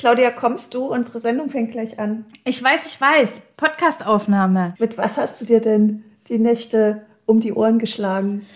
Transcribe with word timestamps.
Claudia, 0.00 0.30
kommst 0.30 0.72
du? 0.72 0.86
Unsere 0.86 1.20
Sendung 1.20 1.50
fängt 1.50 1.72
gleich 1.72 1.98
an. 1.98 2.24
Ich 2.46 2.64
weiß, 2.64 2.86
ich 2.86 2.98
weiß. 2.98 3.42
Podcastaufnahme. 3.58 4.74
Mit 4.78 4.96
was 4.96 5.18
hast 5.18 5.42
du 5.42 5.44
dir 5.44 5.60
denn 5.60 6.04
die 6.28 6.38
Nächte 6.38 7.04
um 7.26 7.38
die 7.40 7.52
Ohren 7.52 7.78
geschlagen? 7.78 8.46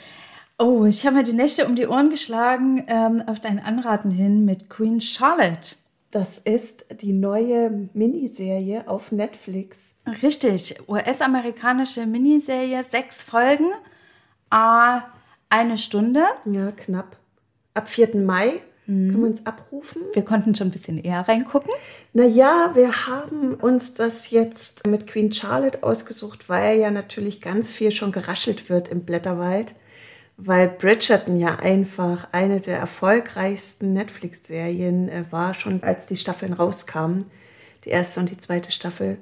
Oh, 0.58 0.86
ich 0.86 1.04
habe 1.04 1.16
mir 1.16 1.22
die 1.22 1.34
Nächte 1.34 1.66
um 1.66 1.76
die 1.76 1.86
Ohren 1.86 2.08
geschlagen 2.08 2.84
ähm, 2.86 3.22
auf 3.26 3.40
dein 3.40 3.58
Anraten 3.58 4.10
hin 4.10 4.46
mit 4.46 4.70
Queen 4.70 5.02
Charlotte. 5.02 5.76
Das 6.10 6.38
ist 6.38 6.86
die 7.02 7.12
neue 7.12 7.90
Miniserie 7.92 8.88
auf 8.88 9.12
Netflix. 9.12 9.96
Richtig, 10.22 10.88
US-amerikanische 10.88 12.06
Miniserie, 12.06 12.82
sechs 12.84 13.20
Folgen, 13.20 13.70
äh, 14.50 15.00
eine 15.50 15.76
Stunde. 15.76 16.24
Ja, 16.46 16.70
knapp. 16.70 17.18
Ab 17.74 17.90
4. 17.90 18.16
Mai 18.16 18.62
mhm. 18.86 19.10
können 19.10 19.22
wir 19.22 19.30
uns 19.30 19.46
abrufen. 19.46 20.02
Wir 20.12 20.24
konnten 20.24 20.54
schon 20.54 20.68
ein 20.68 20.72
bisschen 20.72 20.98
eher 20.98 21.26
reingucken. 21.26 21.70
Naja, 22.12 22.70
wir 22.74 23.06
haben 23.06 23.54
uns 23.54 23.94
das 23.94 24.30
jetzt 24.30 24.86
mit 24.86 25.06
Queen 25.06 25.32
Charlotte 25.32 25.82
ausgesucht, 25.82 26.48
weil 26.48 26.78
ja 26.78 26.90
natürlich 26.90 27.40
ganz 27.40 27.72
viel 27.72 27.92
schon 27.92 28.12
geraschelt 28.12 28.68
wird 28.68 28.88
im 28.88 29.04
Blätterwald 29.04 29.74
weil 30.36 30.68
Bridgerton 30.68 31.38
ja 31.38 31.56
einfach 31.56 32.28
eine 32.32 32.60
der 32.60 32.78
erfolgreichsten 32.78 33.92
Netflix-Serien 33.92 35.08
äh, 35.08 35.24
war, 35.30 35.54
schon 35.54 35.82
als 35.82 36.06
die 36.06 36.16
Staffeln 36.16 36.52
rauskamen, 36.52 37.26
die 37.84 37.90
erste 37.90 38.20
und 38.20 38.30
die 38.30 38.38
zweite 38.38 38.72
Staffel, 38.72 39.18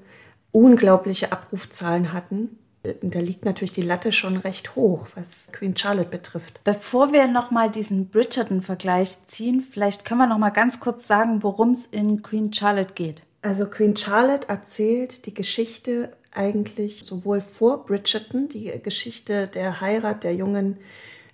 unglaubliche 0.52 1.32
Abrufzahlen 1.32 2.12
hatten. 2.12 2.58
Da 2.82 3.20
liegt 3.20 3.44
natürlich 3.44 3.72
die 3.72 3.82
Latte 3.82 4.10
schon 4.10 4.36
recht 4.36 4.74
hoch, 4.74 5.06
was 5.14 5.50
Queen 5.52 5.76
Charlotte 5.76 6.10
betrifft. 6.10 6.60
Bevor 6.64 7.12
wir 7.12 7.28
nochmal 7.28 7.70
diesen 7.70 8.08
Bridgerton-Vergleich 8.08 9.26
ziehen, 9.28 9.60
vielleicht 9.60 10.04
können 10.04 10.18
wir 10.18 10.26
nochmal 10.26 10.52
ganz 10.52 10.80
kurz 10.80 11.06
sagen, 11.06 11.44
worum 11.44 11.70
es 11.70 11.86
in 11.86 12.22
Queen 12.22 12.52
Charlotte 12.52 12.94
geht. 12.94 13.22
Also 13.40 13.66
Queen 13.66 13.96
Charlotte 13.96 14.48
erzählt 14.48 15.26
die 15.26 15.34
Geschichte 15.34 16.12
eigentlich 16.32 17.02
sowohl 17.04 17.40
vor 17.40 17.84
Bridgerton, 17.84 18.48
die 18.48 18.72
Geschichte 18.82 19.46
der 19.46 19.80
Heirat 19.80 20.24
der 20.24 20.34
jungen 20.34 20.78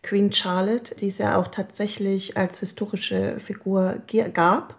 Queen 0.02 0.32
Charlotte, 0.32 0.94
die 0.94 1.08
es 1.08 1.18
ja 1.18 1.36
auch 1.36 1.48
tatsächlich 1.48 2.36
als 2.36 2.60
historische 2.60 3.40
Figur 3.40 4.00
gab, 4.32 4.76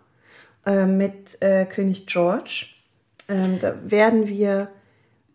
äh, 0.66 0.86
mit 0.86 1.42
äh, 1.42 1.66
König 1.66 2.08
George. 2.08 2.68
Ähm, 3.28 3.60
da 3.60 3.76
werden 3.84 4.28
wir 4.28 4.70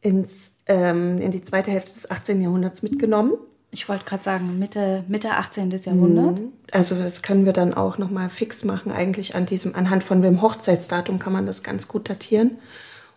ins, 0.00 0.53
ähm, 0.66 1.20
in 1.20 1.30
die 1.30 1.42
zweite 1.42 1.70
Hälfte 1.70 1.92
des 1.92 2.10
18. 2.10 2.40
Jahrhunderts 2.40 2.82
mitgenommen. 2.82 3.32
Ich 3.70 3.88
wollte 3.88 4.04
gerade 4.04 4.22
sagen, 4.22 4.58
Mitte, 4.58 5.04
Mitte 5.08 5.32
18. 5.32 5.70
Jahrhundert. 5.70 6.38
Mhm. 6.38 6.52
Also 6.70 6.94
das 6.94 7.22
können 7.22 7.44
wir 7.44 7.52
dann 7.52 7.74
auch 7.74 7.98
nochmal 7.98 8.30
fix 8.30 8.64
machen. 8.64 8.92
Eigentlich 8.92 9.34
an 9.34 9.46
diesem, 9.46 9.74
anhand 9.74 10.04
von 10.04 10.22
dem 10.22 10.42
Hochzeitsdatum 10.42 11.18
kann 11.18 11.32
man 11.32 11.46
das 11.46 11.64
ganz 11.64 11.88
gut 11.88 12.08
datieren. 12.08 12.58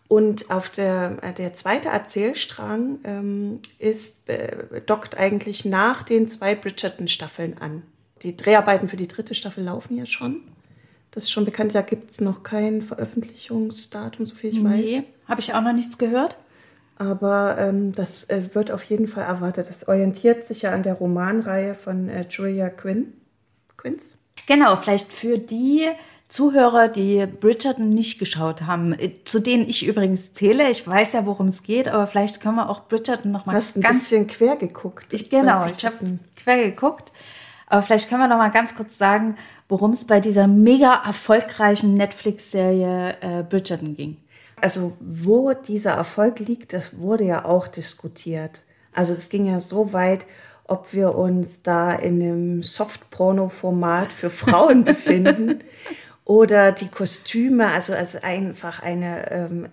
Und 0.07 0.49
auf 0.49 0.69
der, 0.69 1.17
äh, 1.21 1.33
der 1.33 1.53
zweite 1.53 1.89
Erzählstrang 1.89 2.99
ähm, 3.03 3.59
ist, 3.77 4.29
äh, 4.29 4.81
dockt 4.85 5.17
eigentlich 5.17 5.65
nach 5.65 6.03
den 6.03 6.27
zwei 6.27 6.55
Bridgerton-Staffeln 6.55 7.57
an. 7.59 7.83
Die 8.23 8.35
Dreharbeiten 8.35 8.89
für 8.89 8.97
die 8.97 9.07
dritte 9.07 9.35
Staffel 9.35 9.65
laufen 9.65 9.97
ja 9.97 10.05
schon. 10.05 10.41
Das 11.11 11.25
ist 11.25 11.31
schon 11.31 11.45
bekannt, 11.45 11.75
da 11.75 11.81
gibt 11.81 12.11
es 12.11 12.21
noch 12.21 12.43
kein 12.43 12.81
Veröffentlichungsdatum, 12.81 14.27
soviel 14.27 14.51
ich 14.51 14.63
nee, 14.63 14.69
weiß. 14.69 14.89
Nee, 14.89 15.03
habe 15.27 15.41
ich 15.41 15.53
auch 15.53 15.61
noch 15.61 15.73
nichts 15.73 15.97
gehört. 15.97 16.37
Aber 16.97 17.57
ähm, 17.59 17.93
das 17.93 18.29
äh, 18.29 18.53
wird 18.53 18.71
auf 18.71 18.83
jeden 18.83 19.07
Fall 19.07 19.23
erwartet. 19.23 19.69
Das 19.69 19.87
orientiert 19.87 20.47
sich 20.47 20.63
ja 20.63 20.71
an 20.71 20.83
der 20.83 20.95
Romanreihe 20.95 21.75
von 21.75 22.09
äh, 22.09 22.25
Julia 22.29 22.69
Quinn. 22.69 23.13
Quinns. 23.77 24.17
Genau, 24.47 24.75
vielleicht 24.75 25.13
für 25.13 25.37
die, 25.37 25.87
Zuhörer, 26.29 26.89
die 26.89 27.25
Bridgerton 27.25 27.89
nicht 27.89 28.19
geschaut 28.19 28.63
haben, 28.63 28.93
äh, 28.93 29.13
zu 29.23 29.39
denen 29.39 29.67
ich 29.67 29.87
übrigens 29.87 30.33
zähle. 30.33 30.69
Ich 30.69 30.85
weiß 30.85 31.13
ja, 31.13 31.25
worum 31.25 31.47
es 31.47 31.63
geht, 31.63 31.87
aber 31.87 32.05
vielleicht 32.05 32.41
können 32.41 32.55
wir 32.55 32.69
auch 32.69 32.87
Bridgerton 32.87 33.31
noch 33.31 33.45
mal 33.45 33.55
Hast 33.55 33.75
ganz 33.75 33.85
ein 33.85 33.99
bisschen 33.99 34.27
quer 34.27 34.57
geguckt. 34.57 35.13
Ich, 35.13 35.29
genau, 35.29 35.65
ich 35.67 35.86
habe 35.86 36.19
quer 36.36 36.63
geguckt. 36.63 37.13
Aber 37.67 37.81
vielleicht 37.81 38.09
können 38.09 38.21
wir 38.21 38.27
noch 38.27 38.37
mal 38.37 38.52
ganz 38.52 38.75
kurz 38.75 38.97
sagen, 38.97 39.37
worum 39.69 39.91
es 39.91 40.05
bei 40.05 40.19
dieser 40.19 40.47
mega 40.47 41.02
erfolgreichen 41.05 41.95
Netflix-Serie 41.95 43.17
äh, 43.21 43.43
Bridgerton 43.43 43.95
ging. 43.95 44.17
Also 44.59 44.97
wo 44.99 45.53
dieser 45.53 45.91
Erfolg 45.91 46.39
liegt, 46.39 46.73
das 46.73 46.97
wurde 46.97 47.23
ja 47.23 47.45
auch 47.45 47.67
diskutiert. 47.67 48.63
Also 48.91 49.13
es 49.13 49.29
ging 49.29 49.45
ja 49.45 49.59
so 49.59 49.93
weit, 49.93 50.25
ob 50.65 50.93
wir 50.93 51.15
uns 51.15 51.61
da 51.61 51.93
in 51.93 52.21
einem 52.21 52.63
Soft-Porno-Format 52.63 54.07
für 54.07 54.29
Frauen 54.29 54.83
befinden 54.83 55.63
oder 56.25 56.71
die 56.71 56.89
Kostüme, 56.89 57.67
also, 57.67 57.93
also 57.93 58.19
einfach 58.21 58.81
eine 58.81 59.31
ähm, 59.31 59.69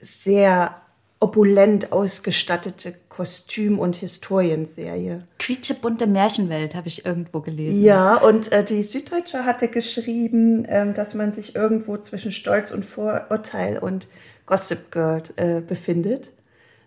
sehr 0.00 0.74
opulent 1.20 1.92
ausgestattete 1.92 2.94
Kostüm- 3.08 3.78
und 3.78 3.96
Historienserie. 3.96 5.20
Quietschebunte 5.38 6.06
Märchenwelt 6.06 6.74
habe 6.74 6.88
ich 6.88 7.04
irgendwo 7.04 7.40
gelesen. 7.40 7.82
Ja, 7.82 8.16
und 8.16 8.52
äh, 8.52 8.64
die 8.64 8.82
Süddeutsche 8.82 9.44
hatte 9.44 9.68
geschrieben, 9.68 10.64
ähm, 10.68 10.94
dass 10.94 11.14
man 11.14 11.32
sich 11.32 11.56
irgendwo 11.56 11.96
zwischen 11.96 12.30
Stolz 12.30 12.70
und 12.70 12.84
Vorurteil 12.84 13.78
und 13.78 14.06
Gossip 14.46 14.92
Girl 14.92 15.22
äh, 15.36 15.60
befindet. 15.60 16.30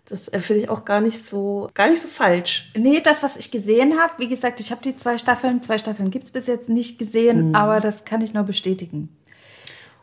Das 0.08 0.28
äh, 0.28 0.40
finde 0.40 0.62
ich 0.62 0.68
auch 0.68 0.84
gar 0.84 1.00
nicht 1.00 1.24
so, 1.24 1.70
gar 1.74 1.90
nicht 1.90 2.00
so 2.00 2.08
falsch. 2.08 2.72
Nee, 2.76 3.00
das, 3.00 3.22
was 3.22 3.36
ich 3.36 3.50
gesehen 3.50 3.98
habe, 3.98 4.14
wie 4.18 4.28
gesagt, 4.28 4.58
ich 4.60 4.70
habe 4.70 4.82
die 4.82 4.96
zwei 4.96 5.18
Staffeln, 5.18 5.62
zwei 5.62 5.78
Staffeln 5.78 6.10
gibt 6.10 6.24
es 6.24 6.32
bis 6.32 6.46
jetzt 6.46 6.68
nicht 6.68 6.98
gesehen, 6.98 7.50
mhm. 7.50 7.54
aber 7.54 7.80
das 7.80 8.04
kann 8.04 8.20
ich 8.22 8.34
nur 8.34 8.44
bestätigen. 8.44 9.14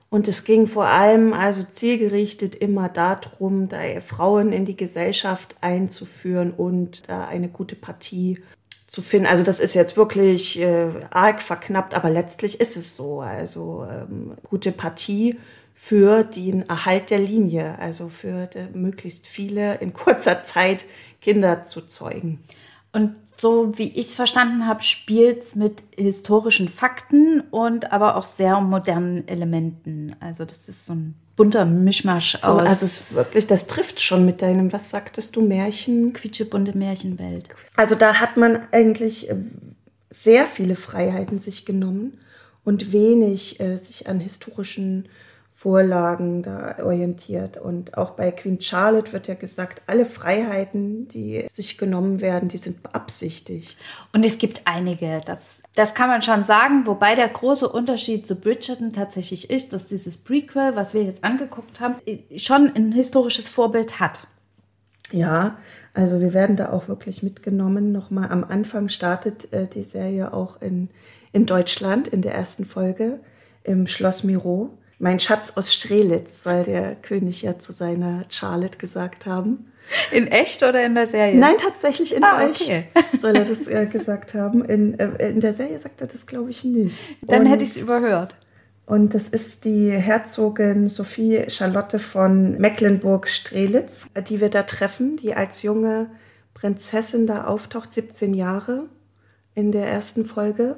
Und 0.09 0.27
es 0.27 0.43
ging 0.43 0.67
vor 0.67 0.87
allem 0.87 1.33
also 1.33 1.63
zielgerichtet 1.63 2.55
immer 2.55 2.89
darum, 2.89 3.69
da 3.69 3.79
Frauen 4.01 4.51
in 4.51 4.65
die 4.65 4.75
Gesellschaft 4.75 5.55
einzuführen 5.61 6.51
und 6.51 7.07
da 7.07 7.27
eine 7.27 7.47
gute 7.49 7.75
Partie 7.75 8.39
zu 8.87 9.03
finden. 9.03 9.27
Also 9.27 9.43
das 9.43 9.59
ist 9.59 9.75
jetzt 9.75 9.97
wirklich 9.97 10.59
äh, 10.59 10.87
arg 11.11 11.43
verknappt, 11.43 11.93
aber 11.93 12.09
letztlich 12.09 12.59
ist 12.59 12.75
es 12.75 12.97
so. 12.97 13.21
Also 13.21 13.85
ähm, 13.87 14.33
gute 14.49 14.71
Partie 14.71 15.37
für 15.75 16.23
den 16.23 16.67
Erhalt 16.67 17.11
der 17.11 17.19
Linie, 17.19 17.77
also 17.79 18.09
für 18.09 18.49
möglichst 18.73 19.27
viele 19.27 19.75
in 19.75 19.93
kurzer 19.93 20.41
Zeit 20.43 20.85
Kinder 21.21 21.61
zu 21.61 21.81
zeugen. 21.81 22.43
Und 22.91 23.15
so 23.39 23.77
wie 23.77 23.89
ich 23.89 24.07
es 24.07 24.13
verstanden 24.13 24.67
habe, 24.67 24.83
spielt 24.83 25.43
es 25.43 25.55
mit 25.55 25.83
historischen 25.95 26.67
Fakten 26.67 27.41
und 27.51 27.91
aber 27.91 28.15
auch 28.15 28.25
sehr 28.25 28.59
modernen 28.59 29.27
Elementen. 29.27 30.15
Also 30.19 30.45
das 30.45 30.67
ist 30.67 30.85
so 30.85 30.93
ein 30.93 31.15
bunter 31.35 31.65
Mischmasch 31.65 32.37
so, 32.41 32.47
aus. 32.47 32.59
Also 32.59 32.71
es 32.71 32.83
ist 32.83 33.15
wirklich, 33.15 33.47
das 33.47 33.67
trifft 33.67 34.01
schon 34.01 34.25
mit 34.25 34.41
deinem, 34.41 34.73
was 34.73 34.89
sagtest 34.89 35.35
du, 35.35 35.41
Märchen? 35.41 36.11
Quietschebunte 36.11 36.77
Märchenwelt. 36.77 37.49
Also 37.75 37.95
da 37.95 38.15
hat 38.15 38.35
man 38.35 38.59
eigentlich 38.71 39.29
äh, 39.29 39.35
sehr 40.09 40.45
viele 40.45 40.75
Freiheiten 40.75 41.39
sich 41.39 41.65
genommen 41.65 42.19
und 42.65 42.91
wenig 42.91 43.59
äh, 43.61 43.77
sich 43.77 44.09
an 44.09 44.19
historischen 44.19 45.07
Vorlagen 45.59 46.41
da 46.41 46.77
orientiert. 46.81 47.57
Und 47.57 47.97
auch 47.97 48.11
bei 48.11 48.31
Queen 48.31 48.61
Charlotte 48.61 49.11
wird 49.11 49.27
ja 49.27 49.33
gesagt, 49.33 49.81
alle 49.87 50.05
Freiheiten, 50.05 51.09
die 51.09 51.45
sich 51.51 51.77
genommen 51.77 52.21
werden, 52.21 52.47
die 52.47 52.55
sind 52.55 52.81
beabsichtigt. 52.81 53.77
Und 54.13 54.25
es 54.25 54.37
gibt 54.37 54.61
einige, 54.63 55.21
das, 55.25 55.61
das 55.75 55.95
kann 55.95 56.07
man 56.07 56.21
schon 56.21 56.45
sagen, 56.45 56.87
wobei 56.87 57.13
der 57.13 57.27
große 57.27 57.67
Unterschied 57.67 58.25
zu 58.25 58.39
Bridgerton 58.39 58.93
tatsächlich 58.93 59.49
ist, 59.49 59.73
dass 59.73 59.87
dieses 59.87 60.15
Prequel, 60.15 60.77
was 60.77 60.93
wir 60.93 61.03
jetzt 61.03 61.25
angeguckt 61.25 61.81
haben, 61.81 61.95
schon 62.37 62.73
ein 62.73 62.93
historisches 62.93 63.49
Vorbild 63.49 63.99
hat. 63.99 64.27
Ja, 65.11 65.57
also 65.93 66.21
wir 66.21 66.33
werden 66.33 66.55
da 66.55 66.71
auch 66.71 66.87
wirklich 66.87 67.21
mitgenommen. 67.21 67.91
Nochmal 67.91 68.29
am 68.29 68.45
Anfang 68.45 68.87
startet 68.87 69.51
äh, 69.51 69.67
die 69.67 69.83
Serie 69.83 70.31
auch 70.33 70.61
in, 70.61 70.87
in 71.33 71.45
Deutschland 71.45 72.07
in 72.07 72.21
der 72.21 72.33
ersten 72.33 72.63
Folge 72.63 73.19
im 73.65 73.87
Schloss 73.87 74.23
Miro 74.23 74.77
mein 74.99 75.19
Schatz 75.19 75.53
aus 75.55 75.73
Strelitz, 75.73 76.43
soll 76.43 76.63
der 76.63 76.95
König 76.95 77.41
ja 77.41 77.57
zu 77.57 77.71
seiner 77.73 78.25
Charlotte 78.29 78.77
gesagt 78.77 79.25
haben. 79.25 79.71
In 80.11 80.27
echt 80.27 80.61
oder 80.61 80.85
in 80.85 80.93
der 80.93 81.07
Serie? 81.07 81.39
Nein, 81.39 81.55
tatsächlich 81.57 82.15
in 82.15 82.23
ah, 82.23 82.45
okay. 82.47 82.85
echt 82.93 83.21
soll 83.21 83.35
er 83.35 83.45
das 83.45 83.67
äh, 83.67 83.87
gesagt 83.87 84.33
haben. 84.33 84.63
In, 84.65 84.99
äh, 84.99 85.29
in 85.29 85.39
der 85.39 85.53
Serie 85.53 85.79
sagt 85.79 86.01
er 86.01 86.07
das, 86.07 86.27
glaube 86.27 86.51
ich, 86.51 86.63
nicht. 86.63 86.97
Dann 87.21 87.41
und, 87.41 87.47
hätte 87.47 87.63
ich 87.63 87.71
es 87.71 87.77
überhört. 87.77 88.37
Und 88.85 89.13
das 89.13 89.29
ist 89.29 89.65
die 89.65 89.91
Herzogin 89.91 90.89
Sophie 90.89 91.45
Charlotte 91.47 91.99
von 91.99 92.57
Mecklenburg-Strelitz, 92.57 94.07
die 94.27 94.41
wir 94.41 94.49
da 94.49 94.63
treffen, 94.63 95.17
die 95.17 95.33
als 95.33 95.63
junge 95.63 96.07
Prinzessin 96.53 97.25
da 97.25 97.45
auftaucht, 97.45 97.91
17 97.91 98.33
Jahre 98.33 98.89
in 99.55 99.71
der 99.71 99.87
ersten 99.87 100.25
Folge. 100.25 100.77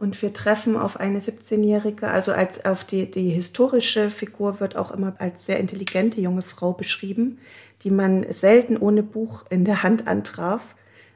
Und 0.00 0.20
wir 0.22 0.32
treffen 0.32 0.76
auf 0.76 0.98
eine 0.98 1.18
17-jährige, 1.18 2.08
also 2.08 2.32
als 2.32 2.64
auf 2.64 2.84
die, 2.84 3.10
die 3.10 3.28
historische 3.28 4.10
Figur 4.10 4.58
wird 4.58 4.74
auch 4.74 4.92
immer 4.92 5.14
als 5.18 5.44
sehr 5.44 5.60
intelligente 5.60 6.22
junge 6.22 6.40
Frau 6.40 6.72
beschrieben, 6.72 7.38
die 7.82 7.90
man 7.90 8.24
selten 8.32 8.78
ohne 8.78 9.02
Buch 9.02 9.44
in 9.50 9.66
der 9.66 9.82
Hand 9.82 10.08
antraf, 10.08 10.62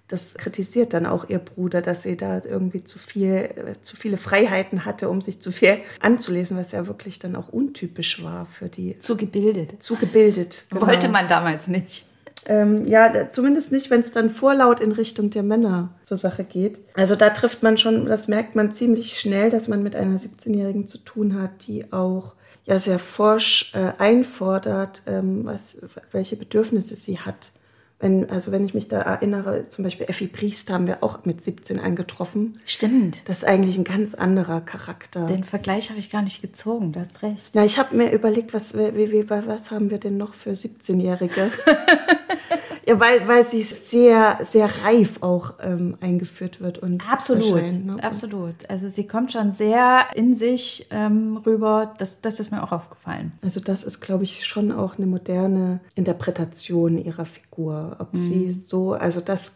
das 0.08 0.34
kritisiert 0.34 0.92
dann 0.92 1.06
auch 1.06 1.30
ihr 1.30 1.38
Bruder, 1.38 1.80
dass 1.80 2.02
sie 2.02 2.18
da 2.18 2.42
irgendwie 2.44 2.84
zu 2.84 2.98
viel, 2.98 3.74
zu 3.80 3.96
viele 3.96 4.18
Freiheiten 4.18 4.84
hatte, 4.84 5.08
um 5.08 5.22
sich 5.22 5.40
zu 5.40 5.50
viel 5.50 5.78
anzulesen, 6.00 6.58
was 6.58 6.72
ja 6.72 6.86
wirklich 6.86 7.18
dann 7.18 7.36
auch 7.36 7.48
untypisch 7.48 8.22
war 8.22 8.44
für 8.44 8.68
die. 8.68 8.98
Zu 8.98 9.16
gebildet. 9.16 9.82
Zu 9.82 9.96
gebildet. 9.96 10.66
Genau. 10.68 10.86
Wollte 10.86 11.08
man 11.08 11.26
damals 11.26 11.68
nicht. 11.68 12.04
Ähm, 12.46 12.86
ja, 12.86 13.28
zumindest 13.30 13.72
nicht, 13.72 13.90
wenn 13.90 14.00
es 14.00 14.12
dann 14.12 14.30
vorlaut 14.30 14.80
in 14.80 14.92
Richtung 14.92 15.30
der 15.30 15.42
Männer 15.42 15.94
zur 16.02 16.18
Sache 16.18 16.44
geht. 16.44 16.80
Also 16.94 17.16
da 17.16 17.30
trifft 17.30 17.62
man 17.62 17.78
schon, 17.78 18.06
das 18.06 18.28
merkt 18.28 18.54
man 18.54 18.72
ziemlich 18.72 19.18
schnell, 19.18 19.50
dass 19.50 19.68
man 19.68 19.82
mit 19.82 19.96
einer 19.96 20.18
17-Jährigen 20.18 20.86
zu 20.86 20.98
tun 20.98 21.40
hat, 21.40 21.66
die 21.66 21.92
auch 21.92 22.34
ja 22.64 22.78
sehr 22.78 22.98
forsch 22.98 23.72
äh, 23.74 23.92
einfordert, 23.98 25.02
ähm, 25.06 25.44
was, 25.44 25.86
welche 26.12 26.36
Bedürfnisse 26.36 26.96
sie 26.96 27.18
hat. 27.18 27.52
Wenn, 28.04 28.28
also 28.28 28.52
wenn 28.52 28.66
ich 28.66 28.74
mich 28.74 28.88
da 28.88 29.00
erinnere, 29.00 29.66
zum 29.68 29.82
Beispiel 29.82 30.04
Effi 30.06 30.26
Priester 30.26 30.74
haben 30.74 30.86
wir 30.86 31.02
auch 31.02 31.24
mit 31.24 31.40
17 31.40 31.80
angetroffen. 31.80 32.60
Stimmt. 32.66 33.22
Das 33.24 33.38
ist 33.38 33.44
eigentlich 33.44 33.78
ein 33.78 33.84
ganz 33.84 34.14
anderer 34.14 34.60
Charakter. 34.60 35.24
Den 35.24 35.42
Vergleich 35.42 35.88
habe 35.88 35.98
ich 35.98 36.10
gar 36.10 36.20
nicht 36.20 36.42
gezogen, 36.42 36.92
du 36.92 37.00
hast 37.00 37.22
recht. 37.22 37.52
Na, 37.54 37.64
ich 37.64 37.78
habe 37.78 37.96
mir 37.96 38.12
überlegt, 38.12 38.52
was, 38.52 38.76
wie, 38.76 39.10
wie, 39.10 39.30
was 39.30 39.70
haben 39.70 39.88
wir 39.88 39.96
denn 39.96 40.18
noch 40.18 40.34
für 40.34 40.50
17-Jährige? 40.50 41.50
Ja, 42.86 43.00
weil, 43.00 43.26
weil 43.26 43.44
sie 43.44 43.62
sehr, 43.62 44.38
sehr 44.42 44.68
reif 44.84 45.22
auch 45.22 45.54
ähm, 45.62 45.96
eingeführt 46.00 46.60
wird. 46.60 46.78
Und 46.78 47.10
absolut, 47.10 47.62
ne? 47.84 48.02
absolut. 48.02 48.68
Also 48.68 48.88
sie 48.88 49.06
kommt 49.06 49.32
schon 49.32 49.52
sehr 49.52 50.06
in 50.14 50.34
sich 50.34 50.86
ähm, 50.90 51.38
rüber. 51.38 51.94
Das, 51.98 52.20
das 52.20 52.40
ist 52.40 52.50
mir 52.50 52.62
auch 52.62 52.72
aufgefallen. 52.72 53.32
Also 53.42 53.60
das 53.60 53.84
ist, 53.84 54.00
glaube 54.00 54.24
ich, 54.24 54.44
schon 54.44 54.70
auch 54.70 54.98
eine 54.98 55.06
moderne 55.06 55.80
Interpretation 55.94 56.98
ihrer 56.98 57.24
Figur. 57.24 57.96
Ob 58.00 58.12
mhm. 58.12 58.20
sie 58.20 58.52
so, 58.52 58.92
also 58.92 59.20
das 59.20 59.54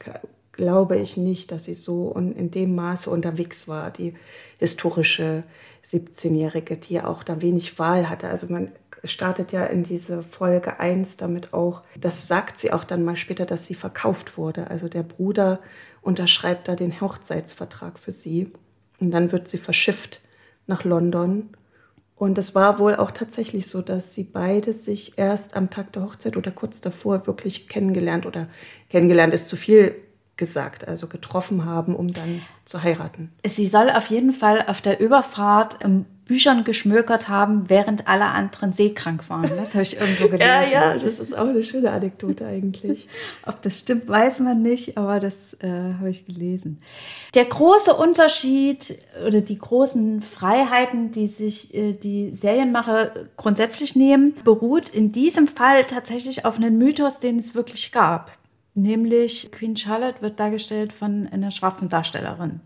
glaube 0.53 0.97
ich 0.97 1.17
nicht, 1.17 1.53
dass 1.53 1.65
sie 1.65 1.75
so 1.75 2.13
in 2.13 2.51
dem 2.51 2.75
Maße 2.75 3.11
unterwegs 3.11 3.69
war, 3.69 3.91
die 3.91 4.15
historische 4.59 5.45
17-Jährige, 5.87 6.77
die 6.77 7.01
auch 7.01 7.23
da 7.23 7.41
wenig 7.41 7.79
Wahl 7.79 8.11
hatte. 8.11 8.29
Also 8.29 8.49
man 8.49 8.73
startet 9.05 9.53
ja 9.53 9.65
in 9.65 9.85
diese 9.85 10.23
Folge 10.23 10.81
1 10.81 11.17
damit 11.17 11.53
auch, 11.53 11.83
das 11.99 12.27
sagt 12.27 12.59
sie 12.59 12.73
auch 12.73 12.85
dann 12.85 13.05
mal 13.05 13.17
später, 13.17 13.47
dass 13.47 13.67
sie 13.67 13.75
verkauft 13.75 14.37
wurde. 14.37 14.71
Also 14.71 14.89
der 14.89 15.03
Bruder 15.03 15.61
unterschreibt 16.03 16.69
da 16.69 16.75
den 16.75 17.01
Hochzeitsvertrag 17.01 17.99
für 17.99 18.13
sie 18.13 18.53
und 19.01 19.11
dann 19.11 19.33
wird 19.33 19.49
sie 19.49 19.59
verschifft 19.59 20.21
nach 20.67 20.85
London. 20.85 21.51
Und 22.17 22.37
es 22.37 22.55
war 22.55 22.81
wohl 22.81 22.97
auch 22.97 23.13
tatsächlich 23.13 23.69
so, 23.69 23.81
dass 23.81 24.15
sie 24.15 24.25
beide 24.25 24.73
sich 24.73 25.19
erst 25.19 25.55
am 25.55 25.71
Tag 25.71 25.93
der 25.93 26.03
Hochzeit 26.03 26.37
oder 26.37 26.51
kurz 26.51 26.81
davor 26.81 27.27
wirklich 27.29 27.69
kennengelernt 27.69 28.27
oder 28.27 28.49
kennengelernt 28.91 29.33
ist 29.33 29.49
zu 29.49 29.57
viel 29.57 29.95
gesagt, 30.37 30.89
also 30.89 31.09
getroffen 31.09 31.65
haben, 31.65 31.95
um 31.95 32.13
dann 32.13 32.43
zu 32.65 32.83
heiraten. 32.83 33.33
Sie 33.45 33.69
soll 33.69 33.91
auf 33.91 34.07
jeden 34.07 34.33
Fall 34.33 34.65
auf 34.67 34.81
der 34.81 35.01
Überfahrt 35.01 35.83
im 35.85 36.07
Büchern 36.29 36.63
geschmökert 36.63 37.29
haben, 37.29 37.69
während 37.69 38.07
alle 38.07 38.27
anderen 38.27 38.73
seekrank 38.73 39.29
waren. 39.29 39.51
Das 39.57 39.75
habe 39.75 39.83
ich 39.83 39.99
irgendwo 39.99 40.29
gelesen. 40.29 40.41
ja, 40.47 40.63
ja, 40.63 40.99
das 40.99 41.19
ist 41.19 41.37
auch 41.37 41.49
eine 41.49 41.65
schöne 41.65 41.91
Anekdote 41.91 42.47
eigentlich. 42.47 43.09
Ob 43.47 43.61
das 43.63 43.81
stimmt, 43.81 44.07
weiß 44.09 44.39
man 44.41 44.63
nicht, 44.63 44.97
aber 44.97 45.19
das 45.19 45.55
äh, 45.55 45.95
habe 45.99 46.11
ich 46.11 46.27
gelesen. 46.27 46.79
Der 47.35 47.47
große 47.47 47.95
Unterschied 47.95 48.95
oder 49.27 49.41
die 49.41 49.59
großen 49.59 50.23
Freiheiten, 50.23 51.11
die 51.11 51.27
sich 51.27 51.75
äh, 51.75 51.95
die 51.95 52.31
Serienmacher 52.35 53.13
grundsätzlich 53.37 53.97
nehmen, 53.97 54.35
beruht 54.45 54.91
in 54.91 55.11
diesem 55.11 55.49
Fall 55.49 55.83
tatsächlich 55.85 56.45
auf 56.45 56.57
einem 56.57 56.77
Mythos, 56.77 57.21
den 57.21 57.39
es 57.39 57.55
wirklich 57.55 57.91
gab. 57.91 58.37
Nämlich 58.75 59.51
Queen 59.51 59.77
Charlotte 59.77 60.21
wird 60.21 60.39
dargestellt 60.39 60.93
von 60.93 61.27
einer 61.33 61.51
schwarzen 61.51 61.89
Darstellerin. 61.89 62.61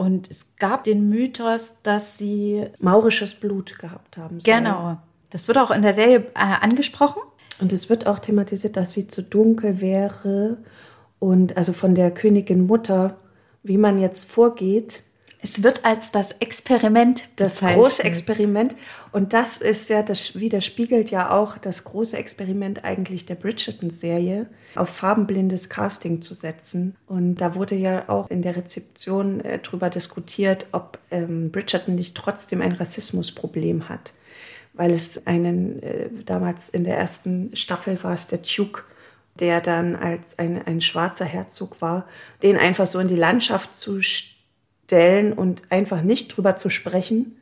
Und 0.00 0.30
es 0.30 0.56
gab 0.56 0.84
den 0.84 1.10
Mythos, 1.10 1.76
dass 1.82 2.16
sie 2.16 2.64
maurisches 2.78 3.34
Blut 3.34 3.78
gehabt 3.78 4.16
haben. 4.16 4.40
Soll. 4.40 4.54
Genau. 4.54 4.96
Das 5.28 5.46
wird 5.46 5.58
auch 5.58 5.70
in 5.70 5.82
der 5.82 5.92
Serie 5.92 6.20
äh, 6.34 6.36
angesprochen. 6.36 7.20
Und 7.60 7.70
es 7.70 7.90
wird 7.90 8.06
auch 8.06 8.18
thematisiert, 8.18 8.78
dass 8.78 8.94
sie 8.94 9.08
zu 9.08 9.22
dunkel 9.22 9.82
wäre 9.82 10.56
und 11.18 11.58
also 11.58 11.74
von 11.74 11.94
der 11.94 12.12
Königin 12.12 12.66
Mutter, 12.66 13.18
wie 13.62 13.76
man 13.76 14.00
jetzt 14.00 14.32
vorgeht, 14.32 15.02
es 15.42 15.62
wird 15.62 15.84
als 15.84 16.12
das 16.12 16.32
Experiment 16.32 17.28
Das 17.36 17.60
große 17.60 18.04
Experiment. 18.04 18.76
Und 19.10 19.32
das 19.32 19.60
ist 19.60 19.88
ja, 19.88 20.02
das 20.02 20.38
widerspiegelt 20.38 21.10
ja 21.10 21.30
auch 21.30 21.56
das 21.56 21.84
große 21.84 22.16
Experiment 22.16 22.84
eigentlich 22.84 23.26
der 23.26 23.36
Bridgerton-Serie, 23.36 24.46
auf 24.74 24.90
farbenblindes 24.90 25.70
Casting 25.70 26.20
zu 26.20 26.34
setzen. 26.34 26.94
Und 27.06 27.36
da 27.36 27.54
wurde 27.54 27.74
ja 27.74 28.08
auch 28.08 28.28
in 28.28 28.42
der 28.42 28.56
Rezeption 28.56 29.40
äh, 29.40 29.58
drüber 29.58 29.88
diskutiert, 29.88 30.66
ob 30.72 30.98
ähm, 31.10 31.50
Bridgerton 31.50 31.94
nicht 31.94 32.16
trotzdem 32.16 32.60
ein 32.60 32.72
Rassismusproblem 32.72 33.88
hat. 33.88 34.12
Weil 34.74 34.92
es 34.92 35.26
einen, 35.26 35.82
äh, 35.82 36.10
damals 36.26 36.68
in 36.68 36.84
der 36.84 36.98
ersten 36.98 37.56
Staffel 37.56 38.02
war 38.02 38.14
es 38.14 38.28
der 38.28 38.40
Duke, 38.40 38.82
der 39.38 39.62
dann 39.62 39.96
als 39.96 40.38
ein, 40.38 40.60
ein 40.66 40.82
schwarzer 40.82 41.24
Herzog 41.24 41.80
war, 41.80 42.06
den 42.42 42.58
einfach 42.58 42.86
so 42.86 42.98
in 42.98 43.08
die 43.08 43.16
Landschaft 43.16 43.74
zu 43.74 44.02
stellen 44.02 44.29
stellen 44.90 45.32
und 45.32 45.62
einfach 45.70 46.02
nicht 46.02 46.36
drüber 46.36 46.56
zu 46.56 46.68
sprechen, 46.68 47.36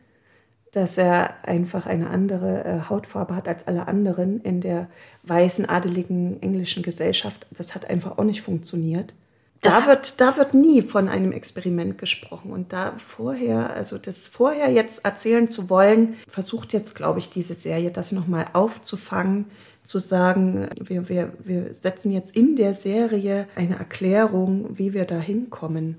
dass 0.73 0.99
er 0.99 1.35
einfach 1.45 1.87
eine 1.87 2.11
andere 2.11 2.63
äh, 2.63 2.91
Hautfarbe 2.91 3.35
hat 3.35 3.49
als 3.49 3.67
alle 3.67 3.89
anderen 3.89 4.43
in 4.43 4.61
der 4.61 4.89
weißen, 5.23 5.67
adeligen 5.67 6.43
englischen 6.43 6.83
Gesellschaft. 6.83 7.47
Das 7.51 7.75
hat 7.75 7.89
einfach 7.89 8.19
auch 8.19 8.25
nicht 8.25 8.43
funktioniert. 8.43 9.15
da 9.63 9.87
wird, 9.87 10.21
da 10.21 10.37
wird 10.37 10.53
nie 10.53 10.83
von 10.83 11.09
einem 11.09 11.33
Experiment 11.33 11.97
gesprochen. 11.97 12.53
Und 12.53 12.75
da 12.75 12.93
vorher, 12.99 13.71
also 13.71 13.97
das 13.97 14.29
vorher 14.29 14.71
jetzt 14.71 15.07
erzählen 15.07 15.49
zu 15.49 15.71
wollen, 15.71 16.17
versucht 16.29 16.75
jetzt, 16.75 16.97
glaube 16.97 17.19
ich, 17.19 17.31
diese 17.31 17.55
Serie 17.55 17.91
das 17.91 18.13
nochmal 18.13 18.49
aufzufangen, 18.53 19.47
zu 19.85 20.01
sagen, 20.01 20.69
wir, 20.79 21.09
wir, 21.09 21.33
wir 21.43 21.75
setzen 21.75 22.13
jetzt 22.13 22.37
in 22.37 22.57
der 22.57 22.75
Serie 22.75 23.49
eine 23.57 23.79
Erklärung, 23.79 24.77
wie 24.77 24.93
wir 24.93 25.07
da 25.07 25.19
hinkommen. 25.19 25.97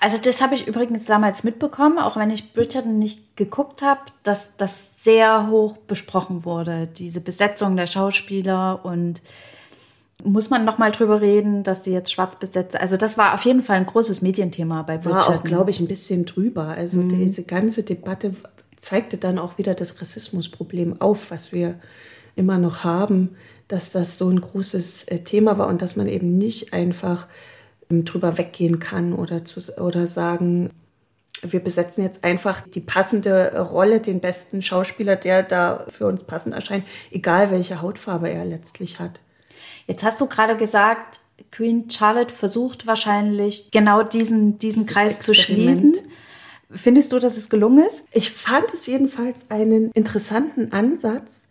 Also 0.00 0.18
das 0.22 0.42
habe 0.42 0.54
ich 0.54 0.66
übrigens 0.66 1.04
damals 1.06 1.42
mitbekommen, 1.42 1.98
auch 1.98 2.16
wenn 2.16 2.30
ich 2.30 2.52
Bridgerton 2.52 2.98
nicht 2.98 3.36
geguckt 3.36 3.82
habe, 3.82 4.00
dass 4.22 4.56
das 4.56 5.02
sehr 5.02 5.48
hoch 5.48 5.76
besprochen 5.78 6.44
wurde, 6.44 6.86
diese 6.86 7.20
Besetzung 7.20 7.76
der 7.76 7.86
Schauspieler 7.86 8.84
und 8.84 9.22
muss 10.22 10.50
man 10.50 10.64
noch 10.64 10.78
mal 10.78 10.92
drüber 10.92 11.20
reden, 11.20 11.62
dass 11.62 11.84
sie 11.84 11.92
jetzt 11.92 12.12
schwarz 12.12 12.36
besetzt. 12.36 12.78
Also 12.78 12.96
das 12.96 13.16
war 13.16 13.34
auf 13.34 13.44
jeden 13.44 13.62
Fall 13.62 13.76
ein 13.76 13.86
großes 13.86 14.22
Medienthema 14.22 14.82
bei 14.82 14.98
Bridgerton. 14.98 15.28
War 15.28 15.40
auch, 15.40 15.44
glaube 15.44 15.70
ich, 15.70 15.80
ein 15.80 15.88
bisschen 15.88 16.24
drüber. 16.24 16.68
Also 16.68 16.98
mhm. 16.98 17.08
diese 17.08 17.44
ganze 17.44 17.82
Debatte 17.82 18.34
zeigte 18.76 19.18
dann 19.18 19.38
auch 19.38 19.58
wieder 19.58 19.74
das 19.74 20.00
Rassismusproblem 20.00 21.00
auf, 21.00 21.30
was 21.30 21.52
wir 21.52 21.78
immer 22.34 22.58
noch 22.58 22.84
haben, 22.84 23.36
dass 23.68 23.92
das 23.92 24.18
so 24.18 24.28
ein 24.28 24.40
großes 24.40 25.04
äh, 25.04 25.18
Thema 25.20 25.58
war 25.58 25.68
und 25.68 25.82
dass 25.82 25.96
man 25.96 26.08
eben 26.08 26.38
nicht 26.38 26.72
einfach 26.72 27.26
drüber 27.88 28.38
weggehen 28.38 28.78
kann 28.78 29.12
oder, 29.12 29.44
zu, 29.44 29.60
oder 29.80 30.06
sagen, 30.06 30.70
wir 31.42 31.60
besetzen 31.60 32.02
jetzt 32.02 32.24
einfach 32.24 32.62
die 32.62 32.80
passende 32.80 33.58
Rolle, 33.58 34.00
den 34.00 34.20
besten 34.20 34.62
Schauspieler, 34.62 35.16
der 35.16 35.42
da 35.42 35.86
für 35.88 36.06
uns 36.06 36.24
passend 36.24 36.54
erscheint, 36.54 36.84
egal 37.10 37.50
welche 37.50 37.82
Hautfarbe 37.82 38.28
er 38.30 38.44
letztlich 38.44 38.98
hat. 38.98 39.20
Jetzt 39.86 40.02
hast 40.02 40.20
du 40.20 40.26
gerade 40.26 40.56
gesagt, 40.56 41.20
Queen 41.50 41.90
Charlotte 41.90 42.32
versucht 42.32 42.86
wahrscheinlich 42.86 43.70
genau 43.70 44.02
diesen, 44.02 44.58
diesen 44.58 44.86
Kreis 44.86 45.20
zu 45.20 45.34
schließen. 45.34 45.94
Findest 46.70 47.12
du, 47.12 47.18
dass 47.18 47.36
es 47.36 47.48
gelungen 47.48 47.86
ist? 47.86 48.06
Ich 48.10 48.32
fand 48.32 48.72
es 48.72 48.86
jedenfalls 48.86 49.50
einen 49.50 49.90
interessanten 49.92 50.72
Ansatz. 50.72 51.45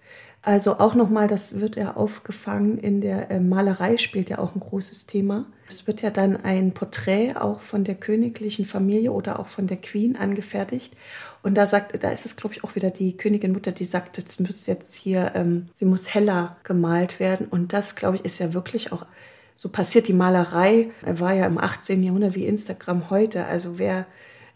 Also 0.45 0.77
auch 0.77 0.93
nochmal, 0.93 1.27
das 1.27 1.59
wird 1.59 1.75
ja 1.75 1.95
aufgefangen 1.95 2.77
in 2.77 3.01
der 3.01 3.31
äh, 3.31 3.39
Malerei, 3.39 3.97
spielt 3.97 4.29
ja 4.29 4.37
auch 4.37 4.53
ein 4.53 4.59
großes 4.59 5.07
Thema. 5.07 5.47
Es 5.67 5.87
wird 5.87 6.03
ja 6.03 6.11
dann 6.11 6.37
ein 6.37 6.71
Porträt 6.71 7.33
auch 7.33 7.61
von 7.61 7.83
der 7.83 7.95
königlichen 7.95 8.67
Familie 8.67 9.11
oder 9.11 9.39
auch 9.39 9.47
von 9.47 9.65
der 9.65 9.77
Queen 9.77 10.15
angefertigt. 10.15 10.95
Und 11.41 11.55
da 11.55 11.65
sagt, 11.65 12.03
da 12.03 12.11
ist 12.11 12.27
es, 12.27 12.35
glaube 12.35 12.53
ich, 12.53 12.63
auch 12.63 12.75
wieder 12.75 12.91
die 12.91 13.17
Königin 13.17 13.53
Mutter, 13.53 13.71
die 13.71 13.85
sagt, 13.85 14.19
es 14.19 14.39
muss 14.39 14.67
jetzt 14.67 14.93
hier, 14.93 15.31
ähm, 15.33 15.69
sie 15.73 15.85
muss 15.85 16.13
heller 16.13 16.57
gemalt 16.63 17.19
werden. 17.19 17.47
Und 17.49 17.73
das, 17.73 17.95
glaube 17.95 18.17
ich, 18.17 18.25
ist 18.25 18.37
ja 18.37 18.53
wirklich 18.53 18.91
auch 18.91 19.07
so 19.55 19.69
passiert. 19.69 20.07
Die 20.07 20.13
Malerei 20.13 20.91
war 21.01 21.33
ja 21.33 21.47
im 21.47 21.57
18. 21.57 22.03
Jahrhundert 22.03 22.35
wie 22.35 22.45
Instagram 22.45 23.09
heute. 23.09 23.45
Also 23.45 23.79
wer 23.79 24.05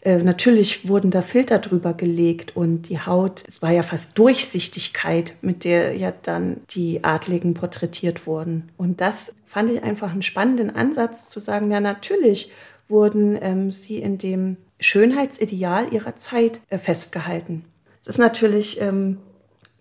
äh, 0.01 0.17
natürlich 0.17 0.87
wurden 0.87 1.11
da 1.11 1.21
Filter 1.21 1.59
drüber 1.59 1.93
gelegt 1.93 2.55
und 2.55 2.83
die 2.83 2.99
Haut, 2.99 3.43
es 3.47 3.61
war 3.61 3.71
ja 3.71 3.83
fast 3.83 4.17
Durchsichtigkeit, 4.17 5.35
mit 5.41 5.65
der 5.65 5.95
ja 5.97 6.13
dann 6.23 6.61
die 6.69 7.03
Adligen 7.03 7.53
porträtiert 7.53 8.25
wurden. 8.25 8.69
Und 8.77 9.01
das 9.01 9.35
fand 9.45 9.71
ich 9.71 9.83
einfach 9.83 10.11
einen 10.11 10.21
spannenden 10.21 10.73
Ansatz 10.73 11.29
zu 11.29 11.39
sagen, 11.39 11.71
ja 11.71 11.79
natürlich 11.81 12.51
wurden 12.87 13.37
ähm, 13.41 13.71
sie 13.71 13.97
in 13.97 14.17
dem 14.17 14.57
Schönheitsideal 14.79 15.93
ihrer 15.93 16.15
Zeit 16.15 16.61
äh, 16.69 16.77
festgehalten. 16.77 17.65
Es 18.01 18.07
ist 18.07 18.17
natürlich 18.17 18.79
ähm, 18.81 19.17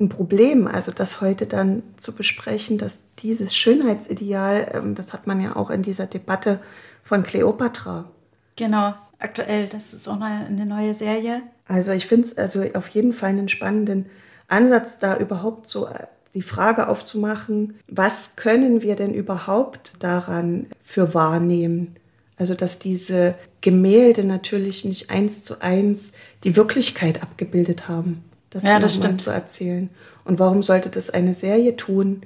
ein 0.01 0.09
Problem, 0.09 0.67
also 0.67 0.91
das 0.91 1.21
heute 1.21 1.47
dann 1.47 1.83
zu 1.97 2.15
besprechen, 2.15 2.79
dass 2.79 2.99
dieses 3.21 3.55
Schönheitsideal, 3.55 4.73
ähm, 4.75 4.95
das 4.95 5.13
hat 5.13 5.27
man 5.27 5.41
ja 5.41 5.55
auch 5.55 5.71
in 5.71 5.83
dieser 5.83 6.07
Debatte 6.07 6.61
von 7.05 7.23
Cleopatra. 7.23 8.11
Genau, 8.57 8.95
aktuell, 9.19 9.69
das 9.69 9.95
ist 9.95 10.09
auch 10.09 10.21
eine 10.21 10.67
neue 10.67 10.95
Serie. 10.95 11.43
Also 11.67 11.93
ich 11.93 12.07
finde 12.07 12.29
es 12.29 12.39
also 12.39 12.65
auf 12.75 12.89
jeden 12.89 13.13
Fall 13.13 13.31
einen 13.31 13.49
spannenden 13.49 14.07
Ansatz, 14.49 14.99
da 14.99 15.17
überhaupt 15.17 15.67
so 15.67 15.87
äh, 15.87 16.07
die 16.35 16.43
Frage 16.43 16.89
aufzumachen, 16.89 17.79
was 17.89 18.37
können 18.37 18.83
wir 18.83 18.97
denn 18.97 19.15
überhaupt 19.15 19.95
daran 19.99 20.67
für 20.83 21.15
wahrnehmen? 21.15 21.97
Also 22.37 22.55
dass 22.55 22.79
diese 22.79 23.35
Gemälde 23.61 24.25
natürlich 24.25 24.85
nicht 24.85 25.11
eins 25.11 25.45
zu 25.45 25.61
eins 25.61 26.13
die 26.45 26.57
Wirklichkeit 26.57 27.23
abgebildet 27.23 27.89
haben. 27.89 28.25
Das, 28.51 28.63
ja, 28.63 28.79
das 28.79 28.97
stimmt. 28.97 29.21
zu 29.21 29.31
erzählen. 29.31 29.91
Und 30.25 30.39
warum 30.39 30.63
sollte 30.63 30.89
das 30.89 31.11
eine 31.11 31.35
Serie 31.35 31.77
tun? 31.77 32.23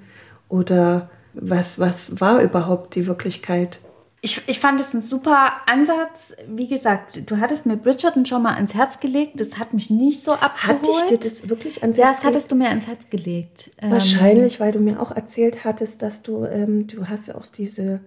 Oder 0.49 1.11
was, 1.34 1.78
was 1.78 2.20
war 2.20 2.42
überhaupt 2.42 2.94
die 2.94 3.06
Wirklichkeit? 3.06 3.80
Ich, 4.25 4.49
ich 4.49 4.61
fand 4.61 4.81
es 4.81 4.95
ein 4.95 5.02
super 5.02 5.52
Ansatz. 5.67 6.37
Wie 6.47 6.69
gesagt, 6.69 7.29
du 7.29 7.38
hattest 7.38 7.67
mir 7.67 7.76
Bridgerton 7.76 8.25
schon 8.25 8.45
mal 8.45 8.55
ans 8.55 8.73
Herz 8.73 9.00
gelegt. 9.00 9.41
Das 9.41 9.59
hat 9.59 9.75
mich 9.75 9.91
nicht 9.91 10.23
so 10.23 10.33
abgeholt. 10.35 10.79
Hatte 10.79 10.91
ich 10.91 11.19
dir 11.19 11.29
das 11.29 11.49
wirklich 11.49 11.83
ans 11.83 11.99
Herz 11.99 11.99
gelegt? 11.99 11.99
Ja, 11.99 12.12
das 12.12 12.25
hattest 12.25 12.52
du 12.52 12.55
mir 12.55 12.69
ans 12.69 12.87
Herz 12.87 13.11
gelegt. 13.11 13.73
Ähm, 13.83 13.91
Wahrscheinlich, 13.91 14.61
weil 14.61 14.71
du 14.71 14.79
mir 14.79 15.02
auch 15.02 15.11
erzählt 15.11 15.64
hattest, 15.64 16.02
dass 16.02 16.23
du, 16.23 16.45
ähm, 16.45 16.87
du 16.87 17.09
hast 17.09 17.26
ja 17.26 17.35
auch 17.35 17.45
diese 17.47 17.99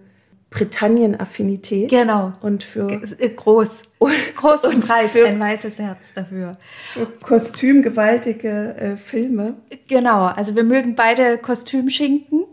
Britannien-Affinität. 0.48 1.90
Genau. 1.90 2.32
Und 2.40 2.64
für 2.64 2.90
äh, 3.18 3.28
groß, 3.28 3.82
groß 3.98 4.64
und, 4.64 4.74
und 4.74 4.86
breit, 4.86 5.14
ein 5.16 5.38
weites 5.38 5.78
Herz 5.78 6.14
dafür. 6.14 6.56
Für 6.94 7.06
kostümgewaltige 7.06 8.74
äh, 8.76 8.96
Filme. 8.96 9.56
Genau, 9.86 10.24
also 10.24 10.56
wir 10.56 10.64
mögen 10.64 10.94
beide 10.94 11.36
Kostümschinken. 11.36 12.44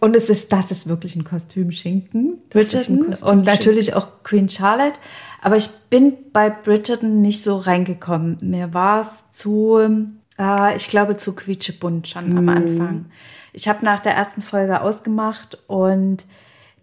Und 0.00 0.14
es 0.14 0.28
ist, 0.28 0.52
das 0.52 0.70
ist 0.70 0.88
wirklich 0.88 1.16
ein 1.16 1.24
Kostümschinken, 1.24 2.38
Bridgerton. 2.50 3.14
Ein 3.14 3.22
und 3.22 3.46
natürlich 3.46 3.94
auch 3.94 4.22
Queen 4.22 4.48
Charlotte. 4.48 4.98
Aber 5.40 5.56
ich 5.56 5.68
bin 5.90 6.14
bei 6.32 6.50
Bridgerton 6.50 7.22
nicht 7.22 7.42
so 7.42 7.56
reingekommen. 7.56 8.38
Mir 8.40 8.74
war 8.74 9.02
es 9.02 9.24
zu, 9.32 9.78
äh, 10.38 10.76
ich 10.76 10.88
glaube, 10.88 11.16
zu 11.16 11.34
quietschebunt 11.34 12.08
schon 12.08 12.34
mm. 12.34 12.38
am 12.38 12.48
Anfang. 12.48 13.04
Ich 13.52 13.68
habe 13.68 13.84
nach 13.84 14.00
der 14.00 14.14
ersten 14.14 14.42
Folge 14.42 14.80
ausgemacht 14.80 15.58
und 15.66 16.24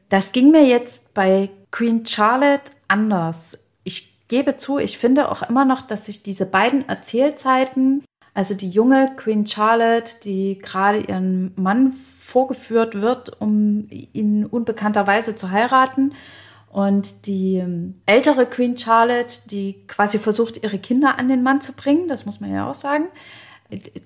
das 0.09 0.31
ging 0.31 0.51
mir 0.51 0.65
jetzt 0.65 1.13
bei 1.13 1.49
Queen 1.71 2.05
Charlotte 2.05 2.71
anders. 2.87 3.59
Ich 3.83 4.27
gebe 4.27 4.57
zu, 4.57 4.79
ich 4.79 4.97
finde 4.97 5.29
auch 5.29 5.47
immer 5.47 5.65
noch, 5.65 5.81
dass 5.81 6.05
sich 6.05 6.23
diese 6.23 6.45
beiden 6.45 6.87
Erzählzeiten 6.87 8.03
also 8.33 8.55
die 8.55 8.69
junge 8.69 9.11
Queen 9.15 9.45
Charlotte, 9.45 10.13
die 10.23 10.57
gerade 10.57 10.99
ihren 10.99 11.53
Mann 11.55 11.91
vorgeführt 11.91 13.01
wird, 13.01 13.39
um 13.39 13.87
ihn 13.89 14.45
unbekannterweise 14.45 15.35
zu 15.35 15.51
heiraten. 15.51 16.13
Und 16.71 17.27
die 17.27 17.57
ähm, 17.57 18.01
ältere 18.07 18.47
Queen 18.47 18.75
Charlotte, 18.75 19.47
die 19.51 19.85
quasi 19.87 20.17
versucht, 20.17 20.63
ihre 20.63 20.79
Kinder 20.79 21.19
an 21.19 21.27
den 21.27 21.43
Mann 21.43 21.61
zu 21.61 21.73
bringen, 21.73 22.07
das 22.07 22.25
muss 22.25 22.39
man 22.39 22.51
ja 22.51 22.67
auch 22.67 22.73
sagen. 22.73 23.05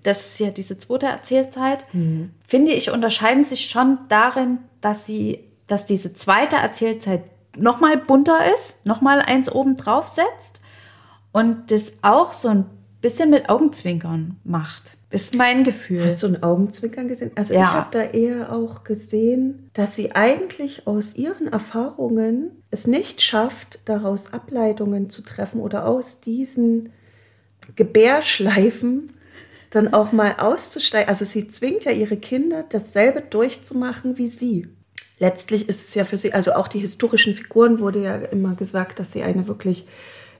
Das 0.04 0.28
ist 0.28 0.40
ja 0.40 0.50
diese 0.50 0.78
zweite 0.78 1.06
Erzählzeit. 1.06 1.86
Mhm. 1.94 2.32
Finde 2.46 2.74
ich, 2.74 2.92
unterscheiden 2.92 3.46
sich 3.46 3.70
schon 3.70 3.98
darin, 4.10 4.60
dass 4.82 5.06
sie, 5.06 5.46
dass 5.68 5.86
diese 5.86 6.14
zweite 6.14 6.58
Erzählzeit 6.58 7.24
nochmal 7.56 7.98
bunter 7.98 8.54
ist, 8.54 8.86
nochmal 8.86 9.22
eins 9.22 9.50
oben 9.50 9.78
drauf 9.78 10.10
setzt 10.10 10.62
und 11.32 11.72
das 11.72 11.94
auch 12.02 12.34
so 12.34 12.50
ein 12.50 12.66
bisschen 13.02 13.30
mit 13.30 13.50
Augenzwinkern 13.50 14.38
macht. 14.44 14.98
Ist 15.10 15.36
mein 15.38 15.64
Gefühl. 15.64 16.06
Hast 16.06 16.24
du 16.24 16.28
ein 16.28 16.44
Augenzwinkern 16.44 17.08
gesehen? 17.08 17.32
Also 17.36 17.54
ja. 17.54 17.62
ich 17.62 17.72
habe 17.72 17.90
da 17.92 18.02
eher 18.02 18.52
auch 18.52 18.84
gesehen, 18.84 19.70
dass 19.74 19.96
sie 19.96 20.14
eigentlich 20.16 20.86
aus 20.86 21.16
ihren 21.16 21.48
Erfahrungen 21.48 22.52
es 22.72 22.88
nicht 22.88 23.22
schafft, 23.22 23.80
daraus 23.86 24.34
Ableitungen 24.34 25.10
zu 25.10 25.22
treffen 25.22 25.62
oder 25.62 25.88
aus 25.88 26.20
diesen 26.20 26.92
Gebärschleifen 27.76 29.14
dann 29.70 29.94
auch 29.94 30.12
mal 30.12 30.36
auszusteigen. 30.40 31.10
Also 31.10 31.24
sie 31.24 31.48
zwingt 31.48 31.86
ja 31.86 31.92
ihre 31.92 32.18
Kinder, 32.18 32.66
dasselbe 32.68 33.22
durchzumachen 33.22 34.18
wie 34.18 34.28
sie. 34.28 34.68
Letztlich 35.20 35.68
ist 35.68 35.88
es 35.88 35.96
ja 35.96 36.06
für 36.06 36.18
sie, 36.18 36.34
also 36.34 36.54
auch 36.54 36.68
die 36.68 36.80
historischen 36.80 37.34
Figuren 37.34 37.80
wurde 37.80 38.04
ja 38.04 38.16
immer 38.18 38.56
gesagt, 38.56 39.00
dass 39.00 39.14
sie 39.14 39.24
eine 39.24 39.48
wirklich 39.48 39.88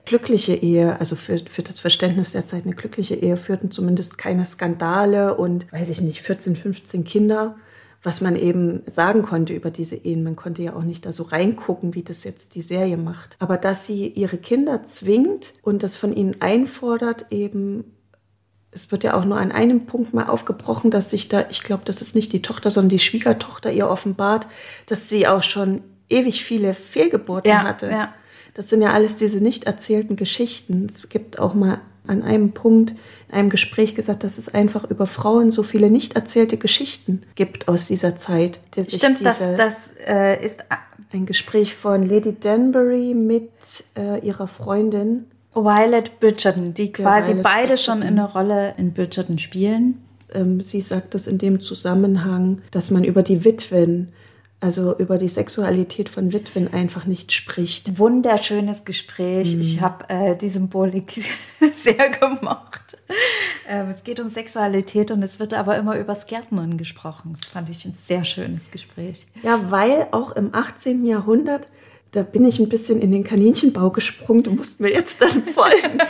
glückliche 0.08 0.54
Ehe, 0.54 0.98
also 1.00 1.16
für, 1.16 1.38
für 1.38 1.62
das 1.62 1.80
Verständnis 1.80 2.32
der 2.32 2.46
Zeit 2.46 2.64
eine 2.64 2.74
glückliche 2.74 3.14
Ehe, 3.14 3.36
führten 3.36 3.70
zumindest 3.70 4.16
keine 4.16 4.46
Skandale 4.46 5.34
und, 5.34 5.70
weiß 5.70 5.90
ich 5.90 6.00
nicht, 6.00 6.22
14, 6.22 6.56
15 6.56 7.04
Kinder, 7.04 7.56
was 8.02 8.22
man 8.22 8.34
eben 8.34 8.82
sagen 8.86 9.20
konnte 9.20 9.52
über 9.52 9.70
diese 9.70 9.96
Ehen. 9.96 10.24
Man 10.24 10.34
konnte 10.34 10.62
ja 10.62 10.74
auch 10.74 10.82
nicht 10.82 11.04
da 11.04 11.12
so 11.12 11.24
reingucken, 11.24 11.94
wie 11.94 12.02
das 12.02 12.24
jetzt 12.24 12.54
die 12.54 12.62
Serie 12.62 12.96
macht. 12.96 13.36
Aber 13.38 13.58
dass 13.58 13.84
sie 13.84 14.08
ihre 14.08 14.38
Kinder 14.38 14.82
zwingt 14.84 15.52
und 15.62 15.82
das 15.82 15.98
von 15.98 16.16
ihnen 16.16 16.40
einfordert, 16.40 17.26
eben 17.30 17.84
es 18.70 18.90
wird 18.90 19.04
ja 19.04 19.14
auch 19.14 19.24
nur 19.24 19.38
an 19.38 19.52
einem 19.52 19.86
Punkt 19.86 20.14
mal 20.14 20.28
aufgebrochen, 20.28 20.90
dass 20.90 21.10
sich 21.10 21.28
da, 21.28 21.44
ich 21.50 21.62
glaube, 21.62 21.82
das 21.84 22.00
ist 22.00 22.14
nicht 22.14 22.32
die 22.32 22.42
Tochter, 22.42 22.70
sondern 22.70 22.90
die 22.90 22.98
Schwiegertochter 22.98 23.72
ihr 23.72 23.88
offenbart, 23.88 24.46
dass 24.86 25.08
sie 25.08 25.26
auch 25.26 25.42
schon 25.42 25.82
ewig 26.08 26.44
viele 26.44 26.74
Fehlgeburten 26.74 27.50
ja, 27.50 27.64
hatte. 27.64 27.90
Ja. 27.90 28.14
Das 28.54 28.68
sind 28.68 28.82
ja 28.82 28.92
alles 28.92 29.16
diese 29.16 29.42
nicht 29.42 29.64
erzählten 29.64 30.16
Geschichten. 30.16 30.86
Es 30.92 31.08
gibt 31.08 31.38
auch 31.38 31.54
mal 31.54 31.80
an 32.06 32.22
einem 32.22 32.52
Punkt 32.52 32.94
in 33.28 33.34
einem 33.34 33.50
Gespräch 33.50 33.94
gesagt, 33.94 34.24
dass 34.24 34.38
es 34.38 34.52
einfach 34.52 34.90
über 34.90 35.06
Frauen 35.06 35.50
so 35.50 35.62
viele 35.62 35.90
nicht 35.90 36.16
erzählte 36.16 36.56
Geschichten 36.56 37.22
gibt 37.34 37.68
aus 37.68 37.86
dieser 37.86 38.16
Zeit. 38.16 38.58
Stimmt, 38.88 39.24
das, 39.24 39.38
das 39.38 39.74
äh, 40.06 40.44
ist 40.44 40.60
ein 41.12 41.26
Gespräch 41.26 41.74
von 41.74 42.08
Lady 42.08 42.34
Danbury 42.38 43.14
mit 43.14 43.50
äh, 43.96 44.24
ihrer 44.26 44.48
Freundin 44.48 45.26
Violet 45.54 46.20
Bridgerton, 46.20 46.74
die 46.74 46.92
quasi 46.92 47.32
Violet 47.32 47.42
beide 47.42 47.68
Bridgerton. 47.68 47.76
schon 47.76 48.02
eine 48.02 48.30
Rolle 48.30 48.74
in 48.76 48.92
Bridgerton 48.92 49.38
spielen. 49.38 50.02
Ähm, 50.32 50.60
sie 50.60 50.80
sagt 50.80 51.14
das 51.14 51.26
in 51.26 51.38
dem 51.38 51.60
Zusammenhang, 51.60 52.62
dass 52.70 52.90
man 52.90 53.04
über 53.04 53.22
die 53.22 53.44
Witwen 53.44 54.12
also 54.60 54.96
über 54.98 55.18
die 55.18 55.28
Sexualität 55.28 56.08
von 56.08 56.32
Witwen 56.32 56.72
einfach 56.72 57.06
nicht 57.06 57.32
spricht. 57.32 57.98
Wunderschönes 57.98 58.84
Gespräch. 58.84 59.54
Mhm. 59.54 59.60
Ich 59.60 59.80
habe 59.80 60.08
äh, 60.08 60.36
die 60.36 60.48
Symbolik 60.48 61.12
sehr 61.76 62.10
gemocht. 62.10 62.98
Ähm, 63.68 63.90
es 63.90 64.02
geht 64.02 64.18
um 64.18 64.28
Sexualität 64.28 65.10
und 65.10 65.22
es 65.22 65.38
wird 65.38 65.54
aber 65.54 65.76
immer 65.76 65.96
über 65.96 66.14
Gärtnern 66.26 66.76
gesprochen. 66.76 67.36
Das 67.38 67.48
fand 67.48 67.70
ich 67.70 67.84
ein 67.84 67.94
sehr 67.94 68.24
schönes 68.24 68.70
Gespräch. 68.70 69.26
Ja, 69.42 69.70
weil 69.70 70.08
auch 70.10 70.32
im 70.32 70.52
18. 70.54 71.06
Jahrhundert 71.06 71.68
da 72.12 72.22
bin 72.22 72.46
ich 72.46 72.58
ein 72.58 72.68
bisschen 72.68 73.00
in 73.00 73.12
den 73.12 73.24
Kaninchenbau 73.24 73.90
gesprungen. 73.90 74.42
Du 74.42 74.52
musst 74.52 74.80
mir 74.80 74.90
jetzt 74.90 75.20
dann 75.20 75.42
folgen. 75.42 75.98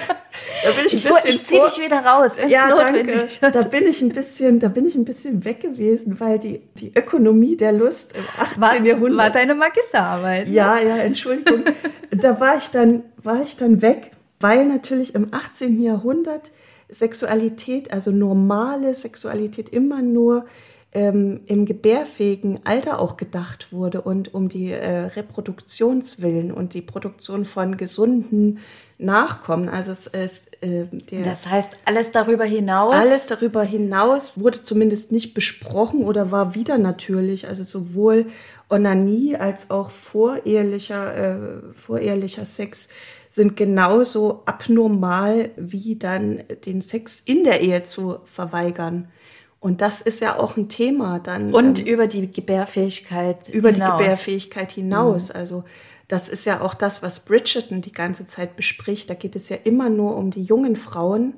Da 0.63 0.71
bin 0.71 0.87
ich, 0.87 1.05
ein 1.05 1.15
bisschen 1.15 1.31
ich 1.31 1.47
zieh 1.47 1.61
dich 1.61 1.85
wieder 1.85 2.05
raus, 2.05 2.33
wenn 2.37 2.49
ja, 2.49 2.69
notwendig 2.69 3.41
danke. 3.41 3.59
Da 3.59 3.65
bin 3.67 3.89
ich 3.89 4.03
ein 4.03 4.11
bisschen, 4.11 4.61
da 4.61 4.69
bin 4.69 4.87
ich 4.87 4.95
ein 4.95 5.05
bisschen 5.05 5.45
weg 5.45 5.61
gewesen, 5.61 6.21
weil 6.21 6.39
die, 6.39 6.63
die 6.77 6.93
Ökonomie 6.95 7.57
der 7.57 7.73
Lust 7.73 8.15
im 8.17 8.25
18. 8.39 8.61
War, 8.61 8.81
Jahrhundert. 8.81 9.19
War 9.19 9.31
deine 9.31 9.57
Magisterarbeit? 9.57 10.47
Ne? 10.47 10.55
Ja, 10.55 10.79
ja, 10.79 10.99
Entschuldigung. 10.99 11.65
da 12.13 12.39
war 12.39 12.57
ich 12.57 12.69
dann, 12.69 13.03
war 13.21 13.43
ich 13.43 13.57
dann 13.57 13.83
weg, 13.83 14.13
weil 14.39 14.65
natürlich 14.65 15.17
im 15.17 15.29
18. 15.33 15.83
Jahrhundert 15.83 16.53
Sexualität, 16.89 17.93
also 17.93 18.13
normale 18.13 18.95
Sexualität 18.95 19.69
immer 19.71 20.03
nur 20.03 20.47
ähm, 20.99 21.43
im 21.47 21.65
gebärfähigen 21.65 22.59
Alter 22.65 22.99
auch 22.99 23.17
gedacht 23.17 23.73
wurde 23.73 24.01
und 24.01 24.35
um 24.35 24.49
die 24.49 24.73
äh, 24.73 25.07
Reproduktionswillen 25.07 26.51
und 26.51 26.75
die 26.75 26.83
Produktion 26.83 27.45
von 27.45 27.77
gesunden 27.77 28.59
Nachkommen. 28.99 29.69
Also 29.69 29.93
es 29.93 30.09
ist 30.09 30.61
äh, 30.61 30.87
der, 30.91 31.23
das 31.23 31.49
heißt 31.49 31.77
alles 31.85 32.11
darüber 32.11 32.45
hinaus. 32.45 32.97
Alles 32.97 33.27
darüber 33.27 33.63
hinaus 33.63 34.41
wurde 34.41 34.61
zumindest 34.61 35.13
nicht 35.13 35.35
besprochen 35.35 36.03
oder 36.03 36.33
war 36.33 36.57
wieder 36.57 36.79
natürlich. 36.79 37.47
Also 37.47 37.63
sowohl 37.63 38.27
Onanie 38.69 39.37
als 39.37 39.71
auch 39.71 39.93
vorehelicher 39.93 41.15
äh, 41.17 41.37
vorehelicher 41.77 42.45
Sex 42.45 42.89
sind 43.31 43.57
genauso 43.57 44.43
abnormal 44.47 45.51
wie 45.57 45.95
dann 45.95 46.43
den 46.67 46.81
Sex 46.81 47.23
in 47.25 47.45
der 47.45 47.61
Ehe 47.61 47.85
zu 47.85 48.19
verweigern. 48.25 49.07
Und 49.61 49.81
das 49.81 50.01
ist 50.01 50.21
ja 50.21 50.39
auch 50.39 50.57
ein 50.57 50.69
Thema 50.69 51.19
dann. 51.19 51.53
Und 51.53 51.81
ähm, 51.81 51.87
über 51.87 52.07
die 52.07 52.33
Gebärfähigkeit 52.33 53.49
über 53.49 53.71
hinaus. 53.71 53.99
die 53.99 54.03
Gebärfähigkeit 54.03 54.73
hinaus. 54.73 55.31
Mhm. 55.31 55.37
Also 55.37 55.65
das 56.07 56.29
ist 56.29 56.47
ja 56.47 56.61
auch 56.61 56.75
das, 56.75 57.03
was 57.03 57.25
Bridgerton 57.25 57.83
die 57.83 57.93
ganze 57.93 58.25
Zeit 58.25 58.57
bespricht. 58.57 59.11
Da 59.11 59.15
geht 59.15 59.37
es 59.37 59.49
ja 59.49 59.57
immer 59.65 59.91
nur 59.91 60.17
um 60.17 60.31
die 60.31 60.45
jungen 60.45 60.77
Frauen, 60.77 61.35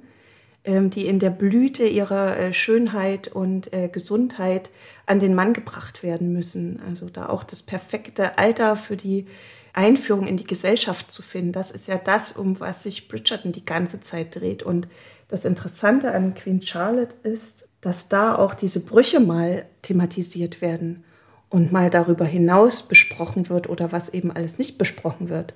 ähm, 0.65 0.91
die 0.91 1.07
in 1.07 1.19
der 1.19 1.31
Blüte 1.31 1.87
ihrer 1.87 2.37
äh, 2.37 2.53
Schönheit 2.53 3.29
und 3.29 3.73
äh, 3.73 3.89
Gesundheit 3.89 4.71
an 5.07 5.19
den 5.19 5.35
Mann 5.35 5.55
gebracht 5.55 6.03
werden 6.03 6.33
müssen. 6.33 6.81
Also 6.87 7.09
da 7.09 7.29
auch 7.31 7.43
das 7.43 7.63
perfekte 7.63 8.39
Alter 8.39 8.77
für 8.77 8.97
die 8.97 9.27
Einführung 9.73 10.27
in 10.27 10.37
die 10.37 10.45
Gesellschaft 10.45 11.11
zu 11.11 11.23
finden. 11.23 11.53
Das 11.53 11.71
ist 11.71 11.89
ja 11.89 11.97
das, 11.97 12.37
um 12.37 12.61
was 12.61 12.83
sich 12.83 13.09
Bridgerton 13.09 13.53
die 13.53 13.65
ganze 13.65 14.01
Zeit 14.01 14.37
dreht. 14.37 14.63
Und 14.63 14.89
das 15.29 15.45
Interessante 15.45 16.13
an 16.13 16.35
Queen 16.35 16.63
Charlotte 16.63 17.15
ist, 17.23 17.69
dass 17.81 18.09
da 18.09 18.35
auch 18.37 18.55
diese 18.55 18.85
Brüche 18.85 19.21
mal 19.21 19.67
thematisiert 19.83 20.61
werden 20.61 21.05
und 21.49 21.73
mal 21.73 21.91
darüber 21.91 22.25
hinaus 22.25 22.85
besprochen 22.85 23.49
wird 23.49 23.69
oder 23.69 23.93
was 23.93 24.11
eben 24.11 24.31
alles 24.31 24.59
nicht 24.59 24.79
besprochen 24.79 25.29
wird. 25.29 25.55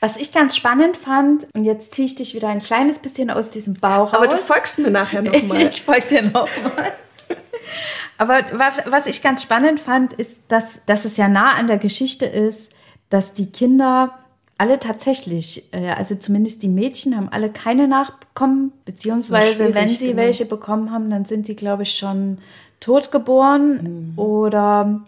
Was 0.00 0.16
ich 0.16 0.32
ganz 0.32 0.56
spannend 0.56 0.96
fand, 0.96 1.48
und 1.54 1.64
jetzt 1.64 1.94
ziehe 1.94 2.06
ich 2.06 2.14
dich 2.14 2.34
wieder 2.34 2.48
ein 2.48 2.60
kleines 2.60 2.98
bisschen 2.98 3.30
aus 3.30 3.50
diesem 3.50 3.74
Bauch 3.74 4.12
Aber 4.12 4.28
du 4.28 4.36
folgst 4.36 4.78
mir 4.78 4.90
nachher 4.90 5.22
nochmal. 5.22 5.62
ich 5.68 5.82
folge 5.82 6.06
dir 6.06 6.22
nochmal. 6.22 6.92
Aber 8.18 8.44
was, 8.52 8.80
was 8.86 9.06
ich 9.06 9.22
ganz 9.22 9.42
spannend 9.42 9.80
fand, 9.80 10.12
ist, 10.14 10.36
dass, 10.48 10.80
dass 10.86 11.04
es 11.04 11.16
ja 11.16 11.28
nah 11.28 11.54
an 11.54 11.66
der 11.66 11.78
Geschichte 11.78 12.26
ist, 12.26 12.72
dass 13.10 13.34
die 13.34 13.50
Kinder 13.50 14.18
alle 14.58 14.78
tatsächlich, 14.78 15.72
äh, 15.72 15.90
also 15.90 16.14
zumindest 16.14 16.62
die 16.62 16.68
Mädchen 16.68 17.16
haben 17.16 17.28
alle 17.28 17.50
keine 17.50 17.88
Nachkommen, 17.88 18.72
beziehungsweise 18.84 19.74
wenn 19.74 19.88
sie 19.88 20.08
genau. 20.08 20.18
welche 20.18 20.46
bekommen 20.46 20.90
haben, 20.90 21.10
dann 21.10 21.24
sind 21.24 21.48
die, 21.48 21.56
glaube 21.56 21.82
ich, 21.82 21.94
schon 21.94 22.38
tot 22.80 23.10
geboren 23.10 24.12
mhm. 24.14 24.18
oder 24.18 25.00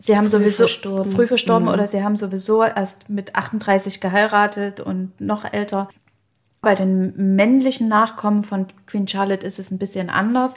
sie 0.00 0.16
haben 0.16 0.24
früh 0.24 0.30
sowieso 0.30 0.56
verstorben. 0.64 1.12
früh 1.12 1.26
verstorben 1.26 1.66
mhm. 1.66 1.74
oder 1.74 1.86
sie 1.86 2.02
haben 2.02 2.16
sowieso 2.16 2.62
erst 2.62 3.08
mit 3.08 3.36
38 3.36 4.00
geheiratet 4.00 4.80
und 4.80 5.20
noch 5.20 5.44
älter. 5.44 5.88
Bei 6.60 6.74
den 6.74 7.36
männlichen 7.36 7.88
Nachkommen 7.88 8.42
von 8.42 8.66
Queen 8.86 9.06
Charlotte 9.06 9.46
ist 9.46 9.60
es 9.60 9.70
ein 9.70 9.78
bisschen 9.78 10.10
anders. 10.10 10.54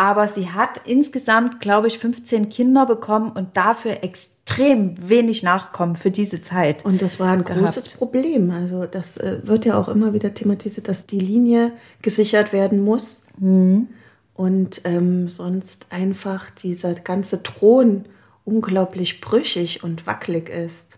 Aber 0.00 0.26
sie 0.26 0.48
hat 0.48 0.80
insgesamt, 0.86 1.60
glaube 1.60 1.86
ich, 1.86 1.98
15 1.98 2.48
Kinder 2.48 2.86
bekommen 2.86 3.32
und 3.32 3.54
dafür 3.58 4.02
extrem 4.02 4.94
wenig 5.10 5.42
Nachkommen 5.42 5.94
für 5.94 6.10
diese 6.10 6.40
Zeit. 6.40 6.86
Und 6.86 7.02
das 7.02 7.20
war 7.20 7.32
ein 7.32 7.44
gehabt. 7.44 7.60
großes 7.60 7.98
Problem. 7.98 8.50
Also 8.50 8.86
das 8.86 9.18
äh, 9.18 9.46
wird 9.46 9.66
ja 9.66 9.78
auch 9.78 9.88
immer 9.88 10.14
wieder 10.14 10.32
thematisiert, 10.32 10.88
dass 10.88 11.04
die 11.04 11.20
Linie 11.20 11.72
gesichert 12.00 12.54
werden 12.54 12.80
muss. 12.80 13.24
Mhm. 13.36 13.88
Und 14.32 14.80
ähm, 14.84 15.28
sonst 15.28 15.88
einfach 15.90 16.48
dieser 16.48 16.94
ganze 16.94 17.42
Thron 17.42 18.06
unglaublich 18.46 19.20
brüchig 19.20 19.84
und 19.84 20.06
wackelig 20.06 20.48
ist. 20.48 20.89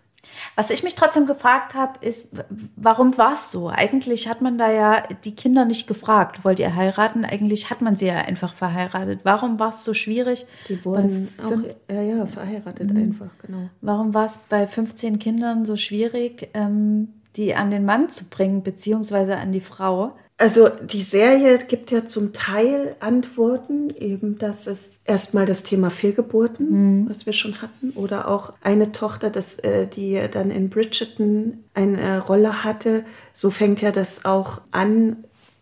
Was 0.56 0.70
ich 0.70 0.82
mich 0.82 0.94
trotzdem 0.94 1.26
gefragt 1.26 1.74
habe, 1.74 2.04
ist, 2.04 2.30
warum 2.76 3.16
war 3.18 3.32
es 3.32 3.50
so? 3.50 3.68
Eigentlich 3.68 4.28
hat 4.28 4.42
man 4.42 4.58
da 4.58 4.70
ja 4.70 5.02
die 5.24 5.34
Kinder 5.34 5.64
nicht 5.64 5.86
gefragt, 5.86 6.44
wollt 6.44 6.60
ihr 6.60 6.74
heiraten? 6.74 7.24
Eigentlich 7.24 7.70
hat 7.70 7.80
man 7.80 7.94
sie 7.94 8.06
ja 8.06 8.18
einfach 8.18 8.54
verheiratet. 8.54 9.20
Warum 9.24 9.58
war 9.58 9.70
es 9.70 9.84
so 9.84 9.94
schwierig? 9.94 10.46
Die 10.68 10.84
wurden 10.84 11.28
auch, 11.42 11.92
ja, 11.92 12.02
ja, 12.02 12.26
verheiratet 12.26 12.92
mhm. 12.92 12.96
einfach, 12.96 13.30
genau. 13.44 13.68
Warum 13.80 14.14
war 14.14 14.26
es 14.26 14.38
bei 14.48 14.66
15 14.66 15.18
Kindern 15.18 15.64
so 15.64 15.76
schwierig, 15.76 16.48
ähm, 16.54 17.08
die 17.36 17.54
an 17.54 17.70
den 17.70 17.84
Mann 17.84 18.08
zu 18.08 18.28
bringen, 18.28 18.62
beziehungsweise 18.62 19.36
an 19.36 19.52
die 19.52 19.60
Frau? 19.60 20.12
Also 20.42 20.68
die 20.68 21.04
Serie 21.04 21.56
gibt 21.68 21.92
ja 21.92 22.04
zum 22.04 22.32
Teil 22.32 22.96
Antworten, 22.98 23.94
eben 23.96 24.38
dass 24.38 24.66
es 24.66 24.98
erstmal 25.04 25.46
das 25.46 25.62
Thema 25.62 25.88
Fehlgeburten, 25.88 27.02
mhm. 27.02 27.08
was 27.08 27.26
wir 27.26 27.32
schon 27.32 27.62
hatten, 27.62 27.90
oder 27.94 28.26
auch 28.26 28.52
eine 28.60 28.90
Tochter, 28.90 29.30
das, 29.30 29.60
äh, 29.60 29.86
die 29.86 30.20
dann 30.32 30.50
in 30.50 30.68
Bridgerton 30.68 31.62
eine 31.74 32.18
Rolle 32.18 32.64
hatte. 32.64 33.04
So 33.32 33.50
fängt 33.50 33.82
ja 33.82 33.92
das 33.92 34.24
auch 34.24 34.62
an 34.72 35.18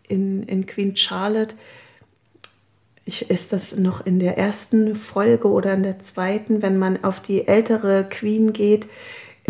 in, 0.09 0.45
in 0.45 0.65
Queen 0.65 0.97
Charlotte. 0.97 1.57
Ich, 3.05 3.29
ist 3.29 3.53
das 3.53 3.77
noch 3.77 4.07
in 4.07 4.19
der 4.19 4.39
ersten 4.39 4.97
Folge 4.97 5.49
oder 5.49 5.75
in 5.75 5.83
der 5.83 5.99
zweiten, 5.99 6.63
wenn 6.63 6.79
man 6.79 7.05
auf 7.05 7.21
die 7.21 7.47
ältere 7.47 8.07
Queen 8.09 8.55
geht, 8.55 8.89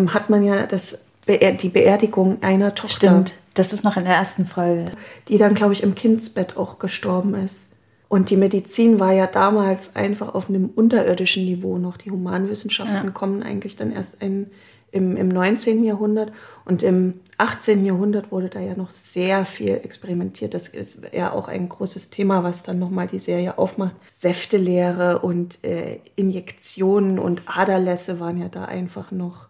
hat 0.07 0.29
man 0.29 0.43
ja 0.43 0.67
das 0.67 1.05
die 1.25 1.69
Beerdigung 1.69 2.43
einer 2.43 2.75
Tochter. 2.75 3.23
Stimmt, 3.23 3.40
das 3.53 3.73
ist 3.73 3.83
noch 3.83 3.97
in 3.97 4.05
der 4.05 4.15
ersten 4.15 4.45
Folge. 4.45 4.91
Die 5.27 5.37
dann, 5.37 5.55
glaube 5.55 5.73
ich, 5.73 5.83
im 5.83 5.95
Kindsbett 5.95 6.57
auch 6.57 6.79
gestorben 6.79 7.35
ist. 7.35 7.69
Und 8.07 8.29
die 8.29 8.37
Medizin 8.37 8.99
war 8.99 9.13
ja 9.13 9.25
damals 9.25 9.95
einfach 9.95 10.35
auf 10.35 10.49
einem 10.49 10.67
unterirdischen 10.67 11.45
Niveau 11.45 11.77
noch. 11.77 11.97
Die 11.97 12.11
Humanwissenschaften 12.11 13.05
ja. 13.05 13.11
kommen 13.11 13.41
eigentlich 13.41 13.77
dann 13.77 13.91
erst 13.93 14.21
ein, 14.21 14.51
im, 14.91 15.15
im 15.15 15.29
19. 15.29 15.83
Jahrhundert. 15.83 16.33
Und 16.65 16.83
im 16.83 17.21
18. 17.37 17.85
Jahrhundert 17.85 18.31
wurde 18.31 18.49
da 18.49 18.59
ja 18.59 18.75
noch 18.75 18.89
sehr 18.89 19.45
viel 19.45 19.75
experimentiert. 19.75 20.53
Das 20.53 20.67
ist 20.67 21.03
ja 21.13 21.31
auch 21.31 21.47
ein 21.47 21.69
großes 21.69 22.09
Thema, 22.09 22.43
was 22.43 22.63
dann 22.63 22.79
nochmal 22.79 23.07
die 23.07 23.19
Serie 23.19 23.57
aufmacht. 23.57 23.95
Säftelehre 24.09 25.19
und 25.19 25.63
äh, 25.63 25.99
Injektionen 26.15 27.17
und 27.17 27.43
Aderlässe 27.45 28.19
waren 28.19 28.37
ja 28.37 28.49
da 28.49 28.65
einfach 28.65 29.11
noch 29.11 29.47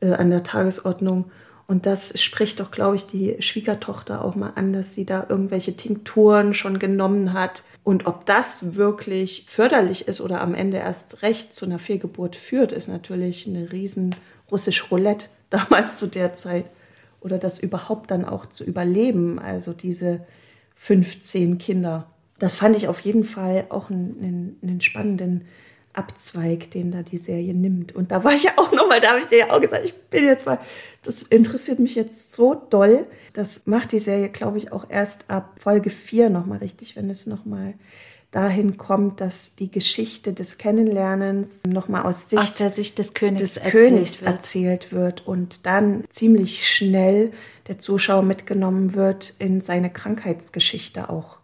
äh, 0.00 0.12
an 0.12 0.30
der 0.30 0.42
Tagesordnung. 0.42 1.30
Und 1.70 1.86
das 1.86 2.20
spricht 2.20 2.58
doch, 2.58 2.72
glaube 2.72 2.96
ich, 2.96 3.06
die 3.06 3.36
Schwiegertochter 3.38 4.24
auch 4.24 4.34
mal 4.34 4.54
an, 4.56 4.72
dass 4.72 4.92
sie 4.92 5.06
da 5.06 5.26
irgendwelche 5.28 5.76
Tinkturen 5.76 6.52
schon 6.52 6.80
genommen 6.80 7.32
hat. 7.32 7.62
Und 7.84 8.06
ob 8.06 8.26
das 8.26 8.74
wirklich 8.74 9.46
förderlich 9.48 10.08
ist 10.08 10.20
oder 10.20 10.40
am 10.40 10.56
Ende 10.56 10.78
erst 10.78 11.22
recht 11.22 11.54
zu 11.54 11.66
einer 11.66 11.78
Fehlgeburt 11.78 12.34
führt, 12.34 12.72
ist 12.72 12.88
natürlich 12.88 13.46
eine 13.46 13.70
riesen 13.70 14.16
russisch 14.50 14.90
Roulette 14.90 15.26
damals 15.50 15.96
zu 15.96 16.08
der 16.08 16.34
Zeit. 16.34 16.64
Oder 17.20 17.38
das 17.38 17.60
überhaupt 17.60 18.10
dann 18.10 18.24
auch 18.24 18.46
zu 18.46 18.64
überleben, 18.64 19.38
also 19.38 19.72
diese 19.72 20.26
15 20.74 21.58
Kinder. 21.58 22.08
Das 22.40 22.56
fand 22.56 22.76
ich 22.76 22.88
auf 22.88 22.98
jeden 22.98 23.22
Fall 23.22 23.66
auch 23.68 23.90
einen, 23.90 24.58
einen 24.60 24.80
spannenden 24.80 25.46
Abzweig, 25.92 26.70
den 26.70 26.92
da 26.92 27.02
die 27.02 27.18
Serie 27.18 27.52
nimmt. 27.54 27.94
Und 27.94 28.12
da 28.12 28.22
war 28.22 28.32
ich 28.32 28.44
ja 28.44 28.52
auch 28.56 28.72
nochmal, 28.72 29.00
da 29.00 29.10
habe 29.10 29.20
ich 29.20 29.26
dir 29.26 29.38
ja 29.38 29.50
auch 29.50 29.60
gesagt, 29.60 29.84
ich 29.84 29.94
bin 29.94 30.24
jetzt 30.24 30.46
mal, 30.46 30.58
das 31.02 31.22
interessiert 31.22 31.78
mich 31.78 31.94
jetzt 31.94 32.32
so 32.32 32.54
doll. 32.54 33.06
Das 33.32 33.66
macht 33.66 33.92
die 33.92 33.98
Serie, 33.98 34.28
glaube 34.28 34.58
ich, 34.58 34.72
auch 34.72 34.86
erst 34.88 35.28
ab 35.28 35.56
Folge 35.58 35.90
4 35.90 36.30
nochmal 36.30 36.58
richtig, 36.58 36.96
wenn 36.96 37.10
es 37.10 37.26
nochmal 37.26 37.74
dahin 38.30 38.76
kommt, 38.76 39.20
dass 39.20 39.56
die 39.56 39.70
Geschichte 39.70 40.32
des 40.32 40.58
Kennenlernens 40.58 41.62
nochmal 41.66 42.04
aus 42.04 42.30
Sicht 42.30 42.42
aus 42.42 42.54
der 42.54 42.70
Sicht 42.70 42.98
des 42.98 43.12
Königs, 43.12 43.40
des 43.40 43.56
erzählt, 43.56 43.72
Königs 43.72 44.20
wird. 44.20 44.30
erzählt 44.30 44.92
wird 44.92 45.26
und 45.26 45.66
dann 45.66 46.04
ziemlich 46.10 46.68
schnell 46.68 47.32
der 47.66 47.80
Zuschauer 47.80 48.22
mitgenommen 48.22 48.94
wird 48.94 49.34
in 49.38 49.60
seine 49.60 49.90
Krankheitsgeschichte 49.90 51.10
auch. 51.10 51.38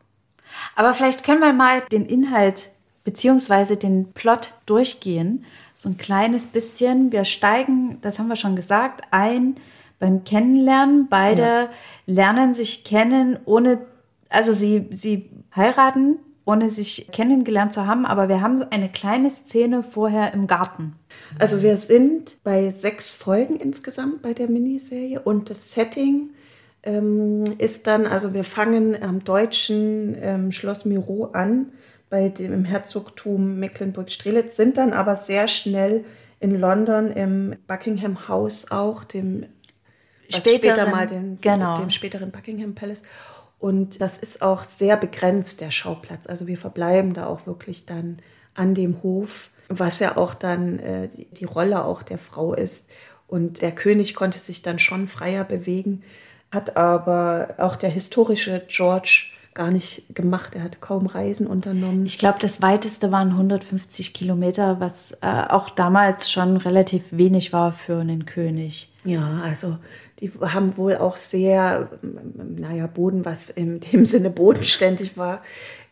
Aber 0.77 0.95
vielleicht 0.95 1.25
können 1.25 1.41
wir 1.41 1.53
mal 1.53 1.83
den 1.91 2.07
Inhalt 2.07 2.71
beziehungsweise 3.07 3.77
den 3.77 4.13
Plot 4.13 4.53
durchgehen. 4.67 5.47
So 5.77 5.89
ein 5.89 5.97
kleines 5.97 6.49
bisschen. 6.49 7.13
Wir 7.13 7.25
steigen, 7.25 7.99
das 8.03 8.19
haben 8.19 8.29
wir 8.29 8.37
schon 8.37 8.57
gesagt, 8.57 9.03
ein 9.13 9.57
beim 10.01 10.25
Kennenlernen. 10.25 11.07
Beide 11.09 11.43
ja. 11.43 11.69
lernen 12.07 12.53
sich 12.53 12.85
kennen, 12.85 13.39
ohne, 13.45 13.79
also 14.29 14.53
sie, 14.53 14.89
sie 14.91 15.31
heiraten, 15.55 16.19
ohne 16.45 16.69
sich 16.69 17.09
kennengelernt 17.13 17.73
zu 17.73 17.87
haben, 17.87 18.07
aber 18.07 18.29
wir 18.29 18.41
haben 18.41 18.63
eine 18.71 18.89
kleine 18.89 19.31
Szene 19.31 19.85
vorher 19.85 20.35
im 20.35 20.49
Garten. 20.49 20.97
Also 21.39 21.63
wir 21.63 21.77
sind 21.77 22.39
bei 22.43 22.71
sechs 22.71 23.15
Folgen 23.15 23.57
insgesamt 23.57 24.21
bei 24.21 24.35
der 24.35 24.49
Miniserie 24.49 25.21
und 25.21 25.49
das 25.49 25.73
Setting 25.73 26.31
ähm, 26.83 27.45
ist 27.59 27.87
dann, 27.87 28.07
also 28.07 28.35
wir 28.35 28.45
fangen 28.45 29.01
am 29.01 29.23
deutschen 29.23 30.17
ähm, 30.21 30.51
Schloss 30.51 30.85
Miro 30.85 31.31
an 31.33 31.67
bei 32.09 32.29
dem 32.29 32.65
Herzogtum 32.65 33.59
Mecklenburg-Strelitz, 33.59 34.57
sind 34.57 34.79
dann 34.79 34.93
aber 34.93 35.17
sehr 35.17 35.49
schnell 35.49 36.05
in 36.41 36.59
London 36.59 37.11
im 37.13 37.57
Buckingham 37.67 38.29
House 38.29 38.71
auch, 38.71 39.05
dem 39.05 39.47
späteren, 40.29 40.75
später 40.75 40.91
mal 40.91 41.07
den, 41.07 41.39
genau. 41.41 41.79
dem 41.79 41.91
späteren 41.91 42.31
Buckingham 42.31 42.75
Palace. 42.75 43.03
Und 43.59 44.01
das 44.01 44.19
ist 44.19 44.43
auch 44.43 44.65
sehr 44.65 44.97
begrenzt, 44.97 45.61
der 45.61 45.71
Schauplatz. 45.71 46.27
Also 46.27 46.47
wir 46.47 46.59
verbleiben 46.59 47.15
da 47.15 47.27
auch 47.27 47.47
wirklich 47.47 47.87
dann 47.87 48.19
an 48.55 48.75
dem 48.75 49.03
Hof, 49.03 49.51
was 49.69 49.99
ja 49.99 50.17
auch 50.17 50.35
dann 50.35 50.79
äh, 50.79 51.09
die 51.09 51.45
Rolle 51.45 51.85
auch 51.85 52.03
der 52.03 52.19
Frau 52.19 52.55
ist. 52.55 52.89
Und 53.27 53.63
der 53.63 53.73
König 53.73 54.15
konnte 54.15 54.39
sich 54.39 54.63
dann 54.63 54.79
schon 54.79 55.09
freier 55.09 55.45
bewegen, 55.45 56.05
hat 56.51 56.77
aber 56.77 57.55
auch 57.59 57.77
der 57.77 57.91
historische 57.91 58.65
George 58.69 59.33
gar 59.57 59.73
nicht 59.73 60.15
gemacht. 60.15 60.55
Er 60.55 60.63
hat 60.63 60.81
kaum 60.81 61.07
Reisen 61.07 61.49
unternommen. 61.49 62.07
Ich 62.07 62.19
glaube, 62.19 62.39
das 62.41 62.63
weiteste 62.63 63.11
waren 63.11 63.31
150 63.31 64.15
Kilometer, 64.15 64.79
was 64.79 65.19
äh, 65.23 65.27
auch 65.49 65.71
damals 65.71 66.31
schon 66.31 66.57
relativ 66.57 67.05
wenig 67.11 67.53
war 67.53 67.73
für 67.73 67.99
einen 67.99 68.27
König. 68.27 68.93
Ja, 69.05 69.41
also 69.43 69.79
die 70.21 70.31
haben 70.41 70.77
wohl 70.77 70.97
auch 70.97 71.17
sehr, 71.17 71.91
naja, 72.03 72.87
Boden, 72.87 73.25
was 73.25 73.51
in 73.51 73.81
dem 73.81 74.07
Sinne 74.07 74.31
bodenständig 74.31 75.17
war, 75.17 75.43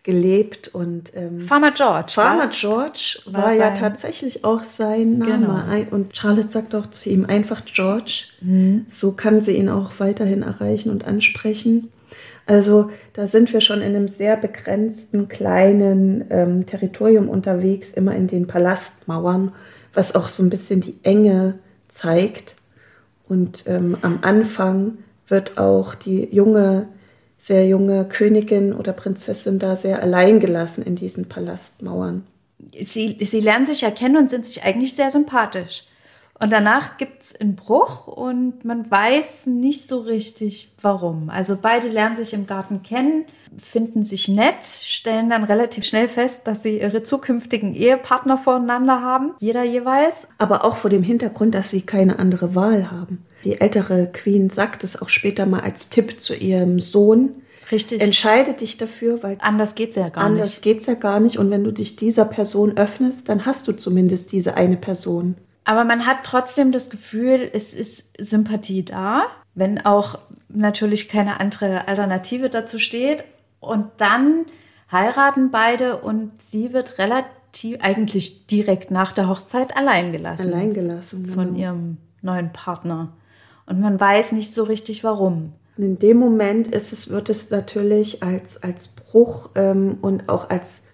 gelebt 0.05 0.69
und 0.69 1.13
ähm, 1.17 1.41
Farmer 1.41 1.73
George. 1.73 2.13
Farmer 2.13 2.41
war, 2.41 2.49
George 2.51 3.21
war, 3.25 3.45
war 3.45 3.53
ja 3.53 3.71
tatsächlich 3.71 4.45
auch 4.45 4.63
sein 4.63 5.17
Name. 5.17 5.65
Genau. 5.79 5.97
Und 5.97 6.15
Charlotte 6.15 6.51
sagt 6.51 6.75
auch 6.75 6.87
zu 6.89 7.09
ihm 7.09 7.25
einfach 7.25 7.65
George. 7.65 8.25
Mhm. 8.43 8.85
So 8.89 9.13
kann 9.13 9.41
sie 9.41 9.57
ihn 9.57 9.71
auch 9.71 9.93
weiterhin 9.99 10.43
erreichen 10.43 10.91
und 10.91 11.07
ansprechen. 11.07 11.91
Also 12.47 12.91
da 13.15 13.27
sind 13.27 13.53
wir 13.53 13.61
schon 13.61 13.81
in 13.81 13.95
einem 13.95 14.09
sehr 14.09 14.37
begrenzten 14.37 15.29
kleinen 15.29 16.25
ähm, 16.31 16.67
Territorium 16.67 17.29
unterwegs, 17.29 17.91
immer 17.91 18.15
in 18.15 18.27
den 18.27 18.47
Palastmauern, 18.47 19.53
was 19.95 20.15
auch 20.15 20.29
so 20.29 20.43
ein 20.43 20.51
bisschen 20.51 20.81
die 20.81 20.99
Enge 21.03 21.59
zeigt. 21.89 22.57
Und 23.29 23.65
ähm, 23.67 23.97
am 24.03 24.19
Anfang 24.23 24.99
wird 25.29 25.57
auch 25.57 25.95
die 25.95 26.29
junge 26.31 26.89
sehr 27.45 27.67
junge 27.67 28.07
Königin 28.07 28.73
oder 28.73 28.95
Prinzessin 28.95 29.59
da 29.59 29.77
sehr 29.77 30.03
allein 30.03 30.41
gelassen 30.41 30.83
in 30.83 30.97
diesen 30.97 31.29
Palastmauern. 31.29 32.27
Sie, 32.81 33.19
sie 33.21 33.41
lernen 33.41 33.67
sich 33.67 33.83
erkennen 33.83 34.17
und 34.17 34.31
sind 34.31 34.47
sich 34.47 34.65
eigentlich 34.65 34.95
sehr 34.95 35.11
sympathisch. 35.11 35.85
Und 36.41 36.53
danach 36.53 36.97
gibt 36.97 37.23
es 37.23 37.37
einen 37.37 37.55
Bruch 37.55 38.09
und 38.09 38.65
man 38.65 38.91
weiß 38.91 39.47
nicht 39.47 39.87
so 39.87 40.01
richtig 40.01 40.73
warum. 40.83 41.31
Also 41.31 41.57
beide 41.61 41.89
lernen 41.89 42.17
sich 42.17 42.35
im 42.35 42.49
Garten 42.49 42.83
kennen, 42.83 43.25
finden 43.57 44.03
sich 44.03 44.29
nett, 44.29 44.65
stellen 44.65 45.31
dann 45.31 45.45
relativ 45.45 45.85
schnell 45.85 46.09
fest, 46.09 46.41
dass 46.45 46.65
sie 46.65 46.81
ihre 46.81 47.05
zukünftigen 47.05 47.75
Ehepartner 47.75 48.37
voreinander 48.37 49.01
haben, 49.01 49.35
jeder 49.39 49.63
jeweils. 49.63 50.27
Aber 50.39 50.65
auch 50.65 50.77
vor 50.77 50.91
dem 50.91 51.05
Hintergrund, 51.05 51.55
dass 51.55 51.71
sie 51.71 51.83
keine 51.83 52.19
andere 52.19 52.57
Wahl 52.57 52.91
haben. 52.91 53.25
Die 53.45 53.61
ältere 53.61 54.09
Queen 54.13 54.51
sagt 54.51 54.83
es 54.83 55.01
auch 55.01 55.11
später 55.11 55.47
mal 55.47 55.61
als 55.61 55.89
Tipp 55.89 56.21
zu 56.21 56.35
ihrem 56.35 56.81
Sohn. 56.81 57.31
Richtig. 57.71 58.03
Entscheide 58.03 58.55
dich 58.55 58.77
dafür, 58.77 59.23
weil 59.23 59.37
anders 59.41 59.77
geht's 59.77 59.97
ja 59.97 60.09
gar 60.09 60.25
anders 60.25 60.49
nicht. 60.49 60.63
geht's 60.63 60.87
ja 60.87 60.95
gar 60.95 61.21
nicht. 61.21 61.39
Und 61.39 61.51
wenn 61.51 61.65
du 61.65 61.71
dich 61.71 61.97
dieser 61.97 62.25
Person 62.25 62.77
öffnest, 62.77 63.29
dann 63.29 63.47
hast 63.47 63.69
du 63.69 63.73
zumindest 63.73 64.33
diese 64.33 64.57
eine 64.57 64.77
Person. 64.77 65.37
Aber 65.65 65.85
man 65.85 66.07
hat 66.07 66.19
trotzdem 66.25 66.73
das 66.73 66.91
Gefühl, 66.91 67.51
es 67.53 67.73
ist 67.75 68.13
Sympathie 68.19 68.85
da, 68.85 69.25
wenn 69.55 69.85
auch 69.85 70.19
natürlich 70.49 71.09
keine 71.09 71.41
andere 71.41 71.89
Alternative 71.89 72.51
dazu 72.51 72.79
steht. 72.79 73.25
Und 73.61 73.87
dann 73.97 74.45
heiraten 74.93 75.51
beide 75.51 75.99
und 75.99 76.43
sie 76.43 76.73
wird 76.73 76.99
relativ, 76.99 77.79
eigentlich 77.81 78.47
direkt 78.47 78.91
nach 78.91 79.13
der 79.13 79.29
Hochzeit 79.29 79.77
allein 79.77 80.13
gelassen. 80.13 80.53
Allein 80.53 80.75
gelassen. 80.75 81.27
Von 81.27 81.55
genau. 81.55 81.59
ihrem 81.59 81.97
neuen 82.21 82.53
Partner. 82.53 83.13
Und 83.67 83.81
man 83.81 83.99
weiß 83.99 84.33
nicht 84.33 84.53
so 84.53 84.65
richtig 84.65 85.05
warum. 85.05 85.55
Und 85.77 85.85
in 85.85 85.99
dem 85.99 86.19
Moment 86.19 86.69
ist 86.69 86.93
es, 86.93 87.11
wird 87.11 87.31
es 87.31 87.51
natürlich 87.51 88.23
als, 88.23 88.63
als 88.63 88.89
Bruch 88.89 89.51
ähm, 89.55 89.99
und 90.03 90.29
auch 90.29 90.51
als 90.51 90.85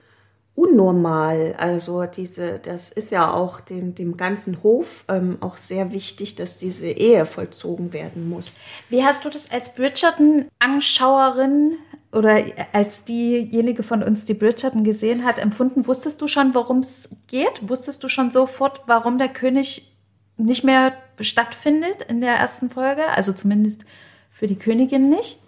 unnormal. 0.54 1.54
Also 1.58 2.06
diese, 2.06 2.58
das 2.58 2.92
ist 2.92 3.10
ja 3.10 3.32
auch 3.32 3.60
dem, 3.60 3.94
dem 3.94 4.16
ganzen 4.16 4.62
Hof 4.62 5.04
ähm, 5.08 5.38
auch 5.40 5.56
sehr 5.56 5.92
wichtig, 5.92 6.36
dass 6.36 6.58
diese 6.58 6.88
Ehe 6.88 7.26
vollzogen 7.26 7.92
werden 7.92 8.28
muss. 8.28 8.62
Wie 8.88 9.04
hast 9.04 9.24
du 9.24 9.30
das 9.30 9.50
als 9.50 9.74
Bridgerton-Anschauerin 9.74 11.78
oder 12.12 12.42
als 12.72 13.04
diejenige 13.04 13.82
von 13.82 14.02
uns, 14.02 14.24
die 14.24 14.34
Bridgerton 14.34 14.84
gesehen 14.84 15.24
hat, 15.24 15.38
empfunden? 15.38 15.86
Wusstest 15.86 16.20
du 16.20 16.26
schon, 16.26 16.54
worum 16.54 16.80
es 16.80 17.16
geht? 17.28 17.68
Wusstest 17.68 18.02
du 18.04 18.08
schon 18.08 18.30
sofort, 18.30 18.82
warum 18.86 19.18
der 19.18 19.28
König 19.28 19.96
nicht 20.36 20.64
mehr 20.64 20.92
stattfindet 21.20 22.02
in 22.08 22.20
der 22.20 22.34
ersten 22.34 22.70
Folge? 22.70 23.06
Also 23.06 23.32
zumindest 23.32 23.84
für 24.30 24.46
die 24.46 24.58
Königin 24.58 25.08
nicht? 25.08 25.40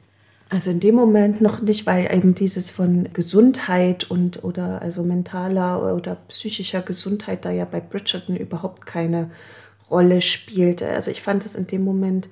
Also 0.53 0.71
in 0.71 0.81
dem 0.81 0.97
Moment 0.97 1.41
noch 1.41 1.63
nicht, 1.63 1.87
weil 1.87 2.15
eben 2.15 2.35
dieses 2.35 2.71
von 2.71 3.09
Gesundheit 3.15 4.11
und 4.11 4.45
oder 4.45 4.83
also 4.83 5.03
mentaler 5.03 5.95
oder 5.95 6.17
psychischer 6.29 6.83
Gesundheit 6.83 7.47
da 7.47 7.51
ja 7.51 7.65
bei 7.65 7.81
Bridgerton 7.81 8.37
überhaupt 8.37 8.85
keine 8.85 9.31
Rolle 9.89 10.21
spielte. 10.21 10.91
Also 10.91 11.11
ich 11.11 11.23
fand 11.23 11.47
es 11.47 11.55
in 11.55 11.69
dem 11.69 11.85
Moment 11.85 12.29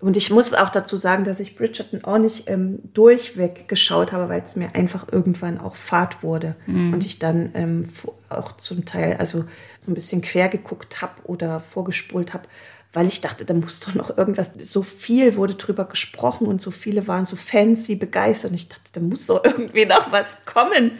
und 0.00 0.16
ich 0.16 0.30
muss 0.30 0.54
auch 0.54 0.70
dazu 0.70 0.96
sagen, 0.96 1.24
dass 1.24 1.40
ich 1.40 1.56
Bridgerton 1.56 2.04
auch 2.04 2.16
nicht 2.16 2.48
ähm, 2.48 2.78
durchweg 2.94 3.68
geschaut 3.68 4.12
habe, 4.12 4.30
weil 4.30 4.40
es 4.40 4.56
mir 4.56 4.74
einfach 4.74 5.06
irgendwann 5.12 5.58
auch 5.58 5.74
fad 5.74 6.22
wurde 6.22 6.56
und 6.94 7.04
ich 7.04 7.18
dann 7.18 7.50
ähm, 7.52 7.90
auch 8.30 8.56
zum 8.56 8.86
Teil 8.86 9.18
also 9.18 9.40
so 9.84 9.90
ein 9.90 9.94
bisschen 9.94 10.22
quer 10.22 10.48
geguckt 10.48 11.02
habe 11.02 11.20
oder 11.24 11.60
vorgespult 11.60 12.32
habe, 12.32 12.44
weil 12.92 13.06
ich 13.06 13.20
dachte, 13.20 13.44
da 13.44 13.54
muss 13.54 13.80
doch 13.80 13.94
noch 13.94 14.16
irgendwas, 14.16 14.52
so 14.62 14.82
viel 14.82 15.36
wurde 15.36 15.54
drüber 15.54 15.84
gesprochen 15.84 16.46
und 16.46 16.62
so 16.62 16.70
viele 16.70 17.06
waren 17.06 17.26
so 17.26 17.36
fancy 17.36 17.96
begeistert 17.96 18.52
und 18.52 18.56
ich 18.56 18.68
dachte, 18.68 18.90
da 18.94 19.00
muss 19.00 19.26
doch 19.26 19.44
irgendwie 19.44 19.84
noch 19.84 20.10
was 20.10 20.44
kommen, 20.46 20.92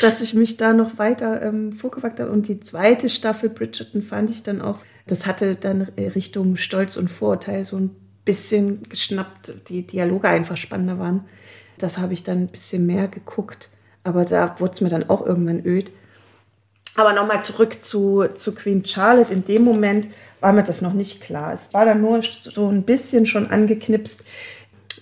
dass 0.00 0.20
ich 0.20 0.34
mich 0.34 0.56
da 0.56 0.72
noch 0.72 0.98
weiter 0.98 1.42
ähm, 1.42 1.72
vorgewagt 1.74 2.20
habe. 2.20 2.30
Und 2.30 2.48
die 2.48 2.60
zweite 2.60 3.08
Staffel 3.08 3.50
Bridgerton 3.50 4.02
fand 4.02 4.30
ich 4.30 4.42
dann 4.42 4.60
auch, 4.60 4.78
das 5.06 5.26
hatte 5.26 5.54
dann 5.54 5.82
Richtung 5.82 6.56
Stolz 6.56 6.96
und 6.96 7.08
Vorurteil 7.08 7.64
so 7.64 7.76
ein 7.76 7.96
bisschen 8.24 8.82
geschnappt, 8.82 9.68
die 9.68 9.86
Dialoge 9.86 10.28
einfach 10.28 10.56
spannender 10.56 10.98
waren. 10.98 11.24
Das 11.78 11.98
habe 11.98 12.12
ich 12.12 12.24
dann 12.24 12.42
ein 12.42 12.48
bisschen 12.48 12.84
mehr 12.84 13.08
geguckt, 13.08 13.70
aber 14.04 14.24
da 14.24 14.56
wurde 14.58 14.72
es 14.72 14.80
mir 14.80 14.90
dann 14.90 15.08
auch 15.08 15.24
irgendwann 15.24 15.64
öd. 15.64 15.90
Aber 16.94 17.12
nochmal 17.12 17.44
zurück 17.44 17.80
zu, 17.80 18.26
zu 18.34 18.54
Queen 18.54 18.84
Charlotte. 18.84 19.32
In 19.32 19.44
dem 19.44 19.62
Moment 19.62 20.08
war 20.40 20.52
mir 20.52 20.64
das 20.64 20.82
noch 20.82 20.92
nicht 20.92 21.20
klar. 21.20 21.52
Es 21.52 21.74
war 21.74 21.84
dann 21.84 22.00
nur 22.00 22.22
so 22.22 22.68
ein 22.68 22.82
bisschen 22.82 23.26
schon 23.26 23.50
angeknipst, 23.50 24.24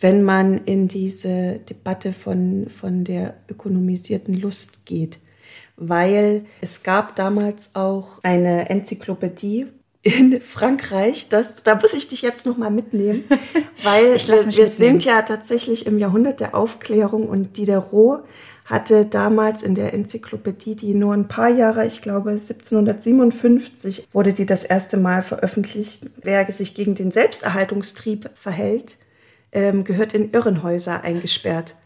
wenn 0.00 0.22
man 0.22 0.64
in 0.64 0.88
diese 0.88 1.60
Debatte 1.68 2.12
von, 2.12 2.68
von 2.68 3.04
der 3.04 3.34
ökonomisierten 3.48 4.34
Lust 4.34 4.86
geht. 4.86 5.18
Weil 5.76 6.46
es 6.60 6.82
gab 6.82 7.16
damals 7.16 7.74
auch 7.74 8.20
eine 8.22 8.70
Enzyklopädie 8.70 9.66
in 10.02 10.40
Frankreich. 10.40 11.28
Das, 11.28 11.62
da 11.62 11.74
muss 11.74 11.92
ich 11.92 12.08
dich 12.08 12.22
jetzt 12.22 12.46
noch 12.46 12.56
mal 12.56 12.70
mitnehmen, 12.70 13.24
weil 13.82 14.16
wir 14.16 14.36
mitnehmen. 14.46 14.70
sind 14.70 15.04
ja 15.04 15.22
tatsächlich 15.22 15.86
im 15.86 15.98
Jahrhundert 15.98 16.40
der 16.40 16.54
Aufklärung 16.54 17.28
und 17.28 17.56
Diderot 17.56 18.24
hatte 18.66 19.06
damals 19.06 19.62
in 19.62 19.76
der 19.76 19.94
Enzyklopädie, 19.94 20.74
die 20.74 20.92
nur 20.92 21.14
ein 21.14 21.28
paar 21.28 21.48
Jahre, 21.48 21.86
ich 21.86 22.02
glaube 22.02 22.30
1757, 22.30 24.08
wurde 24.12 24.32
die 24.32 24.44
das 24.44 24.64
erste 24.64 24.96
Mal 24.96 25.22
veröffentlicht. 25.22 26.04
Wer 26.20 26.44
sich 26.52 26.74
gegen 26.74 26.96
den 26.96 27.12
Selbsterhaltungstrieb 27.12 28.28
verhält, 28.34 28.98
ähm, 29.52 29.84
gehört 29.84 30.14
in 30.14 30.32
Irrenhäuser 30.32 31.02
eingesperrt. 31.02 31.76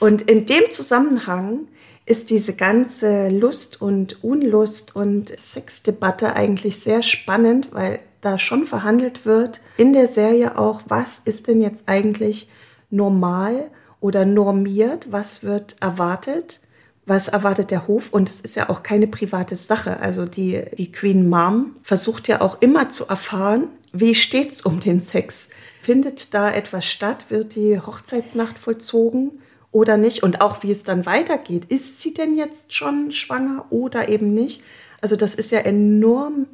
Und 0.00 0.22
in 0.22 0.46
dem 0.46 0.70
Zusammenhang 0.72 1.68
ist 2.06 2.30
diese 2.30 2.54
ganze 2.54 3.28
Lust 3.28 3.80
und 3.80 4.24
Unlust 4.24 4.96
und 4.96 5.28
Sexdebatte 5.38 6.34
eigentlich 6.34 6.78
sehr 6.78 7.02
spannend, 7.02 7.68
weil 7.72 8.00
da 8.22 8.38
schon 8.38 8.66
verhandelt 8.66 9.26
wird 9.26 9.60
in 9.76 9.92
der 9.92 10.06
Serie 10.06 10.58
auch, 10.58 10.82
was 10.88 11.20
ist 11.20 11.48
denn 11.48 11.60
jetzt 11.60 11.84
eigentlich 11.86 12.50
normal 12.90 13.70
oder 14.04 14.26
normiert, 14.26 15.10
was 15.12 15.44
wird 15.44 15.76
erwartet, 15.80 16.60
was 17.06 17.28
erwartet 17.28 17.70
der 17.70 17.88
Hof 17.88 18.12
und 18.12 18.28
es 18.28 18.42
ist 18.42 18.54
ja 18.54 18.68
auch 18.68 18.82
keine 18.82 19.06
private 19.06 19.56
Sache. 19.56 19.98
Also 19.98 20.26
die, 20.26 20.62
die 20.76 20.92
Queen 20.92 21.26
Mom 21.30 21.76
versucht 21.82 22.28
ja 22.28 22.42
auch 22.42 22.60
immer 22.60 22.90
zu 22.90 23.08
erfahren, 23.08 23.68
wie 23.94 24.14
steht's 24.14 24.60
um 24.60 24.80
den 24.80 25.00
Sex? 25.00 25.48
Findet 25.80 26.34
da 26.34 26.52
etwas 26.52 26.84
statt? 26.84 27.24
Wird 27.30 27.56
die 27.56 27.80
Hochzeitsnacht 27.80 28.58
vollzogen? 28.58 29.40
oder 29.72 29.96
nicht 29.96 30.22
und 30.22 30.40
auch 30.40 30.62
wie 30.62 30.70
es 30.70 30.84
dann 30.84 31.04
weitergeht. 31.04 31.64
Ist 31.64 32.00
sie 32.00 32.14
denn 32.14 32.36
jetzt 32.36 32.72
schon 32.72 33.10
schwanger 33.10 33.66
oder 33.70 34.08
eben 34.08 34.32
nicht? 34.32 34.62
Also 35.00 35.16
das 35.16 35.34
ist 35.34 35.50
ja 35.50 35.58
enorm 35.58 36.46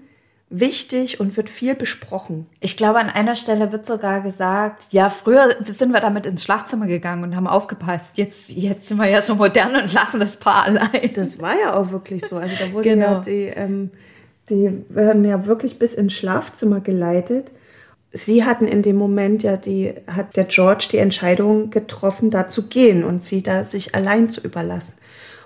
wichtig 0.51 1.21
und 1.21 1.37
wird 1.37 1.49
viel 1.49 1.77
besprochen. 1.77 2.47
Ich 2.59 2.77
glaube, 2.77 2.99
an 2.99 3.09
einer 3.09 3.37
Stelle 3.37 3.71
wird 3.71 3.87
sogar 3.87 4.21
gesagt, 4.21 4.93
ja, 4.93 5.09
früher 5.09 5.55
sind 5.65 5.93
wir 5.93 6.01
damit 6.01 6.27
ins 6.27 6.43
Schlafzimmer 6.43 6.89
gegangen 6.89 7.23
und 7.23 7.37
haben 7.37 7.47
aufgepasst. 7.47 8.19
Jetzt, 8.19 8.51
jetzt 8.51 8.89
sind 8.89 8.99
wir 8.99 9.09
ja 9.09 9.23
so 9.23 9.37
modern 9.37 9.77
und 9.77 9.93
lassen 9.93 10.19
das 10.19 10.37
Paar 10.37 10.65
allein. 10.65 11.13
Das 11.15 11.41
war 11.41 11.55
ja 11.59 11.75
auch 11.75 11.93
wirklich 11.93 12.27
so. 12.27 12.37
Also 12.37 12.55
da 12.59 12.73
wurden 12.73 12.83
Genau. 12.83 13.07
ja 13.07 13.21
die, 13.21 13.45
ähm, 13.47 13.91
die 14.49 14.85
werden 14.89 15.25
ja 15.25 15.47
wirklich 15.47 15.79
bis 15.79 15.95
ins 15.95 16.15
Schlafzimmer 16.15 16.81
geleitet. 16.81 17.53
Sie 18.13 18.45
hatten 18.45 18.67
in 18.67 18.83
dem 18.83 18.97
Moment 18.97 19.45
ja 19.45 19.57
die, 19.57 19.95
hat 20.09 20.37
der 20.37 20.45
George 20.45 20.89
die 20.91 20.99
Entscheidung 20.99 21.71
getroffen, 21.71 22.33
da 22.33 22.49
zu 22.49 22.69
gehen 22.69 23.05
und 23.05 23.25
sie 23.25 23.45
da 23.45 23.65
sich 23.65 23.95
allein 23.95 24.31
zu 24.31 24.41
überlassen. 24.41 24.95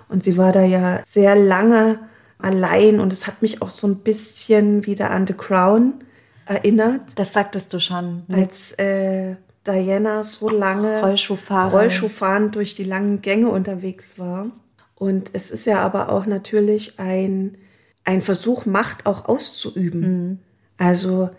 Und 0.09 0.23
sie 0.23 0.35
war 0.35 0.51
da 0.51 0.63
ja 0.63 1.01
sehr 1.05 1.35
lange 1.35 1.99
allein 2.39 2.99
und 2.99 3.13
es 3.13 3.27
hat 3.27 3.41
mich 3.41 3.61
auch 3.61 3.69
so 3.69 3.87
ein 3.87 3.97
bisschen 3.97 4.85
wieder 4.85 5.11
an 5.11 5.27
The 5.27 5.33
Crown 5.33 5.93
erinnert, 6.45 7.01
Das 7.15 7.33
sagtest 7.33 7.73
du 7.73 7.79
schon. 7.79 8.23
als 8.31 8.71
äh, 8.73 9.35
Diana 9.65 10.23
so 10.23 10.49
lange 10.49 11.01
Rollschuhfahrer. 11.01 11.71
Rollschuhfahrend 11.71 12.55
durch 12.55 12.75
die 12.75 12.83
langen 12.83 13.21
Gänge 13.21 13.49
unterwegs 13.49 14.19
war. 14.19 14.51
Und 14.95 15.31
es 15.33 15.51
ist 15.51 15.65
ja 15.65 15.79
aber 15.79 16.09
auch 16.09 16.25
natürlich 16.25 16.99
ein, 16.99 17.57
ein 18.03 18.21
Versuch, 18.21 18.65
Macht 18.65 19.05
auch 19.05 19.25
auszuüben. 19.25 20.39
Also 20.77 21.29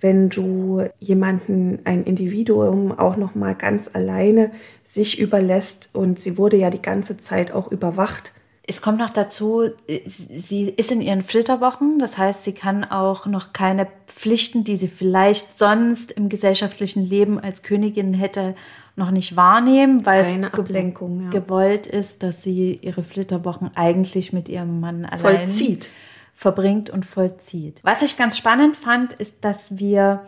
wenn 0.00 0.28
du 0.28 0.82
jemanden, 0.98 1.80
ein 1.84 2.04
Individuum 2.04 2.96
auch 2.98 3.16
noch 3.16 3.34
mal 3.34 3.54
ganz 3.54 3.90
alleine 3.92 4.50
sich 4.84 5.20
überlässt 5.20 5.90
und 5.92 6.18
sie 6.20 6.38
wurde 6.38 6.56
ja 6.56 6.70
die 6.70 6.82
ganze 6.82 7.18
Zeit 7.18 7.52
auch 7.52 7.70
überwacht. 7.70 8.32
Es 8.64 8.80
kommt 8.80 8.98
noch 8.98 9.10
dazu, 9.10 9.70
sie 10.06 10.68
ist 10.68 10.92
in 10.92 11.00
ihren 11.00 11.24
Flitterwochen, 11.24 11.98
das 11.98 12.16
heißt, 12.16 12.44
sie 12.44 12.52
kann 12.52 12.84
auch 12.84 13.26
noch 13.26 13.52
keine 13.52 13.88
Pflichten, 14.06 14.62
die 14.62 14.76
sie 14.76 14.86
vielleicht 14.86 15.58
sonst 15.58 16.12
im 16.12 16.28
gesellschaftlichen 16.28 17.04
Leben 17.04 17.40
als 17.40 17.62
Königin 17.64 18.14
hätte, 18.14 18.54
noch 18.94 19.10
nicht 19.10 19.36
wahrnehmen, 19.36 20.06
weil 20.06 20.22
Keine 20.22 20.46
es 20.46 20.52
ge- 20.52 20.92
ja. 21.24 21.30
gewollt 21.30 21.86
ist, 21.88 22.22
dass 22.22 22.42
sie 22.42 22.78
ihre 22.82 23.02
Flitterwochen 23.02 23.70
eigentlich 23.74 24.32
mit 24.32 24.48
ihrem 24.48 24.80
Mann 24.80 25.06
allein 25.06 25.18
Vollzieht. 25.44 25.88
verbringt 26.34 26.88
und 26.90 27.04
vollzieht. 27.06 27.80
Was 27.82 28.02
ich 28.02 28.16
ganz 28.16 28.36
spannend 28.36 28.76
fand, 28.76 29.14
ist, 29.14 29.44
dass 29.44 29.78
wir, 29.78 30.20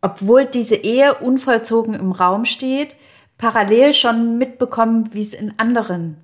obwohl 0.00 0.46
diese 0.46 0.76
Ehe 0.76 1.14
unvollzogen 1.14 1.94
im 1.94 2.10
Raum 2.10 2.46
steht, 2.46 2.96
parallel 3.38 3.92
schon 3.92 4.38
mitbekommen, 4.38 5.10
wie 5.12 5.20
es 5.22 5.34
in 5.34 5.52
anderen 5.58 6.16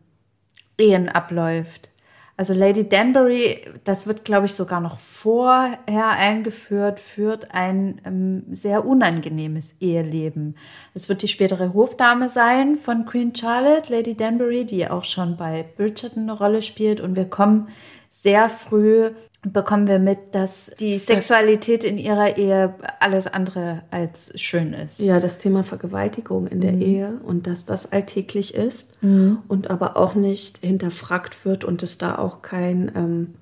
Ehen 0.83 1.09
abläuft. 1.09 1.89
Also 2.37 2.55
Lady 2.55 2.89
Danbury, 2.89 3.61
das 3.85 4.07
wird, 4.07 4.25
glaube 4.25 4.47
ich, 4.47 4.55
sogar 4.55 4.81
noch 4.81 4.99
vorher 4.99 6.09
eingeführt, 6.09 6.99
führt 6.99 7.55
ein 7.55 8.01
ähm, 8.05 8.45
sehr 8.51 8.85
unangenehmes 8.85 9.77
Eheleben. 9.81 10.57
Es 10.93 11.09
wird 11.09 11.23
die 11.23 11.29
spätere 11.29 11.73
Hofdame 11.73 12.29
sein 12.29 12.77
von 12.77 13.05
Queen 13.05 13.35
Charlotte, 13.35 13.93
Lady 13.93 14.17
Danbury, 14.17 14.65
die 14.65 14.89
auch 14.89 15.05
schon 15.05 15.37
bei 15.37 15.65
Bridgerton 15.77 16.25
eine 16.25 16.33
Rolle 16.33 16.63
spielt. 16.63 17.01
Und 17.01 17.17
wir 17.17 17.27
kommen 17.27 17.69
sehr 18.11 18.49
früh 18.49 19.11
bekommen 19.45 19.89
wir 19.89 19.99
mit, 19.99 20.35
dass 20.35 20.73
die 20.79 20.99
Sexualität 20.99 21.83
in 21.83 21.99
ihrer 21.99 22.37
Ehe 22.37 22.75
alles 23.01 23.27
andere 23.27 23.83
als 23.91 24.41
schön 24.41 24.73
ist. 24.73 25.01
Ja, 25.01 25.19
das 25.19 25.39
Thema 25.39 25.65
Vergewaltigung 25.65 26.47
in 26.47 26.61
der 26.61 26.73
mhm. 26.73 26.83
Ehe 26.83 27.21
und 27.25 27.49
dass 27.49 27.65
das 27.65 27.91
alltäglich 27.91 28.55
ist 28.55 29.03
mhm. 29.03 29.39
und 29.49 29.69
aber 29.69 29.97
auch 29.97 30.15
nicht 30.15 30.59
hinterfragt 30.59 31.45
wird 31.45 31.65
und 31.65 31.83
es 31.83 31.99
da 31.99 32.17
auch 32.19 32.43
kein 32.43 32.93
ähm, 32.95 33.35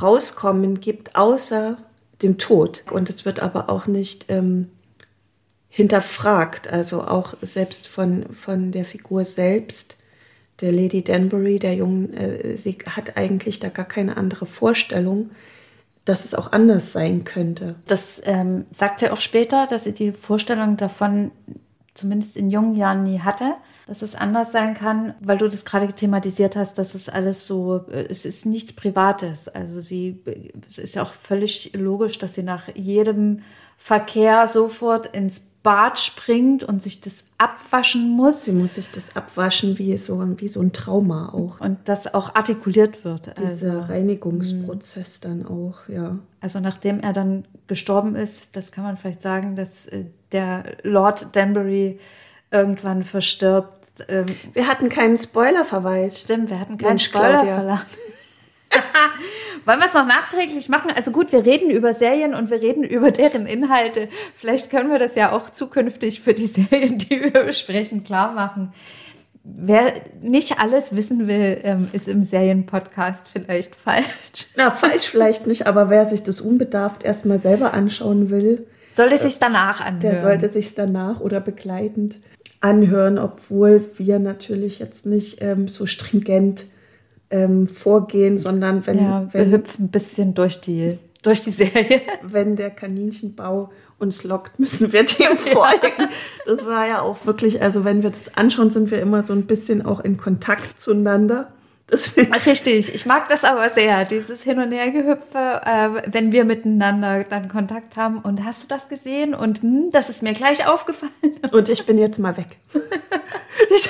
Rauskommen 0.00 0.80
gibt, 0.80 1.16
außer 1.16 1.78
dem 2.22 2.38
Tod. 2.38 2.84
Und 2.90 3.10
es 3.10 3.24
wird 3.24 3.40
aber 3.40 3.68
auch 3.70 3.86
nicht 3.86 4.26
ähm, 4.28 4.68
hinterfragt, 5.68 6.68
also 6.68 7.02
auch 7.02 7.34
selbst 7.42 7.88
von, 7.88 8.26
von 8.34 8.70
der 8.70 8.84
Figur 8.84 9.24
selbst 9.24 9.97
der 10.60 10.72
Lady 10.72 11.02
Danbury, 11.02 11.58
der 11.58 11.74
Jungen, 11.74 12.12
äh, 12.14 12.56
sie 12.56 12.78
hat 12.86 13.16
eigentlich 13.16 13.60
da 13.60 13.68
gar 13.68 13.86
keine 13.86 14.16
andere 14.16 14.46
Vorstellung, 14.46 15.30
dass 16.04 16.24
es 16.24 16.34
auch 16.34 16.52
anders 16.52 16.92
sein 16.92 17.24
könnte. 17.24 17.74
Das 17.86 18.20
ähm, 18.24 18.64
sagt 18.72 19.00
sie 19.00 19.10
auch 19.10 19.20
später, 19.20 19.66
dass 19.66 19.84
sie 19.84 19.92
die 19.92 20.12
Vorstellung 20.12 20.76
davon 20.76 21.30
zumindest 21.98 22.36
in 22.36 22.50
jungen 22.50 22.74
Jahren 22.74 23.02
nie 23.02 23.20
hatte, 23.20 23.54
dass 23.86 24.02
es 24.02 24.14
anders 24.14 24.52
sein 24.52 24.74
kann, 24.74 25.14
weil 25.20 25.38
du 25.38 25.48
das 25.48 25.64
gerade 25.64 25.92
thematisiert 25.92 26.56
hast, 26.56 26.78
dass 26.78 26.94
es 26.94 27.08
alles 27.08 27.46
so, 27.46 27.84
äh, 27.90 28.06
es 28.08 28.24
ist 28.24 28.46
nichts 28.46 28.72
Privates. 28.72 29.48
Also 29.48 29.80
sie, 29.80 30.22
es 30.66 30.78
ist 30.78 30.94
ja 30.94 31.02
auch 31.02 31.12
völlig 31.12 31.72
logisch, 31.74 32.18
dass 32.18 32.34
sie 32.34 32.42
nach 32.42 32.68
jedem 32.74 33.40
Verkehr 33.76 34.48
sofort 34.48 35.06
ins 35.06 35.48
Bad 35.62 35.98
springt 35.98 36.64
und 36.64 36.82
sich 36.82 37.00
das 37.00 37.24
abwaschen 37.36 38.10
muss. 38.10 38.44
Sie 38.44 38.52
muss 38.52 38.76
sich 38.76 38.90
das 38.90 39.16
abwaschen 39.16 39.78
wie 39.78 39.96
so, 39.98 40.24
wie 40.40 40.48
so 40.48 40.60
ein 40.60 40.72
Trauma 40.72 41.30
auch. 41.32 41.60
Und 41.60 41.78
das 41.84 42.14
auch 42.14 42.34
artikuliert 42.34 43.04
wird. 43.04 43.38
Dieser 43.38 43.72
also, 43.72 43.92
Reinigungsprozess 43.92 45.20
dann 45.20 45.46
auch, 45.46 45.88
ja. 45.88 46.18
Also 46.40 46.60
nachdem 46.60 47.00
er 47.00 47.12
dann 47.12 47.44
gestorben 47.66 48.14
ist, 48.16 48.56
das 48.56 48.72
kann 48.72 48.84
man 48.84 48.96
vielleicht 48.96 49.22
sagen, 49.22 49.56
dass 49.56 49.86
äh, 49.86 50.06
der 50.32 50.64
Lord 50.82 51.34
Danbury 51.34 51.98
irgendwann 52.50 53.04
verstirbt. 53.04 53.78
Ähm, 54.08 54.26
wir 54.52 54.66
hatten 54.66 54.88
keinen 54.88 55.16
Spoilerverweis. 55.16 56.22
Stimmt, 56.22 56.50
wir 56.50 56.60
hatten 56.60 56.78
keinen 56.78 56.98
Spoilerverweis. 56.98 57.80
Wollen 59.64 59.80
wir 59.80 59.86
es 59.86 59.94
noch 59.94 60.06
nachträglich 60.06 60.68
machen? 60.68 60.90
Also 60.90 61.10
gut, 61.10 61.32
wir 61.32 61.44
reden 61.44 61.70
über 61.70 61.92
Serien 61.92 62.34
und 62.34 62.50
wir 62.50 62.60
reden 62.60 62.84
über 62.84 63.10
deren 63.10 63.46
Inhalte. 63.46 64.08
Vielleicht 64.34 64.70
können 64.70 64.90
wir 64.90 64.98
das 64.98 65.14
ja 65.14 65.32
auch 65.32 65.50
zukünftig 65.50 66.20
für 66.20 66.34
die 66.34 66.46
Serien, 66.46 66.98
die 66.98 67.20
wir 67.20 67.44
besprechen, 67.44 68.04
klar 68.04 68.32
machen. 68.32 68.72
Wer 69.44 70.02
nicht 70.20 70.60
alles 70.60 70.94
wissen 70.94 71.26
will, 71.26 71.60
ähm, 71.62 71.88
ist 71.92 72.08
im 72.08 72.22
Serienpodcast 72.22 73.28
vielleicht 73.28 73.74
falsch. 73.76 74.52
Na, 74.56 74.70
falsch 74.70 75.08
vielleicht 75.08 75.46
nicht, 75.46 75.66
aber 75.66 75.90
wer 75.90 76.06
sich 76.06 76.22
das 76.22 76.40
unbedarft 76.40 77.02
erstmal 77.02 77.38
selber 77.38 77.72
anschauen 77.72 78.30
will, 78.30 78.66
sollte 78.98 79.14
es 79.14 79.22
sich 79.22 79.38
danach 79.38 79.80
anhören. 79.80 80.00
Der 80.00 80.20
sollte 80.20 80.48
sich 80.48 80.74
danach 80.74 81.20
oder 81.20 81.40
begleitend 81.40 82.18
anhören, 82.60 83.18
obwohl 83.18 83.84
wir 83.96 84.18
natürlich 84.18 84.78
jetzt 84.78 85.06
nicht 85.06 85.40
ähm, 85.40 85.68
so 85.68 85.86
stringent 85.86 86.66
ähm, 87.30 87.66
vorgehen, 87.66 88.38
sondern 88.38 88.86
wenn, 88.86 88.98
ja, 88.98 89.28
wenn 89.32 89.50
wir 89.50 89.58
hüpfen 89.58 89.86
ein 89.86 89.90
bisschen 89.90 90.34
durch 90.34 90.60
die, 90.60 90.98
durch 91.22 91.42
die 91.42 91.50
Serie. 91.50 92.00
Wenn 92.22 92.56
der 92.56 92.70
Kaninchenbau 92.70 93.70
uns 93.98 94.24
lockt, 94.24 94.58
müssen 94.58 94.92
wir 94.92 95.04
dem 95.04 95.36
folgen. 95.36 96.08
Das 96.46 96.66
war 96.66 96.86
ja 96.86 97.02
auch 97.02 97.26
wirklich, 97.26 97.60
also 97.60 97.84
wenn 97.84 98.02
wir 98.02 98.10
das 98.10 98.36
anschauen, 98.36 98.70
sind 98.70 98.90
wir 98.90 99.00
immer 99.00 99.24
so 99.24 99.32
ein 99.32 99.46
bisschen 99.46 99.84
auch 99.84 100.00
in 100.00 100.16
Kontakt 100.16 100.80
zueinander. 100.80 101.52
Richtig, 102.46 102.94
ich 102.94 103.06
mag 103.06 103.28
das 103.28 103.44
aber 103.44 103.70
sehr, 103.70 104.04
dieses 104.04 104.42
Hin- 104.42 104.58
und 104.58 104.72
Hergehüpfe, 104.72 105.62
äh, 105.64 106.12
wenn 106.12 106.32
wir 106.32 106.44
miteinander 106.44 107.24
dann 107.24 107.48
Kontakt 107.48 107.96
haben. 107.96 108.18
Und 108.18 108.44
hast 108.44 108.64
du 108.64 108.74
das 108.74 108.88
gesehen? 108.88 109.34
Und 109.34 109.62
hm, 109.62 109.90
das 109.90 110.10
ist 110.10 110.22
mir 110.22 110.34
gleich 110.34 110.66
aufgefallen. 110.66 111.12
Und 111.50 111.68
ich 111.68 111.86
bin 111.86 111.98
jetzt 111.98 112.18
mal 112.18 112.36
weg. 112.36 112.48
ich, 113.70 113.88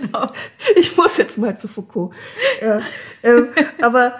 genau. 0.00 0.28
ich 0.76 0.96
muss 0.96 1.18
jetzt 1.18 1.36
mal 1.36 1.56
zu 1.58 1.68
Foucault. 1.68 2.14
Ja, 2.62 2.80
ähm, 3.22 3.48
aber 3.82 4.18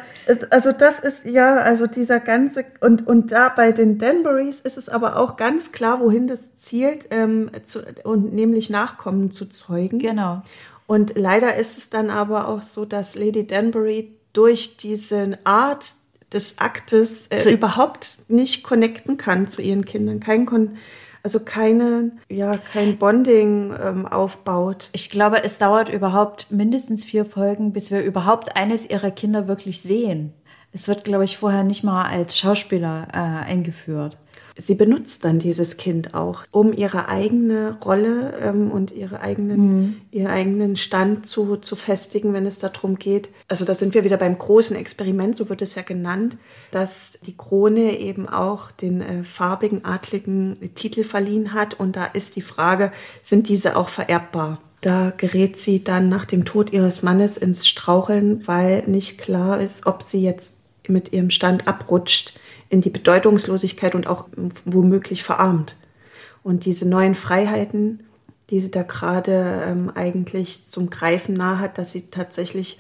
also 0.51 0.73
das 0.73 1.01
ist 1.01 1.25
ja, 1.25 1.57
also 1.57 1.87
dieser 1.87 2.21
ganze, 2.21 2.65
und, 2.81 3.07
und 3.07 3.31
da 3.31 3.49
bei 3.49 3.71
den 3.73 3.97
Danburys 3.99 4.61
ist 4.61 4.77
es 4.77 4.89
aber 4.89 5.17
auch 5.17 5.37
ganz 5.37 5.71
klar, 5.71 6.01
wohin 6.01 6.27
das 6.27 6.57
zielt, 6.57 7.07
ähm, 7.11 7.51
zu, 7.63 7.81
und 8.03 8.35
nämlich 8.35 8.69
Nachkommen 8.69 9.31
zu 9.31 9.47
zeugen. 9.47 10.01
Genau. 10.01 10.43
Und 10.87 11.17
leider 11.17 11.57
ist 11.57 11.79
es 11.79 11.91
dann 11.91 12.11
aber 12.11 12.49
auch 12.49 12.63
so, 12.63 12.85
dass 12.85 13.17
Lady 13.17 13.47
Danbury 13.47 14.15
durch 14.33 14.77
diese 14.77 15.39
Art 15.45 15.95
des 16.33 16.59
Aktes 16.59 17.27
äh, 17.29 17.51
überhaupt 17.53 18.19
nicht 18.29 18.63
connecten 18.63 19.17
kann 19.17 19.49
zu 19.49 19.63
ihren 19.63 19.85
Kindern. 19.85 20.21
Kein 20.21 20.47
Kon 20.47 20.77
also 21.23 21.41
keine, 21.41 22.13
ja, 22.29 22.57
kein 22.57 22.99
Bonding 22.99 23.75
ähm, 23.83 24.07
aufbaut. 24.07 24.91
Ich 24.93 25.11
glaube, 25.11 25.43
es 25.43 25.59
dauert 25.59 25.89
überhaupt 25.89 26.53
mindestens 26.53 27.05
vier 27.05 27.25
Folgen, 27.25 27.73
bis 27.73 27.91
wir 27.91 28.05
überhaupt 28.05 28.55
eines 28.55 28.89
ihrer 28.89 29.11
Kinder 29.11 29.49
wirklich 29.49 29.81
sehen. 29.81 30.33
Es 30.71 30.87
wird, 30.87 31.03
glaube 31.03 31.25
ich, 31.25 31.37
vorher 31.37 31.65
nicht 31.65 31.83
mal 31.83 32.05
als 32.05 32.39
Schauspieler 32.39 33.09
äh, 33.13 33.17
eingeführt 33.17 34.19
sie 34.59 34.75
benutzt 34.75 35.25
dann 35.25 35.39
dieses 35.39 35.77
Kind 35.77 36.15
auch, 36.15 36.45
um 36.51 36.73
ihre 36.73 37.09
eigene 37.09 37.79
Rolle 37.85 38.35
ähm, 38.41 38.71
und 38.71 38.91
ihre 38.91 39.21
eigenen, 39.21 39.61
mhm. 39.61 39.97
ihren 40.11 40.29
eigenen 40.29 40.77
Stand 40.77 41.27
zu, 41.27 41.57
zu 41.57 41.77
festigen, 41.77 42.33
wenn 42.33 42.47
es 42.47 42.59
darum 42.59 42.99
geht. 42.99 43.29
Also 43.49 43.65
da 43.65 43.75
sind 43.75 43.95
wir 43.95 44.05
wieder 44.05 44.17
beim 44.17 44.39
großen 44.39 44.77
Experiment, 44.77 45.37
so 45.37 45.49
wird 45.49 45.63
es 45.63 45.75
ja 45.75 45.83
genannt, 45.83 46.39
dass 46.71 47.19
die 47.27 47.37
Krone 47.37 47.99
eben 47.99 48.29
auch 48.29 48.71
den 48.71 49.01
äh, 49.03 49.25
farbigen, 49.25 49.85
adligen 49.85 50.57
Titel 50.75 51.05
verliehen 51.05 51.53
hat. 51.53 51.79
Und 51.79 51.97
da 51.97 52.07
ist 52.07 52.37
die 52.37 52.43
Frage, 52.43 52.93
sind 53.23 53.49
diese 53.49 53.77
auch 53.77 53.89
vererbbar? 53.89 54.61
Da 54.81 55.13
gerät 55.17 55.57
sie 55.57 55.85
dann 55.85 56.09
nach 56.09 56.25
dem 56.25 56.45
Tod 56.45 56.73
ihres 56.73 57.03
Mannes 57.03 57.37
ins 57.37 57.67
Straucheln, 57.67 58.47
weil 58.47 58.85
nicht 58.87 59.19
klar 59.19 59.61
ist, 59.61 59.87
ob 59.87 60.03
sie 60.03 60.23
jetzt 60.23 60.57
mit 60.87 61.13
ihrem 61.13 61.31
Stand 61.31 61.67
abrutscht 61.67 62.39
in 62.69 62.81
die 62.81 62.91
Bedeutungslosigkeit 62.91 63.95
und 63.95 64.07
auch 64.07 64.27
womöglich 64.65 65.23
verarmt. 65.23 65.77
Und 66.43 66.65
diese 66.65 66.89
neuen 66.89 67.15
Freiheiten, 67.15 68.05
die 68.51 68.61
sie 68.61 68.71
da 68.71 68.83
gerade 68.83 69.65
ähm, 69.67 69.91
eigentlich 69.95 70.65
zum 70.65 70.91
Greifen 70.91 71.35
nahe 71.35 71.59
hat, 71.59 71.79
dass 71.79 71.93
sie 71.93 72.11
tatsächlich 72.11 72.79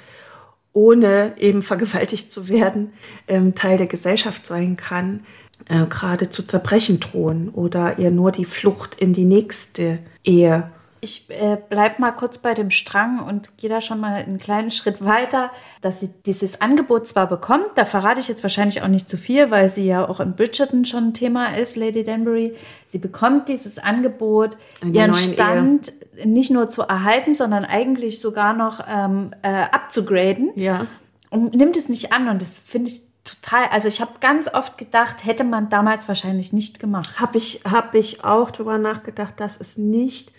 ohne 0.72 1.34
eben 1.38 1.62
vergewaltigt 1.62 2.30
zu 2.30 2.48
werden, 2.48 2.92
ähm, 3.26 3.54
Teil 3.54 3.78
der 3.78 3.86
Gesellschaft 3.86 4.46
sein 4.46 4.76
kann, 4.76 5.24
äh, 5.68 5.86
gerade 5.86 6.30
zu 6.30 6.42
zerbrechen 6.44 7.00
drohen 7.00 7.48
oder 7.48 7.98
ihr 7.98 8.10
nur 8.10 8.30
die 8.30 8.44
Flucht 8.44 8.94
in 8.96 9.12
die 9.12 9.24
nächste 9.24 9.98
Ehe 10.22 10.70
ich 11.06 11.30
äh, 11.30 11.56
bleibe 11.68 12.00
mal 12.00 12.10
kurz 12.10 12.38
bei 12.38 12.52
dem 12.52 12.70
Strang 12.70 13.20
und 13.20 13.56
gehe 13.56 13.70
da 13.70 13.80
schon 13.80 14.00
mal 14.00 14.14
einen 14.14 14.38
kleinen 14.38 14.70
Schritt 14.70 15.04
weiter, 15.04 15.50
dass 15.80 16.00
sie 16.00 16.10
dieses 16.26 16.60
Angebot 16.60 17.06
zwar 17.06 17.28
bekommt, 17.28 17.68
da 17.76 17.84
verrate 17.84 18.20
ich 18.20 18.28
jetzt 18.28 18.42
wahrscheinlich 18.42 18.82
auch 18.82 18.88
nicht 18.88 19.08
zu 19.08 19.16
viel, 19.16 19.50
weil 19.50 19.70
sie 19.70 19.86
ja 19.86 20.06
auch 20.06 20.20
in 20.20 20.34
Bridgerton 20.34 20.84
schon 20.84 21.08
ein 21.08 21.14
Thema 21.14 21.56
ist, 21.56 21.76
Lady 21.76 22.04
Danbury. 22.04 22.54
Sie 22.88 22.98
bekommt 22.98 23.48
dieses 23.48 23.78
Angebot, 23.78 24.58
Eine 24.82 24.92
ihren 24.92 25.14
Stand 25.14 25.92
Ehe. 26.16 26.26
nicht 26.26 26.50
nur 26.50 26.68
zu 26.68 26.82
erhalten, 26.82 27.32
sondern 27.32 27.64
eigentlich 27.64 28.20
sogar 28.20 28.52
noch 28.52 28.80
ähm, 28.88 29.32
äh, 29.42 29.48
abzugraden. 29.48 30.50
Ja. 30.56 30.86
Und 31.30 31.54
nimmt 31.54 31.76
es 31.76 31.88
nicht 31.88 32.12
an 32.12 32.28
und 32.28 32.42
das 32.42 32.56
finde 32.56 32.90
ich 32.90 33.02
total, 33.24 33.68
also 33.70 33.88
ich 33.88 34.00
habe 34.00 34.12
ganz 34.20 34.52
oft 34.52 34.78
gedacht, 34.78 35.24
hätte 35.24 35.44
man 35.44 35.68
damals 35.68 36.08
wahrscheinlich 36.08 36.52
nicht 36.52 36.80
gemacht. 36.80 37.20
Habe 37.20 37.38
ich, 37.38 37.62
hab 37.64 37.94
ich 37.94 38.24
auch 38.24 38.50
darüber 38.50 38.78
nachgedacht, 38.78 39.34
dass 39.38 39.60
es 39.60 39.76
nicht 39.76 40.32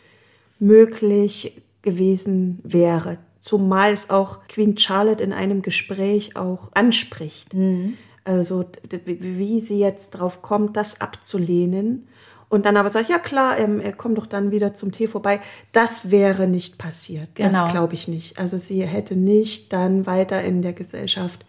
möglich 0.59 1.61
gewesen 1.81 2.59
wäre. 2.63 3.17
Zumal 3.39 3.93
es 3.93 4.09
auch 4.09 4.47
Queen 4.47 4.77
Charlotte 4.77 5.23
in 5.23 5.33
einem 5.33 5.61
Gespräch 5.61 6.35
auch 6.35 6.69
anspricht. 6.73 7.53
Mhm. 7.53 7.97
Also 8.25 8.65
wie 9.05 9.61
sie 9.61 9.79
jetzt 9.79 10.11
drauf 10.11 10.41
kommt, 10.41 10.75
das 10.75 10.99
abzulehnen. 10.99 12.07
Und 12.49 12.65
dann 12.65 12.77
aber 12.77 12.89
sagt, 12.89 13.09
ja 13.09 13.19
klar, 13.19 13.57
ähm, 13.57 13.79
er 13.79 13.93
kommt 13.93 14.17
doch 14.17 14.25
dann 14.25 14.51
wieder 14.51 14.73
zum 14.73 14.91
Tee 14.91 15.07
vorbei. 15.07 15.41
Das 15.71 16.11
wäre 16.11 16.47
nicht 16.47 16.77
passiert. 16.77 17.35
Genau. 17.35 17.51
Das 17.51 17.71
glaube 17.71 17.93
ich 17.93 18.07
nicht. 18.07 18.39
Also 18.39 18.57
sie 18.57 18.85
hätte 18.85 19.15
nicht 19.15 19.73
dann 19.73 20.05
weiter 20.05 20.41
in 20.43 20.61
der 20.61 20.73
Gesellschaft 20.73 21.45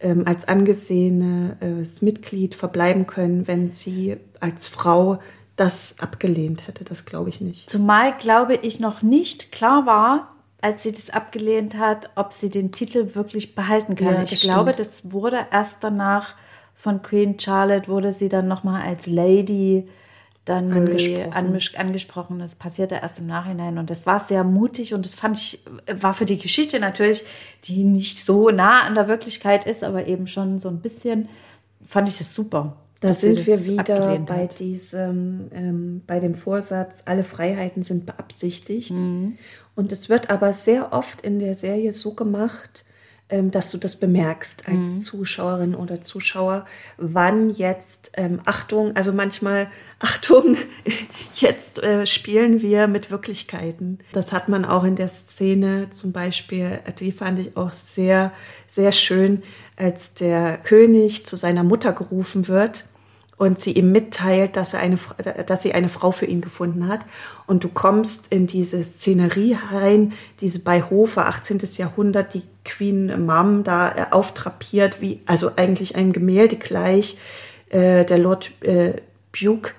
ähm, 0.00 0.24
als 0.26 0.48
angesehenes 0.48 2.02
Mitglied 2.02 2.54
verbleiben 2.54 3.06
können, 3.06 3.46
wenn 3.46 3.70
sie 3.70 4.16
als 4.40 4.66
Frau 4.68 5.20
das 5.56 5.96
abgelehnt 5.98 6.66
hätte. 6.66 6.84
Das 6.84 7.04
glaube 7.04 7.28
ich 7.28 7.40
nicht. 7.40 7.68
Zumal, 7.70 8.16
glaube 8.18 8.54
ich, 8.54 8.80
noch 8.80 9.02
nicht 9.02 9.52
klar 9.52 9.86
war, 9.86 10.32
als 10.60 10.82
sie 10.82 10.92
das 10.92 11.10
abgelehnt 11.10 11.76
hat, 11.76 12.10
ob 12.14 12.32
sie 12.32 12.48
den 12.48 12.72
Titel 12.72 13.14
wirklich 13.14 13.54
behalten 13.54 13.96
kann. 13.96 14.14
Ja, 14.14 14.22
ich 14.22 14.30
das 14.30 14.40
glaube, 14.40 14.72
stimmt. 14.72 14.88
das 14.88 15.12
wurde 15.12 15.46
erst 15.50 15.82
danach 15.84 16.34
von 16.74 17.02
Queen 17.02 17.38
Charlotte, 17.38 17.88
wurde 17.88 18.12
sie 18.12 18.28
dann 18.28 18.48
nochmal 18.48 18.82
als 18.82 19.06
Lady 19.06 19.88
dann 20.44 20.72
Angesprochen. 20.72 21.32
angesprochen. 21.32 21.86
angesprochen. 21.86 22.38
Das 22.40 22.56
passierte 22.56 22.96
erst 22.96 23.20
im 23.20 23.26
Nachhinein 23.26 23.78
und 23.78 23.90
das 23.90 24.06
war 24.06 24.18
sehr 24.18 24.42
mutig 24.42 24.92
und 24.92 25.04
das 25.04 25.14
fand 25.14 25.38
ich, 25.38 25.64
war 25.86 26.14
für 26.14 26.26
die 26.26 26.38
Geschichte 26.38 26.80
natürlich, 26.80 27.24
die 27.64 27.84
nicht 27.84 28.24
so 28.24 28.50
nah 28.50 28.82
an 28.82 28.94
der 28.94 29.06
Wirklichkeit 29.06 29.66
ist, 29.66 29.84
aber 29.84 30.06
eben 30.06 30.26
schon 30.26 30.58
so 30.58 30.68
ein 30.68 30.80
bisschen, 30.80 31.28
fand 31.84 32.08
ich 32.08 32.20
es 32.20 32.34
super. 32.34 32.76
Da 33.02 33.14
sind 33.14 33.46
wir 33.46 33.66
wieder 33.66 34.18
bei 34.20 34.44
hat. 34.44 34.60
diesem, 34.60 35.50
ähm, 35.52 36.02
bei 36.06 36.20
dem 36.20 36.36
Vorsatz, 36.36 37.02
alle 37.04 37.24
Freiheiten 37.24 37.82
sind 37.82 38.06
beabsichtigt. 38.06 38.92
Mhm. 38.92 39.36
Und 39.74 39.90
es 39.90 40.08
wird 40.08 40.30
aber 40.30 40.52
sehr 40.52 40.92
oft 40.92 41.20
in 41.22 41.40
der 41.40 41.56
Serie 41.56 41.92
so 41.92 42.14
gemacht, 42.14 42.84
ähm, 43.28 43.50
dass 43.50 43.72
du 43.72 43.78
das 43.78 43.96
bemerkst 43.96 44.68
als 44.68 44.76
Mhm. 44.76 45.00
Zuschauerin 45.00 45.74
oder 45.74 46.00
Zuschauer, 46.00 46.64
wann 46.96 47.50
jetzt, 47.50 48.12
ähm, 48.14 48.40
Achtung, 48.44 48.94
also 48.94 49.12
manchmal, 49.12 49.68
Achtung, 49.98 50.56
jetzt 51.34 51.82
äh, 51.82 52.06
spielen 52.06 52.62
wir 52.62 52.86
mit 52.86 53.10
Wirklichkeiten. 53.10 53.98
Das 54.12 54.30
hat 54.32 54.48
man 54.48 54.64
auch 54.64 54.84
in 54.84 54.94
der 54.94 55.08
Szene 55.08 55.88
zum 55.90 56.12
Beispiel, 56.12 56.78
die 57.00 57.10
fand 57.10 57.40
ich 57.40 57.56
auch 57.56 57.72
sehr, 57.72 58.32
sehr 58.68 58.92
schön, 58.92 59.42
als 59.76 60.14
der 60.14 60.58
König 60.58 61.26
zu 61.26 61.34
seiner 61.36 61.64
Mutter 61.64 61.92
gerufen 61.92 62.46
wird 62.46 62.84
und 63.42 63.58
sie 63.58 63.72
ihm 63.72 63.90
mitteilt, 63.90 64.56
dass, 64.56 64.72
er 64.72 64.78
eine, 64.78 64.98
dass 65.48 65.64
sie 65.64 65.74
eine 65.74 65.88
Frau 65.88 66.12
für 66.12 66.26
ihn 66.26 66.42
gefunden 66.42 66.86
hat. 66.86 67.00
Und 67.48 67.64
du 67.64 67.68
kommst 67.68 68.30
in 68.30 68.46
diese 68.46 68.84
Szenerie 68.84 69.58
rein, 69.72 70.12
diese 70.40 70.60
bei 70.60 70.80
Hofe, 70.80 71.24
18. 71.24 71.60
Jahrhundert, 71.76 72.34
die 72.34 72.44
Queen 72.64 73.26
Mom 73.26 73.64
da 73.64 73.96
äh, 73.96 74.06
auftrapiert, 74.12 75.00
wie, 75.00 75.22
also 75.26 75.50
eigentlich 75.56 75.96
ein 75.96 76.12
Gemälde 76.12 76.54
gleich. 76.54 77.18
Äh, 77.70 78.04
der 78.04 78.18
Lord 78.18 78.52
äh, 78.62 79.00
Bute, 79.32 79.72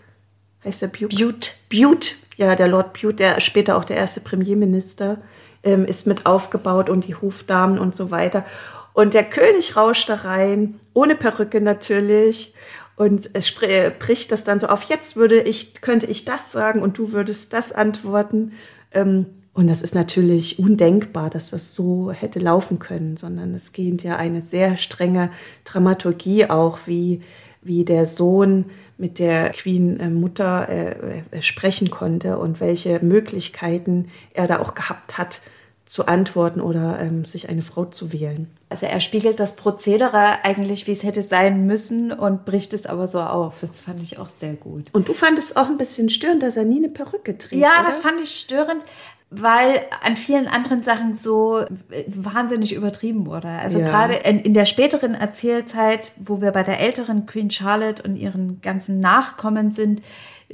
heißt 0.65 0.81
der 0.81 0.87
Bute? 0.87 1.15
Bute. 1.15 1.51
Bute, 1.71 2.15
ja, 2.35 2.57
der 2.57 2.67
Lord 2.67 2.91
Bute, 2.91 3.13
der 3.13 3.39
später 3.39 3.77
auch 3.77 3.85
der 3.85 3.95
erste 3.95 4.19
Premierminister, 4.19 5.19
ähm, 5.63 5.85
ist 5.85 6.05
mit 6.05 6.25
aufgebaut 6.25 6.89
und 6.89 7.07
die 7.07 7.15
Hofdamen 7.15 7.79
und 7.79 7.95
so 7.95 8.11
weiter. 8.11 8.43
Und 8.91 9.13
der 9.13 9.23
König 9.23 9.77
rauscht 9.77 10.09
da 10.09 10.15
rein, 10.15 10.81
ohne 10.93 11.15
Perücke 11.15 11.61
natürlich. 11.61 12.53
Und 12.95 13.29
es 13.33 13.47
spr- 13.47 13.89
bricht 13.89 14.31
das 14.31 14.43
dann 14.43 14.59
so 14.59 14.67
auf, 14.67 14.83
jetzt 14.83 15.15
würde 15.15 15.41
ich, 15.41 15.81
könnte 15.81 16.05
ich 16.05 16.25
das 16.25 16.51
sagen 16.51 16.81
und 16.81 16.97
du 16.97 17.11
würdest 17.11 17.53
das 17.53 17.71
antworten. 17.71 18.53
Ähm, 18.91 19.25
und 19.53 19.67
das 19.67 19.83
ist 19.83 19.93
natürlich 19.93 20.57
undenkbar, 20.59 21.29
dass 21.29 21.51
das 21.51 21.75
so 21.75 22.11
hätte 22.11 22.39
laufen 22.39 22.79
können, 22.79 23.17
sondern 23.17 23.53
es 23.53 23.71
geht 23.71 24.03
ja 24.03 24.15
eine 24.17 24.41
sehr 24.41 24.77
strenge 24.77 25.31
Dramaturgie 25.63 26.49
auch, 26.49 26.79
wie, 26.85 27.21
wie 27.61 27.85
der 27.85 28.07
Sohn 28.07 28.65
mit 28.97 29.19
der 29.19 29.49
Queen 29.49 29.99
äh, 29.99 30.09
Mutter 30.09 30.69
äh, 30.69 31.23
äh, 31.31 31.41
sprechen 31.41 31.89
konnte 31.89 32.37
und 32.37 32.59
welche 32.59 33.03
Möglichkeiten 33.03 34.09
er 34.33 34.47
da 34.47 34.59
auch 34.59 34.75
gehabt 34.75 35.17
hat, 35.17 35.41
zu 35.93 36.07
antworten 36.07 36.59
oder 36.59 36.97
ähm, 36.99 37.23
sich 37.23 37.49
eine 37.49 37.61
Frau 37.61 37.85
zu 37.85 38.11
wählen. 38.11 38.49
Also 38.67 38.87
er 38.87 38.99
spiegelt 38.99 39.39
das 39.39 39.55
Prozedere 39.55 40.43
eigentlich, 40.43 40.87
wie 40.87 40.91
es 40.91 41.03
hätte 41.03 41.21
sein 41.21 41.67
müssen 41.67 42.11
und 42.11 42.45
bricht 42.45 42.73
es 42.73 42.87
aber 42.87 43.07
so 43.07 43.21
auf. 43.21 43.57
Das 43.61 43.79
fand 43.79 44.01
ich 44.01 44.17
auch 44.17 44.29
sehr 44.29 44.53
gut. 44.53 44.87
Und 44.93 45.07
du 45.07 45.13
fandest 45.13 45.55
auch 45.55 45.67
ein 45.67 45.77
bisschen 45.77 46.09
störend, 46.09 46.41
dass 46.41 46.57
er 46.57 46.63
nie 46.63 46.77
eine 46.77 46.89
Perücke 46.89 47.37
trägt. 47.37 47.61
Ja, 47.61 47.81
oder? 47.81 47.89
das 47.89 47.99
fand 47.99 48.19
ich 48.19 48.31
störend, 48.31 48.83
weil 49.29 49.81
an 50.01 50.17
vielen 50.17 50.47
anderen 50.47 50.81
Sachen 50.81 51.13
so 51.13 51.63
wahnsinnig 52.07 52.73
übertrieben 52.73 53.27
wurde. 53.27 53.49
Also 53.49 53.77
Ja. 53.77 53.85
gerade 53.85 54.15
in, 54.15 54.39
in 54.39 54.55
der 54.55 54.65
späteren 54.65 55.13
Erzählzeit, 55.13 56.11
wo 56.17 56.41
wir 56.41 56.49
bei 56.49 56.63
der 56.63 56.79
älteren 56.79 57.27
Queen 57.27 57.51
Charlotte 57.51 58.01
und 58.01 58.15
ihren 58.15 58.61
ganzen 58.61 58.99
Nachkommen 58.99 59.69
sind, 59.69 60.01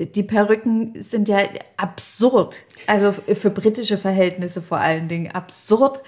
die 0.05 0.23
Perücken 0.23 0.93
sind 1.01 1.27
ja 1.27 1.39
absurd. 1.77 2.61
Also 2.87 3.11
für 3.11 3.49
britische 3.49 3.97
Verhältnisse 3.97 4.61
vor 4.61 4.77
allen 4.79 5.07
Dingen 5.07 5.31
absurd. 5.31 6.01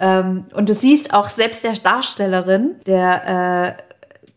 Ähm, 0.00 0.46
und 0.54 0.68
du 0.68 0.74
siehst 0.74 1.12
auch 1.12 1.28
selbst 1.28 1.62
der 1.64 1.74
Darstellerin, 1.74 2.76
der 2.86 3.78
äh, 3.78 3.93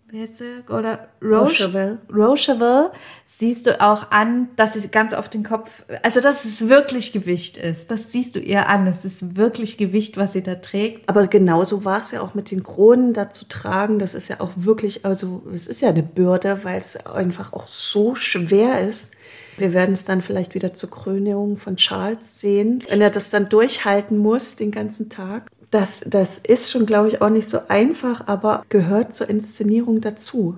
wie 0.09 0.21
heißt 0.21 0.37
sie? 0.37 0.63
Oder 0.69 1.09
Rocheville. 1.21 1.99
Rocheville 2.13 2.91
siehst 3.25 3.67
du 3.67 3.81
auch 3.81 4.09
an, 4.09 4.47
dass 4.55 4.73
sie 4.73 4.87
ganz 4.87 5.13
auf 5.13 5.29
den 5.29 5.43
Kopf, 5.43 5.83
also 6.01 6.21
dass 6.21 6.45
es 6.45 6.69
wirklich 6.69 7.11
Gewicht 7.11 7.57
ist. 7.57 7.91
Das 7.91 8.11
siehst 8.13 8.35
du 8.35 8.39
ihr 8.39 8.69
an. 8.69 8.87
Es 8.87 9.03
ist 9.03 9.35
wirklich 9.35 9.77
Gewicht, 9.77 10.15
was 10.15 10.33
sie 10.33 10.43
da 10.43 10.55
trägt. 10.55 11.09
Aber 11.09 11.27
genauso 11.27 11.83
war 11.83 12.01
es 12.01 12.11
ja 12.11 12.21
auch 12.21 12.35
mit 12.35 12.51
den 12.51 12.63
Kronen 12.63 13.13
da 13.13 13.31
zu 13.31 13.49
tragen. 13.49 13.99
Das 13.99 14.15
ist 14.15 14.29
ja 14.29 14.39
auch 14.39 14.51
wirklich, 14.55 15.03
also 15.03 15.43
es 15.53 15.67
ist 15.67 15.81
ja 15.81 15.89
eine 15.89 16.03
Bürde, 16.03 16.59
weil 16.63 16.79
es 16.79 16.95
einfach 17.05 17.51
auch 17.51 17.67
so 17.67 18.15
schwer 18.15 18.87
ist. 18.87 19.11
Wir 19.57 19.73
werden 19.73 19.93
es 19.93 20.05
dann 20.05 20.21
vielleicht 20.21 20.53
wieder 20.53 20.73
zur 20.73 20.91
Krönung 20.91 21.57
von 21.57 21.75
Charles 21.75 22.39
sehen, 22.39 22.83
wenn 22.89 23.01
er 23.01 23.09
das 23.09 23.29
dann 23.29 23.49
durchhalten 23.49 24.17
muss 24.17 24.55
den 24.55 24.71
ganzen 24.71 25.09
Tag. 25.09 25.49
Das, 25.69 26.03
das 26.05 26.37
ist 26.37 26.71
schon, 26.71 26.85
glaube 26.85 27.09
ich, 27.09 27.21
auch 27.21 27.29
nicht 27.29 27.49
so 27.49 27.59
einfach, 27.67 28.27
aber 28.27 28.63
gehört 28.69 29.13
zur 29.13 29.29
Inszenierung 29.29 29.99
dazu. 29.99 30.57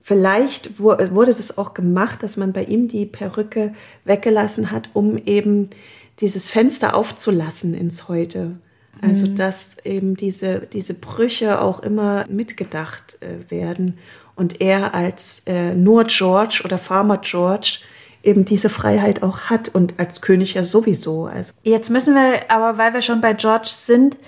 Vielleicht 0.00 0.80
wu- 0.80 0.96
wurde 1.14 1.32
das 1.32 1.56
auch 1.58 1.74
gemacht, 1.74 2.22
dass 2.24 2.36
man 2.36 2.52
bei 2.52 2.64
ihm 2.64 2.88
die 2.88 3.06
Perücke 3.06 3.72
weggelassen 4.04 4.72
hat, 4.72 4.90
um 4.94 5.16
eben 5.16 5.70
dieses 6.18 6.48
Fenster 6.50 6.94
aufzulassen 6.96 7.74
ins 7.74 8.08
Heute. 8.08 8.52
Also 9.00 9.26
dass 9.26 9.78
eben 9.84 10.16
diese, 10.16 10.60
diese 10.60 10.94
Brüche 10.94 11.60
auch 11.60 11.82
immer 11.82 12.24
mitgedacht 12.28 13.18
äh, 13.20 13.50
werden 13.50 13.98
und 14.36 14.60
er 14.60 14.94
als 14.94 15.42
äh, 15.46 15.74
nur 15.74 16.04
George 16.04 16.62
oder 16.64 16.78
Farmer 16.78 17.18
George 17.18 17.78
eben 18.22 18.44
diese 18.44 18.68
Freiheit 18.68 19.22
auch 19.22 19.42
hat 19.42 19.68
und 19.74 19.98
als 19.98 20.20
König 20.20 20.54
ja 20.54 20.64
sowieso. 20.64 21.26
Also 21.26 21.52
Jetzt 21.62 21.90
müssen 21.90 22.14
wir, 22.14 22.50
aber 22.50 22.78
weil 22.78 22.94
wir 22.94 23.02
schon 23.02 23.20
bei 23.20 23.32
George 23.32 23.68
sind, 23.68 24.18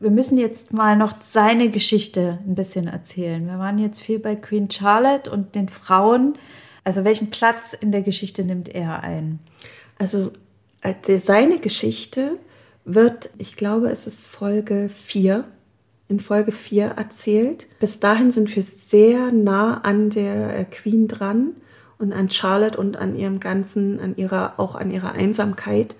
wir 0.00 0.10
müssen 0.10 0.38
jetzt 0.38 0.72
mal 0.72 0.96
noch 0.96 1.20
seine 1.20 1.70
Geschichte 1.70 2.38
ein 2.46 2.54
bisschen 2.54 2.86
erzählen. 2.86 3.46
Wir 3.46 3.58
waren 3.58 3.78
jetzt 3.78 4.00
viel 4.00 4.18
bei 4.18 4.36
Queen 4.36 4.70
Charlotte 4.70 5.30
und 5.30 5.54
den 5.54 5.68
Frauen. 5.68 6.36
Also 6.84 7.04
welchen 7.04 7.30
Platz 7.30 7.74
in 7.78 7.92
der 7.92 8.02
Geschichte 8.02 8.44
nimmt 8.44 8.68
er 8.68 9.02
ein? 9.02 9.40
Also 9.98 10.30
äh, 10.82 11.18
seine 11.18 11.58
Geschichte 11.58 12.38
wird, 12.84 13.30
ich 13.38 13.56
glaube, 13.56 13.90
es 13.90 14.06
ist 14.06 14.28
Folge 14.28 14.88
4, 14.94 15.44
in 16.08 16.20
Folge 16.20 16.52
4 16.52 16.86
erzählt. 16.96 17.66
Bis 17.80 18.00
dahin 18.00 18.30
sind 18.30 18.54
wir 18.54 18.62
sehr 18.62 19.32
nah 19.32 19.80
an 19.82 20.10
der 20.10 20.58
äh, 20.58 20.64
Queen 20.64 21.08
dran 21.08 21.54
und 21.98 22.12
an 22.12 22.30
Charlotte 22.30 22.78
und 22.78 22.96
an 22.96 23.16
ihrem 23.16 23.40
ganzen, 23.40 24.00
an 24.00 24.16
ihrer, 24.16 24.54
auch 24.58 24.74
an 24.74 24.90
ihrer 24.90 25.12
Einsamkeit. 25.12 25.94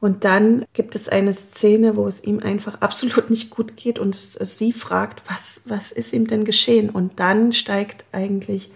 Und 0.00 0.24
dann 0.24 0.64
gibt 0.72 0.94
es 0.94 1.08
eine 1.08 1.32
Szene, 1.32 1.96
wo 1.96 2.06
es 2.06 2.22
ihm 2.22 2.40
einfach 2.40 2.80
absolut 2.80 3.30
nicht 3.30 3.50
gut 3.50 3.76
geht 3.76 3.98
und 3.98 4.16
sie 4.16 4.72
fragt, 4.72 5.22
was, 5.28 5.60
was 5.64 5.92
ist 5.92 6.12
ihm 6.12 6.26
denn 6.26 6.44
geschehen? 6.44 6.90
Und 6.90 7.18
dann 7.20 7.52
steigt 7.52 8.04
eigentlich 8.12 8.70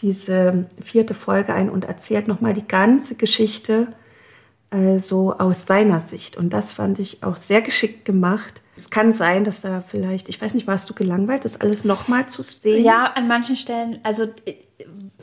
diese 0.00 0.66
vierte 0.82 1.14
Folge 1.14 1.54
ein 1.54 1.70
und 1.70 1.84
erzählt 1.84 2.28
nochmal 2.28 2.52
die 2.52 2.66
ganze 2.66 3.14
Geschichte 3.14 3.88
also 4.74 5.34
aus 5.38 5.66
seiner 5.66 6.00
Sicht. 6.00 6.36
Und 6.36 6.50
das 6.50 6.72
fand 6.72 6.98
ich 6.98 7.22
auch 7.22 7.36
sehr 7.36 7.62
geschickt 7.62 8.04
gemacht. 8.04 8.60
Es 8.76 8.90
kann 8.90 9.12
sein, 9.12 9.44
dass 9.44 9.60
da 9.60 9.84
vielleicht, 9.86 10.28
ich 10.28 10.42
weiß 10.42 10.54
nicht, 10.54 10.66
warst 10.66 10.90
du 10.90 10.94
gelangweilt, 10.94 11.44
das 11.44 11.60
alles 11.60 11.84
nochmal 11.84 12.28
zu 12.28 12.42
sehen? 12.42 12.84
Ja, 12.84 13.04
an 13.04 13.28
manchen 13.28 13.54
Stellen, 13.54 14.00
also 14.02 14.24
äh, 14.46 14.54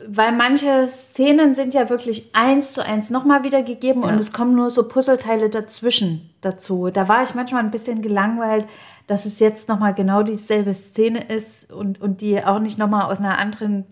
weil 0.08 0.32
manche 0.32 0.88
Szenen 0.88 1.54
sind 1.54 1.74
ja 1.74 1.88
wirklich 1.90 2.34
eins 2.34 2.72
zu 2.72 2.84
eins 2.84 3.10
nochmal 3.10 3.44
wiedergegeben 3.44 4.02
und 4.02 4.14
es 4.14 4.32
kommen 4.32 4.54
nur 4.54 4.70
so 4.70 4.88
Puzzleteile 4.88 5.50
dazwischen 5.50 6.30
dazu. 6.40 6.90
Da 6.90 7.08
war 7.08 7.22
ich 7.22 7.34
manchmal 7.34 7.62
ein 7.62 7.70
bisschen 7.70 8.02
gelangweilt, 8.02 8.66
dass 9.06 9.26
es 9.26 9.38
jetzt 9.40 9.68
nochmal 9.68 9.94
genau 9.94 10.22
dieselbe 10.22 10.74
Szene 10.74 11.24
ist 11.24 11.72
und, 11.72 12.00
und 12.00 12.20
die 12.20 12.44
auch 12.44 12.58
nicht 12.58 12.78
nochmal 12.78 13.10
aus 13.10 13.20
einer 13.20 13.38
anderen 13.38 13.84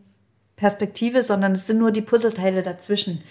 Perspektive, 0.61 1.23
sondern 1.23 1.53
es 1.53 1.67
sind 1.67 1.79
nur 1.79 1.91
die 1.91 2.03
Puzzleteile 2.03 2.63
dazwischen, 2.63 3.23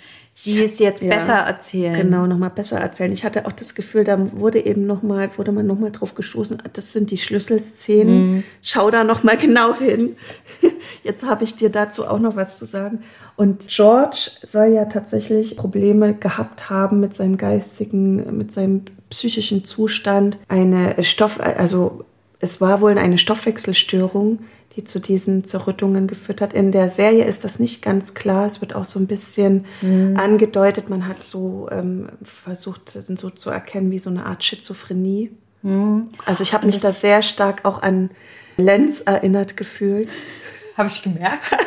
die 0.45 0.63
es 0.63 0.79
jetzt 0.79 1.03
Ja, 1.03 1.15
besser 1.15 1.35
erzählen. 1.35 1.93
Genau, 1.93 2.25
nochmal 2.25 2.49
besser 2.49 2.79
erzählen. 2.79 3.13
Ich 3.13 3.23
hatte 3.23 3.45
auch 3.45 3.51
das 3.51 3.75
Gefühl, 3.75 4.03
da 4.03 4.17
wurde 4.31 4.65
eben 4.65 4.87
noch 4.87 5.03
mal, 5.03 5.29
wurde 5.37 5.51
man 5.51 5.67
nochmal 5.67 5.91
drauf 5.91 6.15
gestoßen, 6.15 6.63
das 6.73 6.91
sind 6.91 7.11
die 7.11 7.19
Schlüsselszenen. 7.19 8.31
Mhm. 8.31 8.43
Schau 8.63 8.89
da 8.89 9.03
nochmal 9.03 9.37
genau 9.37 9.75
hin. 9.75 10.15
Jetzt 11.03 11.23
habe 11.23 11.43
ich 11.43 11.55
dir 11.55 11.69
dazu 11.69 12.07
auch 12.07 12.17
noch 12.17 12.35
was 12.35 12.57
zu 12.57 12.65
sagen. 12.65 13.03
Und 13.35 13.67
George 13.67 14.31
soll 14.47 14.73
ja 14.73 14.85
tatsächlich 14.85 15.55
Probleme 15.55 16.15
gehabt 16.15 16.71
haben 16.71 16.99
mit 16.99 17.13
seinem 17.13 17.37
geistigen, 17.37 18.35
mit 18.39 18.51
seinem 18.51 18.85
psychischen 19.11 19.65
Zustand. 19.65 20.39
Eine 20.47 21.03
Stoff, 21.03 21.39
also 21.39 22.05
es 22.39 22.59
war 22.59 22.81
wohl 22.81 22.97
eine 22.97 23.19
Stoffwechselstörung, 23.19 24.39
die 24.79 24.85
zu 24.85 24.99
diesen 24.99 25.43
Zerrüttungen 25.43 26.07
geführt 26.07 26.39
hat. 26.39 26.53
In 26.53 26.71
der 26.71 26.89
Serie 26.89 27.25
ist 27.25 27.43
das 27.43 27.59
nicht 27.59 27.83
ganz 27.83 28.13
klar. 28.13 28.47
Es 28.47 28.61
wird 28.61 28.73
auch 28.75 28.85
so 28.85 28.97
ein 28.97 29.07
bisschen 29.07 29.65
mhm. 29.81 30.15
angedeutet. 30.17 30.89
Man 30.89 31.05
hat 31.05 31.21
so 31.21 31.67
ähm, 31.69 32.07
versucht, 32.23 32.97
so 33.07 33.29
zu 33.29 33.49
erkennen 33.49 33.91
wie 33.91 33.99
so 33.99 34.09
eine 34.09 34.25
Art 34.25 34.41
Schizophrenie. 34.41 35.31
Mhm. 35.63 36.11
Also 36.25 36.43
ich 36.43 36.53
habe 36.53 36.65
mich 36.65 36.79
da 36.79 36.93
sehr 36.93 37.23
stark 37.23 37.65
auch 37.65 37.81
an 37.81 38.09
Lenz 38.55 39.01
erinnert 39.01 39.57
gefühlt. 39.57 40.13
Habe 40.77 40.87
ich 40.87 41.03
gemerkt. 41.03 41.57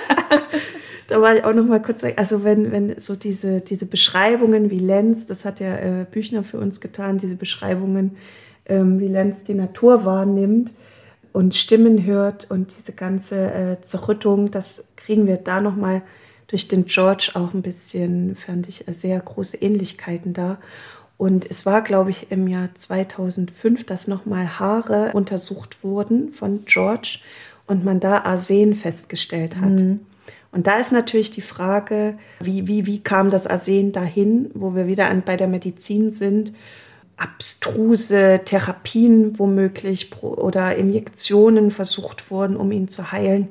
da 1.08 1.20
war 1.20 1.36
ich 1.36 1.44
auch 1.44 1.52
noch 1.52 1.66
mal 1.66 1.82
kurz, 1.82 2.02
also 2.16 2.44
wenn, 2.44 2.72
wenn 2.72 2.98
so 2.98 3.14
diese, 3.14 3.60
diese 3.60 3.84
Beschreibungen 3.84 4.70
wie 4.70 4.78
Lenz, 4.78 5.26
das 5.26 5.44
hat 5.44 5.60
ja 5.60 5.76
äh, 5.76 6.06
Büchner 6.10 6.42
für 6.42 6.56
uns 6.56 6.80
getan, 6.80 7.18
diese 7.18 7.34
Beschreibungen, 7.34 8.16
ähm, 8.64 9.00
wie 9.00 9.08
Lenz 9.08 9.44
die 9.44 9.52
Natur 9.52 10.06
wahrnimmt 10.06 10.72
und 11.32 11.54
Stimmen 11.54 12.04
hört 12.04 12.50
und 12.50 12.74
diese 12.78 12.92
ganze 12.92 13.52
äh, 13.52 13.80
Zerrüttung, 13.82 14.50
das 14.50 14.88
kriegen 14.96 15.26
wir 15.26 15.36
da 15.36 15.60
noch 15.60 15.76
mal 15.76 16.02
durch 16.46 16.68
den 16.68 16.84
George 16.84 17.30
auch 17.34 17.54
ein 17.54 17.62
bisschen, 17.62 18.36
fand 18.36 18.68
ich, 18.68 18.84
sehr 18.86 19.18
große 19.18 19.56
Ähnlichkeiten 19.56 20.34
da. 20.34 20.58
Und 21.16 21.50
es 21.50 21.64
war, 21.64 21.82
glaube 21.82 22.10
ich, 22.10 22.30
im 22.30 22.46
Jahr 22.48 22.68
2005, 22.74 23.86
dass 23.86 24.08
nochmal 24.08 24.58
Haare 24.58 25.12
untersucht 25.14 25.82
wurden 25.82 26.32
von 26.32 26.64
George 26.66 27.20
und 27.66 27.84
man 27.84 28.00
da 28.00 28.22
Arsen 28.22 28.74
festgestellt 28.74 29.56
hat. 29.56 29.70
Mhm. 29.70 30.00
Und 30.50 30.66
da 30.66 30.76
ist 30.78 30.92
natürlich 30.92 31.30
die 31.30 31.40
Frage, 31.40 32.18
wie, 32.40 32.66
wie, 32.66 32.84
wie 32.84 33.02
kam 33.02 33.30
das 33.30 33.46
Arsen 33.46 33.92
dahin, 33.92 34.50
wo 34.52 34.74
wir 34.74 34.86
wieder 34.86 35.08
an, 35.08 35.22
bei 35.22 35.38
der 35.38 35.48
Medizin 35.48 36.10
sind 36.10 36.52
abstruse 37.22 38.40
Therapien 38.44 39.38
womöglich 39.38 40.10
oder 40.22 40.74
Injektionen 40.76 41.70
versucht 41.70 42.30
wurden, 42.30 42.56
um 42.56 42.72
ihn 42.72 42.88
zu 42.88 43.12
heilen. 43.12 43.48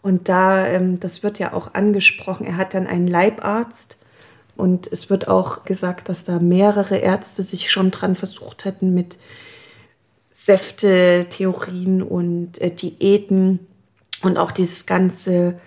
Und 0.00 0.28
da, 0.28 0.66
ähm, 0.66 0.98
das 0.98 1.22
wird 1.22 1.38
ja 1.38 1.52
auch 1.52 1.74
angesprochen, 1.74 2.46
er 2.46 2.56
hat 2.56 2.74
dann 2.74 2.86
einen 2.86 3.06
Leibarzt 3.06 3.98
und 4.56 4.90
es 4.90 5.10
wird 5.10 5.28
auch 5.28 5.64
gesagt, 5.64 6.08
dass 6.08 6.24
da 6.24 6.38
mehrere 6.38 6.96
Ärzte 6.96 7.42
sich 7.42 7.70
schon 7.70 7.90
dran 7.90 8.16
versucht 8.16 8.64
hätten 8.64 8.94
mit 8.94 9.18
Säfte-Theorien 10.30 12.02
und 12.02 12.60
äh, 12.60 12.70
Diäten 12.70 13.60
und 14.22 14.38
auch 14.38 14.52
dieses 14.52 14.86
ganze 14.86 15.60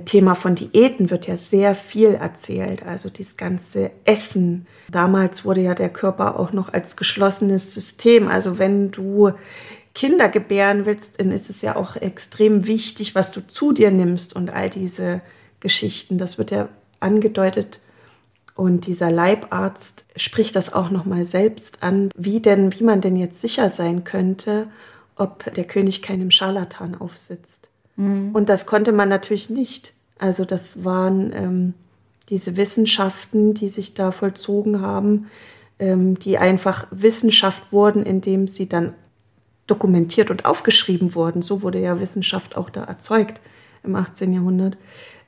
Thema 0.00 0.34
von 0.34 0.54
Diäten 0.54 1.10
wird 1.10 1.26
ja 1.26 1.36
sehr 1.36 1.74
viel 1.74 2.14
erzählt, 2.14 2.84
also 2.84 3.10
dieses 3.10 3.36
ganze 3.36 3.90
Essen. 4.04 4.66
Damals 4.90 5.44
wurde 5.44 5.60
ja 5.60 5.74
der 5.74 5.90
Körper 5.90 6.38
auch 6.40 6.52
noch 6.52 6.72
als 6.72 6.96
geschlossenes 6.96 7.74
System. 7.74 8.28
Also 8.28 8.58
wenn 8.58 8.90
du 8.90 9.32
Kinder 9.94 10.30
gebären 10.30 10.86
willst, 10.86 11.20
dann 11.20 11.30
ist 11.30 11.50
es 11.50 11.60
ja 11.60 11.76
auch 11.76 11.96
extrem 11.96 12.66
wichtig, 12.66 13.14
was 13.14 13.30
du 13.32 13.46
zu 13.46 13.72
dir 13.72 13.90
nimmst 13.90 14.34
und 14.34 14.50
all 14.50 14.70
diese 14.70 15.20
Geschichten. 15.60 16.16
Das 16.16 16.38
wird 16.38 16.50
ja 16.50 16.68
angedeutet. 17.00 17.80
Und 18.54 18.86
dieser 18.86 19.10
Leibarzt 19.10 20.06
spricht 20.16 20.56
das 20.56 20.72
auch 20.72 20.90
noch 20.90 21.04
mal 21.04 21.24
selbst 21.24 21.82
an, 21.82 22.10
wie 22.16 22.40
denn, 22.40 22.72
wie 22.78 22.84
man 22.84 23.00
denn 23.00 23.16
jetzt 23.16 23.40
sicher 23.40 23.70
sein 23.70 24.04
könnte, 24.04 24.68
ob 25.16 25.52
der 25.54 25.64
König 25.64 26.02
keinem 26.02 26.30
Scharlatan 26.30 26.94
aufsitzt. 26.94 27.61
Mhm. 27.96 28.30
Und 28.32 28.48
das 28.48 28.66
konnte 28.66 28.92
man 28.92 29.08
natürlich 29.08 29.50
nicht. 29.50 29.94
Also 30.18 30.44
das 30.44 30.84
waren 30.84 31.32
ähm, 31.34 31.74
diese 32.28 32.56
Wissenschaften, 32.56 33.54
die 33.54 33.68
sich 33.68 33.94
da 33.94 34.12
vollzogen 34.12 34.80
haben, 34.80 35.28
ähm, 35.78 36.18
die 36.18 36.38
einfach 36.38 36.86
Wissenschaft 36.90 37.72
wurden, 37.72 38.04
indem 38.04 38.48
sie 38.48 38.68
dann 38.68 38.94
dokumentiert 39.66 40.30
und 40.30 40.44
aufgeschrieben 40.44 41.14
wurden. 41.14 41.42
So 41.42 41.62
wurde 41.62 41.80
ja 41.80 42.00
Wissenschaft 42.00 42.56
auch 42.56 42.70
da 42.70 42.84
erzeugt 42.84 43.40
im 43.82 43.96
18. 43.96 44.32
Jahrhundert. 44.32 44.76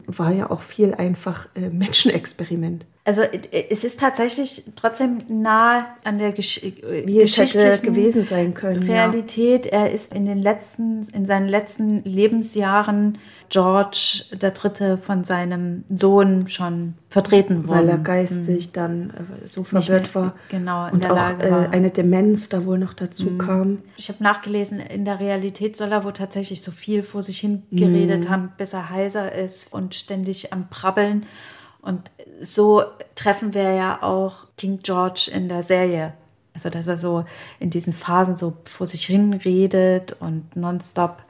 War 0.07 0.33
ja 0.33 0.51
auch 0.51 0.63
viel 0.63 0.95
einfach 0.95 1.49
äh, 1.55 1.71
Menschenexperiment. 1.71 2.87
Also 3.07 3.21
äh, 3.23 3.65
es 3.69 3.85
ist 3.85 4.01
tatsächlich 4.01 4.65
trotzdem 4.77 5.19
nah 5.29 5.87
an 6.05 6.19
der 6.19 6.33
Gesch 6.33 6.63
äh, 6.63 7.07
Wie 7.07 7.21
es 7.21 7.37
hätte 7.37 7.79
gewesen 7.83 8.25
sein 8.25 8.55
können. 8.55 8.83
Realität. 8.83 9.67
Ja. 9.67 9.73
Er 9.73 9.93
ist 9.93 10.15
in 10.15 10.25
den 10.25 10.39
letzten, 10.39 11.07
in 11.13 11.27
seinen 11.27 11.49
letzten 11.49 12.03
Lebensjahren 12.05 13.19
George 13.51 14.25
der 14.33 14.53
Dritte 14.53 14.97
von 14.97 15.23
seinem 15.23 15.85
Sohn 15.91 16.49
schon 16.49 16.95
vertreten 17.11 17.69
worden. 17.69 17.79
Weil 17.79 17.89
er 17.91 17.99
geistig 17.99 18.67
hm. 18.67 18.73
dann 18.73 19.11
äh, 19.11 19.47
so 19.47 19.65
verwirrt 19.65 20.15
war. 20.15 20.35
Genau, 20.49 20.87
in 20.87 20.95
und 20.95 21.05
der 21.05 21.13
auch, 21.13 21.17
Lage 21.17 21.51
war. 21.51 21.71
eine 21.71 21.91
Demenz 21.91 22.49
da 22.49 22.65
wohl 22.65 22.79
noch 22.79 22.95
dazu 22.95 23.27
hm. 23.27 23.39
kam. 23.39 23.79
Ich 23.99 24.09
habe 24.09 24.23
nachgelesen, 24.23 24.81
in 24.81 25.05
der 25.05 25.21
Realität 25.21 25.77
soll 25.77 25.93
er 25.93 26.05
wohl 26.05 26.15
tatsächlich 26.15 26.63
so 26.63 26.73
viel 26.73 27.03
vor 27.03 27.23
sich 27.23 27.39
hin 27.39 27.65
geredet 27.71 28.25
hm. 28.25 28.31
haben, 28.31 28.53
bis 28.57 28.73
er 28.73 28.89
heiser 28.89 29.31
ist 29.33 29.75
und 29.75 29.95
ständig 29.95 30.55
am 30.55 30.69
Prabbeln. 30.71 31.27
Und 31.85 32.11
so 32.41 32.83
treffen 33.15 33.55
wir 33.55 33.73
ja 33.73 34.03
auch 34.03 34.47
King 34.57 34.81
George 34.83 35.31
in 35.33 35.49
der 35.49 35.63
Serie. 35.63 36.15
Also, 36.55 36.71
dass 36.71 36.87
er 36.87 36.97
so 36.97 37.25
in 37.59 37.71
diesen 37.71 37.93
Phasen 37.93 38.37
so 38.37 38.55
vor 38.65 38.87
sich 38.87 39.05
hin 39.07 39.35
redet 39.35 40.17
und 40.21 40.55
nonstop. 40.57 41.23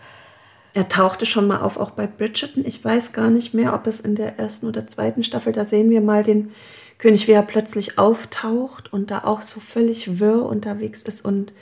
Er 0.74 0.88
tauchte 0.88 1.24
schon 1.24 1.46
mal 1.46 1.60
auf, 1.60 1.78
auch 1.78 1.92
bei 1.92 2.06
Bridgerton. 2.06 2.64
Ich 2.66 2.84
weiß 2.84 3.12
gar 3.12 3.30
nicht 3.30 3.54
mehr, 3.54 3.74
ob 3.74 3.86
es 3.86 4.00
in 4.00 4.16
der 4.16 4.38
ersten 4.38 4.66
oder 4.66 4.86
zweiten 4.86 5.22
Staffel, 5.24 5.52
da 5.52 5.64
sehen 5.64 5.88
wir 5.88 6.00
mal 6.00 6.24
den 6.24 6.50
König, 6.98 7.26
wie 7.28 7.32
er 7.32 7.42
plötzlich 7.42 7.98
auftaucht 7.98 8.92
und 8.92 9.10
da 9.10 9.24
auch 9.24 9.42
so 9.42 9.60
völlig 9.60 10.20
wirr 10.20 10.44
unterwegs 10.44 11.02
ist 11.02 11.24
und 11.24 11.52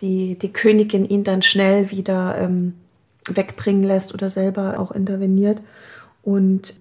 die, 0.00 0.38
die 0.38 0.52
Königin 0.52 1.08
ihn 1.08 1.24
dann 1.24 1.42
schnell 1.42 1.90
wieder 1.90 2.36
ähm, 2.38 2.74
wegbringen 3.28 3.84
lässt 3.84 4.14
oder 4.14 4.30
selber 4.30 4.78
auch 4.78 4.90
interveniert. 4.90 5.60
Und 6.22 6.74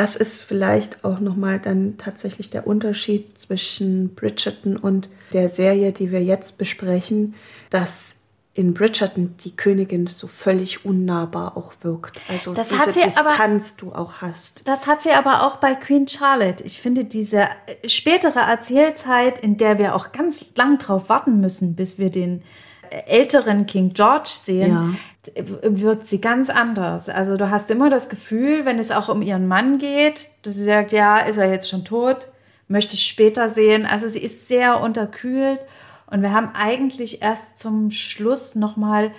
das 0.00 0.16
ist 0.16 0.44
vielleicht 0.44 1.04
auch 1.04 1.20
nochmal 1.20 1.58
dann 1.58 1.98
tatsächlich 1.98 2.48
der 2.48 2.66
Unterschied 2.66 3.38
zwischen 3.38 4.14
Bridgerton 4.14 4.78
und 4.78 5.10
der 5.34 5.50
Serie, 5.50 5.92
die 5.92 6.10
wir 6.10 6.22
jetzt 6.22 6.56
besprechen, 6.56 7.34
dass 7.68 8.16
in 8.54 8.72
Bridgerton 8.72 9.34
die 9.44 9.54
Königin 9.54 10.06
so 10.06 10.26
völlig 10.26 10.86
unnahbar 10.86 11.54
auch 11.54 11.74
wirkt. 11.82 12.18
Also 12.30 12.54
das 12.54 12.70
diese 12.70 12.92
Distanz 12.92 13.76
aber, 13.76 13.90
du 13.90 13.94
auch 13.94 14.22
hast. 14.22 14.66
Das 14.66 14.86
hat 14.86 15.02
sie 15.02 15.10
aber 15.10 15.46
auch 15.46 15.56
bei 15.56 15.74
Queen 15.74 16.08
Charlotte. 16.08 16.64
Ich 16.64 16.80
finde 16.80 17.04
diese 17.04 17.48
spätere 17.84 18.40
Erzählzeit, 18.40 19.38
in 19.38 19.58
der 19.58 19.78
wir 19.78 19.94
auch 19.94 20.12
ganz 20.12 20.56
lang 20.56 20.78
drauf 20.78 21.10
warten 21.10 21.42
müssen, 21.42 21.76
bis 21.76 21.98
wir 21.98 22.08
den 22.08 22.42
älteren 22.90 23.66
King 23.66 23.92
George 23.92 24.28
sehen, 24.28 24.96
ja. 25.34 25.44
wirkt 25.62 26.06
sie 26.06 26.20
ganz 26.20 26.50
anders. 26.50 27.08
Also 27.08 27.36
du 27.36 27.50
hast 27.50 27.70
immer 27.70 27.90
das 27.90 28.08
Gefühl, 28.08 28.64
wenn 28.64 28.78
es 28.78 28.90
auch 28.90 29.08
um 29.08 29.22
ihren 29.22 29.46
Mann 29.46 29.78
geht, 29.78 30.28
dass 30.42 30.56
sie 30.56 30.64
sagt, 30.64 30.92
ja, 30.92 31.18
ist 31.18 31.36
er 31.36 31.50
jetzt 31.50 31.68
schon 31.68 31.84
tot, 31.84 32.28
möchte 32.68 32.94
ich 32.94 33.06
später 33.06 33.48
sehen. 33.48 33.86
Also 33.86 34.08
sie 34.08 34.20
ist 34.20 34.48
sehr 34.48 34.80
unterkühlt 34.80 35.60
und 36.06 36.22
wir 36.22 36.32
haben 36.32 36.50
eigentlich 36.54 37.22
erst 37.22 37.58
zum 37.58 37.90
Schluss 37.90 38.54
nochmal 38.54 39.12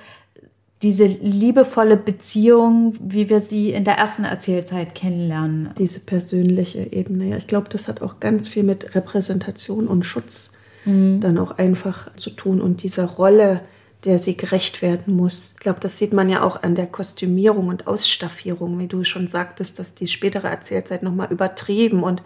diese 0.82 1.05
liebevolle 1.05 1.95
Beziehung, 1.95 2.95
wie 2.99 3.30
wir 3.30 3.39
sie 3.39 3.72
in 3.72 3.84
der 3.84 3.97
ersten 3.97 4.24
Erzählzeit 4.24 4.95
kennenlernen. 4.95 5.69
Diese 5.78 5.99
persönliche 5.99 6.91
Ebene. 6.91 7.26
Ja, 7.26 7.38
ich 7.38 7.47
glaube, 7.47 7.69
das 7.69 7.88
hat 7.88 8.01
auch 8.01 8.19
ganz 8.19 8.49
viel 8.49 8.63
mit 8.63 8.95
Repräsentation 8.95 9.88
und 9.88 10.03
Schutz 10.03 10.53
mhm. 10.86 11.22
dann 11.22 11.38
auch 11.38 11.58
einfach 11.58 12.16
zu 12.16 12.30
tun 12.32 12.62
und 12.62 12.84
dieser 12.84 13.06
Rolle, 13.06 13.62
der 14.06 14.18
sie 14.18 14.36
gerecht 14.36 14.82
werden 14.82 15.16
muss. 15.16 15.52
Ich 15.54 15.60
glaube, 15.60 15.80
das 15.80 15.98
sieht 15.98 16.14
man 16.14 16.30
ja 16.30 16.42
auch 16.42 16.64
an 16.64 16.76
der 16.76 16.88
Kostümierung 16.88 17.68
und 17.68 17.88
Ausstaffierung, 17.88 18.80
wie 18.80 18.88
du 18.88 19.04
schon 19.04 19.28
sagtest, 19.28 19.78
dass 19.78 19.94
die 19.94 20.08
spätere 20.08 20.48
Erzählzeit 20.48 21.04
nochmal 21.04 21.32
übertrieben 21.32 22.02
und 22.04 22.24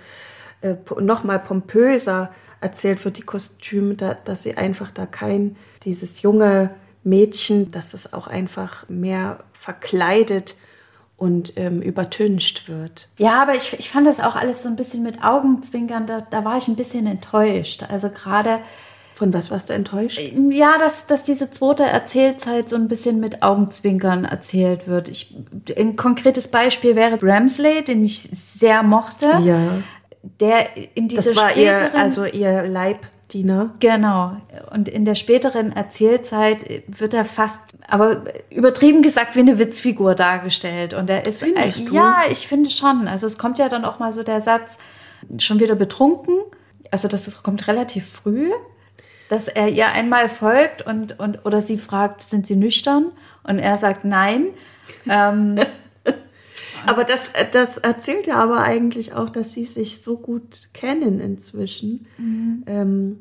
äh, 0.62 0.76
nochmal 1.02 1.40
pompöser 1.40 2.32
erzählt 2.62 3.04
wird, 3.04 3.18
die 3.18 3.24
Kostüme, 3.24 3.96
da, 3.96 4.14
dass 4.14 4.44
sie 4.44 4.56
einfach 4.56 4.92
da 4.92 5.06
kein, 5.06 5.58
dieses 5.84 6.22
junge 6.22 6.72
Mädchen, 7.04 7.72
dass 7.72 7.94
es 7.94 8.14
auch 8.14 8.28
einfach 8.28 8.88
mehr 8.90 9.44
verkleidet 9.54 10.56
und 11.18 11.54
ähm, 11.56 11.82
übertüncht 11.82 12.68
wird. 12.68 13.08
Ja, 13.18 13.42
aber 13.42 13.56
ich, 13.56 13.78
ich 13.80 13.90
fand 13.90 14.06
das 14.06 14.20
auch 14.20 14.36
alles 14.36 14.64
so 14.64 14.70
ein 14.70 14.76
bisschen 14.76 15.04
mit 15.04 15.24
Augenzwinkern, 15.24 16.08
da, 16.08 16.22
da 16.30 16.44
war 16.44 16.58
ich 16.58 16.68
ein 16.68 16.76
bisschen 16.76 17.08
enttäuscht. 17.08 17.84
Also 17.90 18.10
gerade. 18.10 18.60
Von 19.16 19.34
was 19.34 19.50
warst 19.50 19.70
du 19.70 19.74
enttäuscht? 19.74 20.20
Ja, 20.50 20.78
dass, 20.78 21.08
dass 21.08 21.24
diese 21.24 21.50
zweite 21.50 21.84
Erzählzeit 21.84 22.68
so 22.68 22.76
ein 22.76 22.90
bisschen 22.90 23.22
mit 23.22 23.44
Augenzwinkern 23.44 24.26
erzählt 24.26 24.90
wird. 24.90 25.08
Ich, 25.08 25.34
ein 25.78 25.96
konkretes 25.96 26.50
Beispiel 26.50 26.98
wäre 26.98 27.18
Ramsley, 27.22 27.86
den 27.86 28.04
ich 28.04 28.20
sehr 28.20 28.84
mochte. 28.84 29.28
Ja. 29.42 29.78
Der 30.42 30.68
in 30.98 31.08
dieser 31.08 31.30
Das 31.30 31.38
war 31.38 31.56
ihr, 31.56 31.96
also 31.96 32.26
ihr 32.26 32.64
Leib 32.64 33.08
Diener. 33.32 33.74
Genau. 33.80 34.38
Und 34.72 34.88
in 34.88 35.04
der 35.06 35.16
späteren 35.16 35.72
Erzählzeit 35.72 36.84
wird 36.88 37.14
er 37.14 37.26
fast, 37.26 37.62
aber 37.88 38.24
übertrieben 38.50 39.02
gesagt, 39.02 39.36
wie 39.36 39.40
eine 39.40 39.58
Witzfigur 39.58 40.16
dargestellt. 40.16 40.94
Und 40.94 41.10
er 41.10 41.26
ist, 41.26 41.40
Findest 41.40 41.90
äh, 41.90 41.94
ja, 41.94 42.22
ich 42.30 42.48
finde 42.48 42.70
schon. 42.70 43.08
Also 43.08 43.26
es 43.26 43.38
kommt 43.38 43.58
ja 43.60 43.68
dann 43.68 43.84
auch 43.84 44.00
mal 44.00 44.12
so 44.12 44.24
der 44.24 44.42
Satz, 44.42 44.78
schon 45.40 45.60
wieder 45.60 45.76
betrunken. 45.76 46.36
Also 46.92 47.08
das 47.08 47.28
ist, 47.28 47.42
kommt 47.42 47.68
relativ 47.68 48.08
früh, 48.08 48.52
dass 49.30 49.48
er 49.48 49.70
ihr 49.70 49.88
einmal 49.88 50.30
folgt 50.30 50.84
und, 50.86 51.20
und 51.20 51.46
oder 51.46 51.62
sie 51.62 51.78
fragt, 51.78 52.24
sind 52.24 52.46
sie 52.46 52.56
nüchtern? 52.56 53.12
Und 53.44 53.60
er 53.60 53.76
sagt 53.76 54.06
nein. 54.06 54.48
Ähm, 55.10 55.60
aber 56.86 57.04
das, 57.04 57.34
das 57.52 57.78
erzählt 57.78 58.28
ja 58.28 58.36
aber 58.36 58.62
eigentlich 58.62 59.14
auch, 59.14 59.30
dass 59.30 59.54
sie 59.54 59.66
sich 59.66 60.02
so 60.02 60.18
gut 60.18 60.70
kennen 60.74 61.20
inzwischen. 61.20 62.08
Mhm. 62.18 62.64
Ähm, 62.68 63.18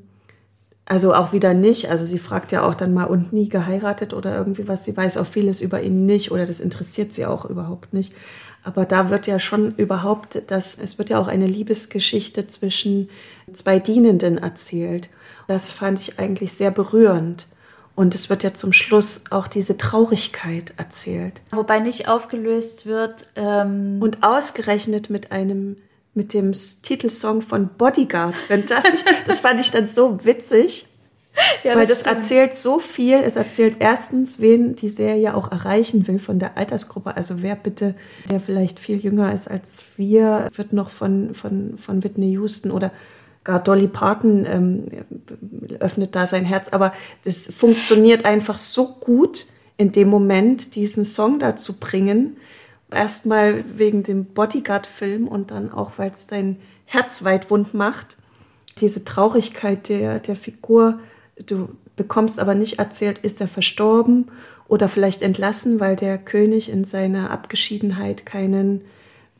also 0.86 1.14
auch 1.14 1.32
wieder 1.32 1.54
nicht. 1.54 1.90
Also 1.90 2.04
sie 2.04 2.18
fragt 2.18 2.52
ja 2.52 2.62
auch 2.62 2.74
dann 2.74 2.92
mal 2.92 3.04
und 3.04 3.32
nie 3.32 3.48
geheiratet 3.48 4.12
oder 4.12 4.36
irgendwie 4.36 4.68
was. 4.68 4.84
Sie 4.84 4.96
weiß 4.96 5.16
auch 5.16 5.26
vieles 5.26 5.60
über 5.60 5.82
ihn 5.82 6.06
nicht 6.06 6.30
oder 6.30 6.46
das 6.46 6.60
interessiert 6.60 7.12
sie 7.12 7.26
auch 7.26 7.44
überhaupt 7.44 7.94
nicht. 7.94 8.12
Aber 8.62 8.86
da 8.86 9.10
wird 9.10 9.26
ja 9.26 9.38
schon 9.38 9.74
überhaupt, 9.76 10.42
das, 10.46 10.78
es 10.78 10.98
wird 10.98 11.10
ja 11.10 11.18
auch 11.18 11.28
eine 11.28 11.46
Liebesgeschichte 11.46 12.48
zwischen 12.48 13.10
zwei 13.52 13.78
Dienenden 13.78 14.38
erzählt. 14.38 15.10
Das 15.46 15.70
fand 15.70 16.00
ich 16.00 16.18
eigentlich 16.18 16.54
sehr 16.54 16.70
berührend. 16.70 17.46
Und 17.96 18.14
es 18.14 18.28
wird 18.28 18.42
ja 18.42 18.54
zum 18.54 18.72
Schluss 18.72 19.24
auch 19.30 19.46
diese 19.46 19.78
Traurigkeit 19.78 20.74
erzählt. 20.76 21.40
Wobei 21.52 21.78
nicht 21.78 22.08
aufgelöst 22.08 22.86
wird. 22.86 23.26
Ähm 23.36 23.98
und 24.00 24.22
ausgerechnet 24.22 25.10
mit 25.10 25.30
einem 25.30 25.76
mit 26.14 26.32
dem 26.32 26.52
Titelsong 26.52 27.42
von 27.42 27.68
Bodyguard. 27.76 28.34
Wenn 28.48 28.66
das 28.66 28.84
nicht, 28.84 29.04
das 29.26 29.40
fand 29.40 29.60
ich 29.60 29.70
dann 29.70 29.88
so 29.88 30.24
witzig. 30.24 30.86
Ja, 31.64 31.74
weil 31.74 31.86
das, 31.86 32.04
das 32.04 32.14
erzählt 32.14 32.56
so 32.56 32.78
viel. 32.78 33.16
Es 33.16 33.34
erzählt 33.34 33.76
erstens, 33.80 34.40
wen 34.40 34.76
die 34.76 34.88
Serie 34.88 35.34
auch 35.34 35.50
erreichen 35.50 36.06
will 36.06 36.20
von 36.20 36.38
der 36.38 36.56
Altersgruppe. 36.56 37.16
Also 37.16 37.42
wer 37.42 37.56
bitte, 37.56 37.96
der 38.30 38.40
vielleicht 38.40 38.78
viel 38.78 38.98
jünger 38.98 39.32
ist 39.32 39.50
als 39.50 39.82
wir, 39.96 40.48
wird 40.54 40.72
noch 40.72 40.90
von, 40.90 41.34
von, 41.34 41.76
von 41.78 42.04
Whitney 42.04 42.30
Houston 42.32 42.70
oder 42.70 42.92
gar 43.44 43.62
Dolly 43.62 43.88
Parton 43.88 44.46
ähm, 44.46 44.86
öffnet 45.78 46.16
da 46.16 46.26
sein 46.26 46.44
Herz. 46.44 46.68
Aber 46.70 46.92
das 47.24 47.52
funktioniert 47.54 48.24
einfach 48.24 48.58
so 48.58 48.88
gut 48.88 49.46
in 49.76 49.92
dem 49.92 50.08
Moment, 50.08 50.74
diesen 50.74 51.04
Song 51.04 51.38
da 51.38 51.56
zu 51.56 51.78
bringen 51.78 52.36
Erstmal 52.94 53.64
wegen 53.76 54.02
dem 54.02 54.24
Bodyguard-Film 54.26 55.26
und 55.26 55.50
dann 55.50 55.72
auch, 55.72 55.92
weil 55.96 56.10
es 56.10 56.26
dein 56.26 56.56
Herz 56.84 57.24
weit 57.24 57.50
wund 57.50 57.74
macht. 57.74 58.16
Diese 58.80 59.04
Traurigkeit 59.04 59.88
der, 59.88 60.20
der 60.20 60.36
Figur. 60.36 61.00
Du 61.46 61.68
bekommst 61.96 62.38
aber 62.38 62.54
nicht 62.54 62.78
erzählt, 62.78 63.18
ist 63.18 63.40
er 63.40 63.48
verstorben 63.48 64.30
oder 64.68 64.88
vielleicht 64.88 65.22
entlassen, 65.22 65.80
weil 65.80 65.96
der 65.96 66.18
König 66.18 66.70
in 66.70 66.84
seiner 66.84 67.30
Abgeschiedenheit 67.30 68.26
keinen 68.26 68.82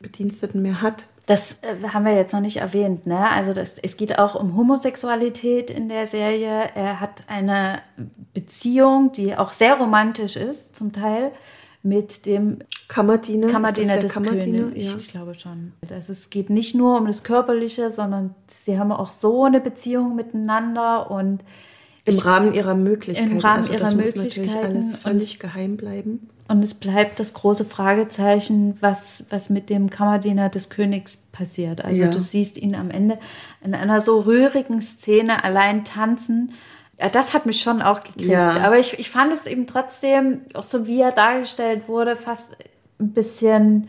Bediensteten 0.00 0.62
mehr 0.62 0.82
hat. 0.82 1.06
Das 1.26 1.58
äh, 1.62 1.88
haben 1.88 2.04
wir 2.04 2.14
jetzt 2.14 2.32
noch 2.32 2.40
nicht 2.40 2.58
erwähnt. 2.58 3.06
Ne? 3.06 3.28
Also 3.30 3.54
das, 3.54 3.78
es 3.78 3.96
geht 3.96 4.18
auch 4.18 4.34
um 4.34 4.56
Homosexualität 4.56 5.70
in 5.70 5.88
der 5.88 6.06
Serie. 6.06 6.70
Er 6.74 7.00
hat 7.00 7.24
eine 7.28 7.80
Beziehung, 8.34 9.12
die 9.12 9.36
auch 9.36 9.52
sehr 9.52 9.74
romantisch 9.74 10.36
ist, 10.36 10.76
zum 10.76 10.92
Teil 10.92 11.32
mit 11.82 12.26
dem 12.26 12.58
Kammerdiener. 12.88 13.48
Kammerdiener 13.48 13.98
des 13.98 14.12
Kammerdiener? 14.12 14.64
Königs. 14.64 14.84
Ja. 14.84 14.98
Ich 14.98 15.08
glaube 15.08 15.34
schon. 15.34 15.72
Also 15.90 16.12
es 16.12 16.30
geht 16.30 16.50
nicht 16.50 16.74
nur 16.74 16.98
um 16.98 17.06
das 17.06 17.24
Körperliche, 17.24 17.90
sondern 17.90 18.34
sie 18.48 18.78
haben 18.78 18.92
auch 18.92 19.12
so 19.12 19.44
eine 19.44 19.60
Beziehung 19.60 20.16
miteinander 20.16 21.10
und 21.10 21.42
im 22.06 22.18
Rahmen 22.18 22.52
ihrer 22.52 22.74
Möglichkeiten. 22.74 23.32
Im 23.32 23.38
Rahmen 23.38 23.58
also 23.58 23.72
ihrer 23.72 23.84
das 23.84 23.94
Möglichkeiten. 23.94 24.46
Muss 24.46 24.54
natürlich 24.54 24.56
alles 24.56 24.98
völlig 24.98 25.38
geheim 25.38 25.76
bleiben. 25.76 26.28
Und 26.46 26.62
es 26.62 26.74
bleibt 26.74 27.20
das 27.20 27.32
große 27.32 27.64
Fragezeichen, 27.64 28.76
was, 28.80 29.24
was 29.30 29.48
mit 29.48 29.70
dem 29.70 29.88
Kammerdiener 29.88 30.50
des 30.50 30.68
Königs 30.68 31.16
passiert. 31.32 31.84
Also 31.84 32.02
ja. 32.02 32.08
du 32.08 32.20
siehst 32.20 32.58
ihn 32.58 32.74
am 32.74 32.90
Ende 32.90 33.18
in 33.62 33.74
einer 33.74 34.00
so 34.00 34.20
rührigen 34.20 34.82
Szene 34.82 35.42
allein 35.42 35.84
tanzen 35.84 36.52
ja, 37.00 37.08
das 37.08 37.34
hat 37.34 37.46
mich 37.46 37.60
schon 37.60 37.82
auch 37.82 38.02
gekriegt. 38.02 38.30
Ja. 38.30 38.52
Aber 38.60 38.78
ich, 38.78 38.98
ich 38.98 39.10
fand 39.10 39.32
es 39.32 39.46
eben 39.46 39.66
trotzdem, 39.66 40.42
auch 40.54 40.64
so 40.64 40.86
wie 40.86 41.00
er 41.00 41.12
dargestellt 41.12 41.88
wurde, 41.88 42.16
fast 42.16 42.56
ein 43.00 43.12
bisschen, 43.12 43.88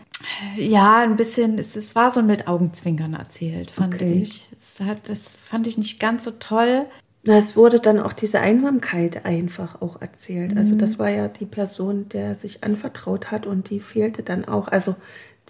ja, 0.58 1.00
ein 1.00 1.16
bisschen, 1.16 1.60
es, 1.60 1.76
es 1.76 1.96
war 1.96 2.10
so 2.10 2.24
mit 2.24 2.48
Augenzwinkern 2.48 3.14
erzählt, 3.14 3.70
fand 3.70 3.96
okay. 3.96 4.20
ich. 4.22 4.52
Es 4.54 4.80
hat, 4.80 5.08
das 5.08 5.30
fand 5.30 5.68
ich 5.68 5.78
nicht 5.78 6.00
ganz 6.00 6.24
so 6.24 6.32
toll. 6.32 6.86
Na, 7.28 7.40
es 7.40 7.56
wurde 7.56 7.80
dann 7.80 8.00
auch 8.00 8.14
diese 8.14 8.40
Einsamkeit 8.40 9.26
einfach 9.26 9.82
auch 9.82 10.00
erzählt. 10.00 10.52
Also 10.52 10.76
mhm. 10.76 10.76
Also 10.76 10.76
das 10.76 11.00
war 11.00 11.10
ja 11.10 11.28
die 11.28 11.46
Person, 11.46 12.08
der 12.10 12.36
sich 12.36 12.64
anvertraut 12.64 13.32
hat 13.32 13.48
und 13.48 13.70
die 13.72 13.80
fehlte 13.80 14.22
dann 14.22 14.46
auch. 14.46 14.68
Also 14.68 14.96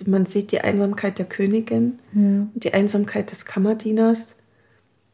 man 0.05 0.25
sieht 0.25 0.51
die 0.51 0.61
Einsamkeit 0.61 1.19
der 1.19 1.25
Königin 1.25 1.99
mhm. 2.13 2.51
und 2.53 2.63
die 2.63 2.73
Einsamkeit 2.73 3.31
des 3.31 3.45
Kammerdieners. 3.45 4.35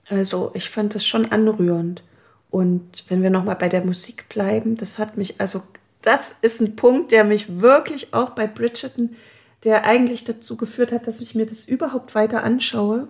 Also 0.07 0.51
ich 0.53 0.69
fand 0.69 0.93
das 0.93 1.05
schon 1.05 1.31
anrührend. 1.31 2.03
Und 2.51 3.05
wenn 3.09 3.23
wir 3.23 3.29
nochmal 3.29 3.55
bei 3.55 3.69
der 3.69 3.83
Musik 3.83 4.29
bleiben, 4.29 4.77
das 4.77 4.99
hat 4.99 5.17
mich, 5.17 5.41
also 5.41 5.63
das 6.01 6.35
ist 6.41 6.61
ein 6.61 6.75
Punkt, 6.75 7.11
der 7.11 7.23
mich 7.23 7.61
wirklich 7.61 8.13
auch 8.13 8.31
bei 8.31 8.45
Bridgerton, 8.45 9.15
der 9.63 9.85
eigentlich 9.85 10.25
dazu 10.25 10.57
geführt 10.57 10.91
hat, 10.91 11.07
dass 11.07 11.21
ich 11.21 11.33
mir 11.33 11.45
das 11.45 11.67
überhaupt 11.67 12.13
weiter 12.13 12.43
anschaue, 12.43 13.07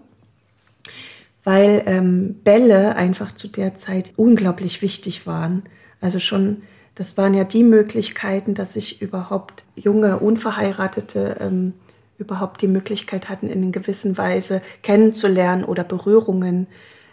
weil 1.43 1.83
ähm, 1.85 2.35
Bälle 2.43 2.95
einfach 2.95 3.33
zu 3.33 3.47
der 3.47 3.75
Zeit 3.75 4.13
unglaublich 4.15 4.81
wichtig 4.81 5.25
waren. 5.25 5.63
Also 5.99 6.19
schon, 6.19 6.63
das 6.95 7.17
waren 7.17 7.33
ja 7.33 7.43
die 7.43 7.63
Möglichkeiten, 7.63 8.53
dass 8.53 8.73
sich 8.73 9.01
überhaupt 9.01 9.63
junge, 9.75 10.19
unverheiratete 10.19 11.37
ähm, 11.39 11.73
überhaupt 12.17 12.61
die 12.61 12.67
Möglichkeit 12.67 13.29
hatten, 13.29 13.49
in 13.49 13.63
einer 13.63 13.71
gewissen 13.71 14.17
Weise 14.17 14.61
kennenzulernen 14.83 15.65
oder 15.65 15.83
Berührungen 15.83 16.67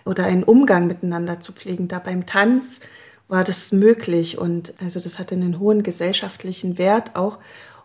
oder 0.05 0.25
einen 0.27 0.43
Umgang 0.43 0.87
miteinander 0.87 1.41
zu 1.41 1.53
pflegen. 1.53 1.89
Da 1.89 1.99
beim 1.99 2.27
Tanz 2.27 2.81
war 3.29 3.45
das 3.45 3.73
möglich 3.73 4.39
und 4.39 4.75
also 4.83 5.01
das 5.01 5.19
hatte 5.19 5.35
einen 5.35 5.59
hohen 5.59 5.83
gesellschaftlichen 5.83 6.79
Wert 6.79 7.17
auch. 7.17 7.39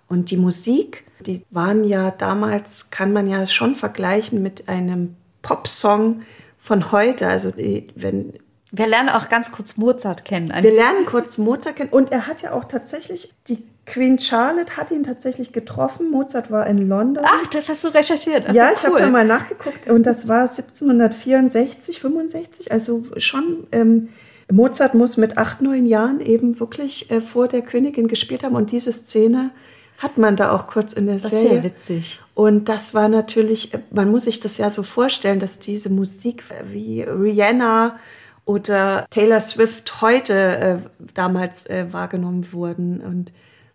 Und 0.08 0.32
die 0.32 0.38
Musik, 0.38 1.06
die 1.26 1.44
waren 1.50 1.86
ja 1.86 2.12
damals, 2.12 2.91
kann 2.91 3.14
man 3.14 3.30
ja 3.30 3.48
schon 3.48 3.76
vergleichen 3.76 4.44
mit 4.44 4.68
einem 4.68 5.16
Popsong 5.44 6.24
von 6.58 6.91
heute. 6.91 7.28
Also 7.28 7.52
die, 7.52 7.88
wenn 7.96 8.34
wir 8.72 8.88
lernen 8.88 9.10
auch 9.10 9.30
ganz 9.30 9.52
kurz 9.52 9.78
Mozart 9.78 10.26
kennen. 10.26 10.52
Wir 10.62 10.74
lernen 10.74 11.06
kurz 11.06 11.38
Mozart 11.38 11.76
kennen 11.76 11.91
und 11.91 12.12
er 12.12 12.26
hat 12.26 12.41
ja 12.41 12.54
auch 12.54 12.66
tatsächlich 12.66 13.32
die 13.48 13.64
Queen 13.86 14.18
Charlotte 14.18 14.78
hat 14.78 14.89
ihn 14.91 15.04
tatsächlich 15.04 15.52
getroffen. 15.52 16.10
Mozart 16.10 16.50
war 16.50 16.66
in 16.68 16.88
London. 16.88 17.24
Ach, 17.28 17.48
das 17.48 17.70
hast 17.70 17.84
du 17.84 17.89
recherchiert. 17.89 18.46
Ach, 18.48 18.54
ja, 18.54 18.72
ich 18.72 18.84
cool. 18.84 18.91
habe 18.91 19.00
da 19.02 19.10
mal 19.10 19.28
nachgeguckt 19.28 19.89
und 19.89 20.04
das 20.08 20.28
war 20.28 20.50
1764, 20.50 22.00
65, 22.00 22.72
also 22.72 23.04
schon. 23.18 23.68
Ähm, 23.72 24.10
Mozart 24.52 24.94
muss 24.94 25.18
mit 25.18 25.38
acht, 25.38 25.62
neun 25.62 25.86
Jahren 25.86 26.20
eben 26.20 26.60
wirklich 26.60 27.12
äh, 27.12 27.22
vor 27.22 27.48
der 27.48 27.62
Königin 27.62 28.08
gespielt 28.08 28.44
haben 28.44 28.56
und 28.56 28.72
diese 28.72 28.91
Szene 28.91 29.52
hat 29.98 30.18
man 30.18 30.36
da 30.36 30.52
auch 30.52 30.68
kurz 30.68 30.94
in 30.94 31.06
der 31.06 31.18
das 31.18 31.32
Serie. 31.32 31.50
Sehr 31.50 31.64
witzig. 31.64 32.20
Und 32.34 32.68
das 32.70 32.94
war 32.94 33.08
natürlich, 33.08 33.72
man 33.91 34.12
muss 34.12 34.26
sich 34.26 34.39
das 34.39 34.58
ja 34.58 34.70
so 34.72 34.84
vorstellen, 34.84 35.39
dass 35.39 35.60
diese 35.60 35.89
Musik 35.89 36.44
wie 36.72 37.02
Rihanna 37.02 38.00
oder 38.46 39.06
Taylor 39.10 39.39
Swift 39.39 40.02
heute 40.02 40.34
äh, 40.34 40.78
damals 41.14 41.66
äh, 41.68 41.88
wahrgenommen 41.91 42.52
wurden 42.52 43.00
und 43.02 43.32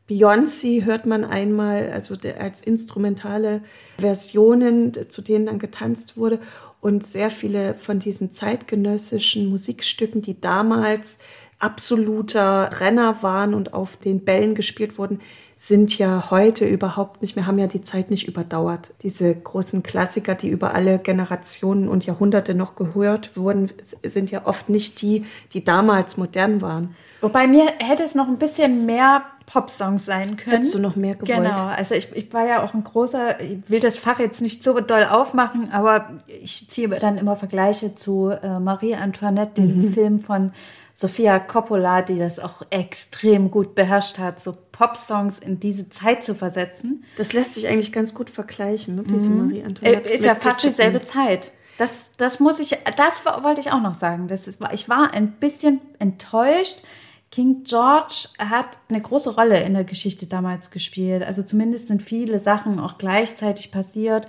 Beyoncé 0.08 0.84
hört 0.84 1.04
man 1.04 1.24
einmal, 1.24 1.90
also 1.92 2.16
als 2.38 2.62
instrumentale 2.62 3.60
Versionen, 3.98 4.94
zu 5.10 5.20
denen 5.20 5.46
dann 5.46 5.58
getanzt 5.58 6.16
wurde. 6.16 6.40
Und 6.80 7.06
sehr 7.06 7.30
viele 7.30 7.74
von 7.74 7.98
diesen 7.98 8.30
zeitgenössischen 8.30 9.50
Musikstücken, 9.50 10.22
die 10.22 10.40
damals 10.40 11.18
absoluter 11.58 12.70
Renner 12.80 13.22
waren 13.22 13.52
und 13.52 13.74
auf 13.74 13.96
den 13.96 14.24
Bällen 14.24 14.54
gespielt 14.54 14.96
wurden, 14.96 15.20
sind 15.60 15.98
ja 15.98 16.30
heute 16.30 16.66
überhaupt 16.66 17.20
nicht 17.20 17.34
mehr, 17.34 17.46
haben 17.46 17.58
ja 17.58 17.66
die 17.66 17.82
Zeit 17.82 18.10
nicht 18.10 18.28
überdauert. 18.28 18.94
Diese 19.02 19.34
großen 19.34 19.82
Klassiker, 19.82 20.36
die 20.36 20.48
über 20.48 20.72
alle 20.72 21.00
Generationen 21.00 21.88
und 21.88 22.06
Jahrhunderte 22.06 22.54
noch 22.54 22.76
gehört 22.76 23.36
wurden, 23.36 23.72
sind 24.04 24.30
ja 24.30 24.46
oft 24.46 24.68
nicht 24.68 25.02
die, 25.02 25.26
die 25.52 25.64
damals 25.64 26.16
modern 26.16 26.62
waren. 26.62 26.94
Wobei 27.20 27.48
mir 27.48 27.66
hätte 27.80 28.04
es 28.04 28.14
noch 28.14 28.28
ein 28.28 28.38
bisschen 28.38 28.86
mehr 28.86 29.24
Popsongs 29.46 30.04
sein 30.04 30.36
können. 30.36 30.58
Hättest 30.58 30.76
du 30.76 30.78
noch 30.78 30.94
mehr 30.94 31.16
gewollt? 31.16 31.48
Genau, 31.48 31.66
also 31.66 31.96
ich, 31.96 32.14
ich 32.14 32.32
war 32.32 32.46
ja 32.46 32.62
auch 32.62 32.72
ein 32.72 32.84
großer, 32.84 33.40
ich 33.40 33.58
will 33.68 33.80
das 33.80 33.98
Fach 33.98 34.20
jetzt 34.20 34.40
nicht 34.40 34.62
so 34.62 34.78
doll 34.78 35.06
aufmachen, 35.06 35.72
aber 35.72 36.20
ich 36.28 36.68
ziehe 36.68 36.88
dann 36.88 37.18
immer 37.18 37.34
Vergleiche 37.34 37.96
zu 37.96 38.28
äh, 38.30 38.60
Marie 38.60 38.94
Antoinette, 38.94 39.60
dem 39.60 39.86
mhm. 39.86 39.92
Film 39.92 40.20
von 40.20 40.52
Sofia 41.00 41.38
Coppola, 41.38 42.02
die 42.02 42.18
das 42.18 42.40
auch 42.40 42.62
extrem 42.70 43.52
gut 43.52 43.76
beherrscht 43.76 44.18
hat, 44.18 44.42
so 44.42 44.52
Popsongs 44.72 45.38
in 45.38 45.60
diese 45.60 45.88
Zeit 45.90 46.24
zu 46.24 46.34
versetzen. 46.34 47.04
Das 47.16 47.32
lässt 47.32 47.54
sich 47.54 47.68
eigentlich 47.68 47.92
ganz 47.92 48.14
gut 48.14 48.30
vergleichen, 48.30 48.96
ne, 48.96 49.04
diese 49.04 49.28
mhm. 49.28 49.46
Marie 49.46 49.62
Antoinette. 49.62 50.10
Äh, 50.10 50.14
ist 50.16 50.24
ja 50.24 50.34
fast 50.34 50.64
dieselbe 50.64 51.04
Zeit. 51.04 51.52
Das, 51.76 52.10
das 52.16 52.40
muss 52.40 52.58
ich, 52.58 52.76
das 52.96 53.24
wollte 53.24 53.60
ich 53.60 53.70
auch 53.70 53.80
noch 53.80 53.94
sagen. 53.94 54.26
Das 54.26 54.48
ist, 54.48 54.58
ich 54.72 54.88
war 54.88 55.12
ein 55.14 55.30
bisschen 55.34 55.80
enttäuscht, 56.00 56.82
King 57.30 57.62
George 57.62 58.30
hat 58.38 58.78
eine 58.88 59.00
große 59.00 59.34
Rolle 59.34 59.62
in 59.62 59.74
der 59.74 59.84
Geschichte 59.84 60.26
damals 60.26 60.70
gespielt. 60.70 61.22
Also 61.22 61.42
zumindest 61.42 61.88
sind 61.88 62.02
viele 62.02 62.38
Sachen 62.38 62.80
auch 62.80 62.96
gleichzeitig 62.96 63.70
passiert. 63.70 64.26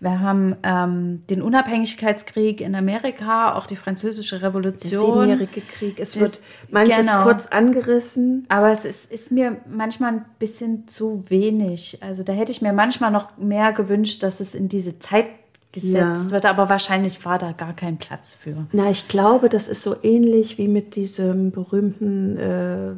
Wir 0.00 0.20
haben 0.20 0.54
ähm, 0.62 1.24
den 1.28 1.42
Unabhängigkeitskrieg 1.42 2.60
in 2.60 2.76
Amerika, 2.76 3.54
auch 3.54 3.66
die 3.66 3.74
französische 3.74 4.42
Revolution. 4.42 5.26
Der 5.26 5.36
Siebenjährige 5.36 5.60
Krieg. 5.60 5.98
Es 5.98 6.12
das, 6.12 6.20
wird 6.20 6.42
manches 6.70 7.06
genau. 7.06 7.24
kurz 7.24 7.48
angerissen. 7.48 8.46
Aber 8.48 8.70
es 8.70 8.84
ist, 8.84 9.10
ist 9.10 9.32
mir 9.32 9.56
manchmal 9.68 10.12
ein 10.12 10.24
bisschen 10.38 10.86
zu 10.86 11.24
wenig. 11.28 11.98
Also 12.00 12.22
da 12.22 12.32
hätte 12.32 12.52
ich 12.52 12.62
mir 12.62 12.72
manchmal 12.72 13.10
noch 13.10 13.36
mehr 13.38 13.72
gewünscht, 13.72 14.22
dass 14.22 14.38
es 14.38 14.54
in 14.54 14.68
diese 14.68 15.00
Zeit 15.00 15.30
gesetzt 15.72 15.94
ja. 15.94 16.30
wird, 16.30 16.46
aber 16.46 16.68
wahrscheinlich 16.68 17.24
war 17.24 17.38
da 17.38 17.52
gar 17.52 17.74
kein 17.74 17.98
Platz 17.98 18.34
für. 18.34 18.66
Na, 18.72 18.90
ich 18.90 19.08
glaube, 19.08 19.48
das 19.48 19.68
ist 19.68 19.82
so 19.82 19.96
ähnlich 20.02 20.58
wie 20.58 20.68
mit 20.68 20.96
diesem 20.96 21.50
berühmten 21.50 22.36
äh, 22.38 22.92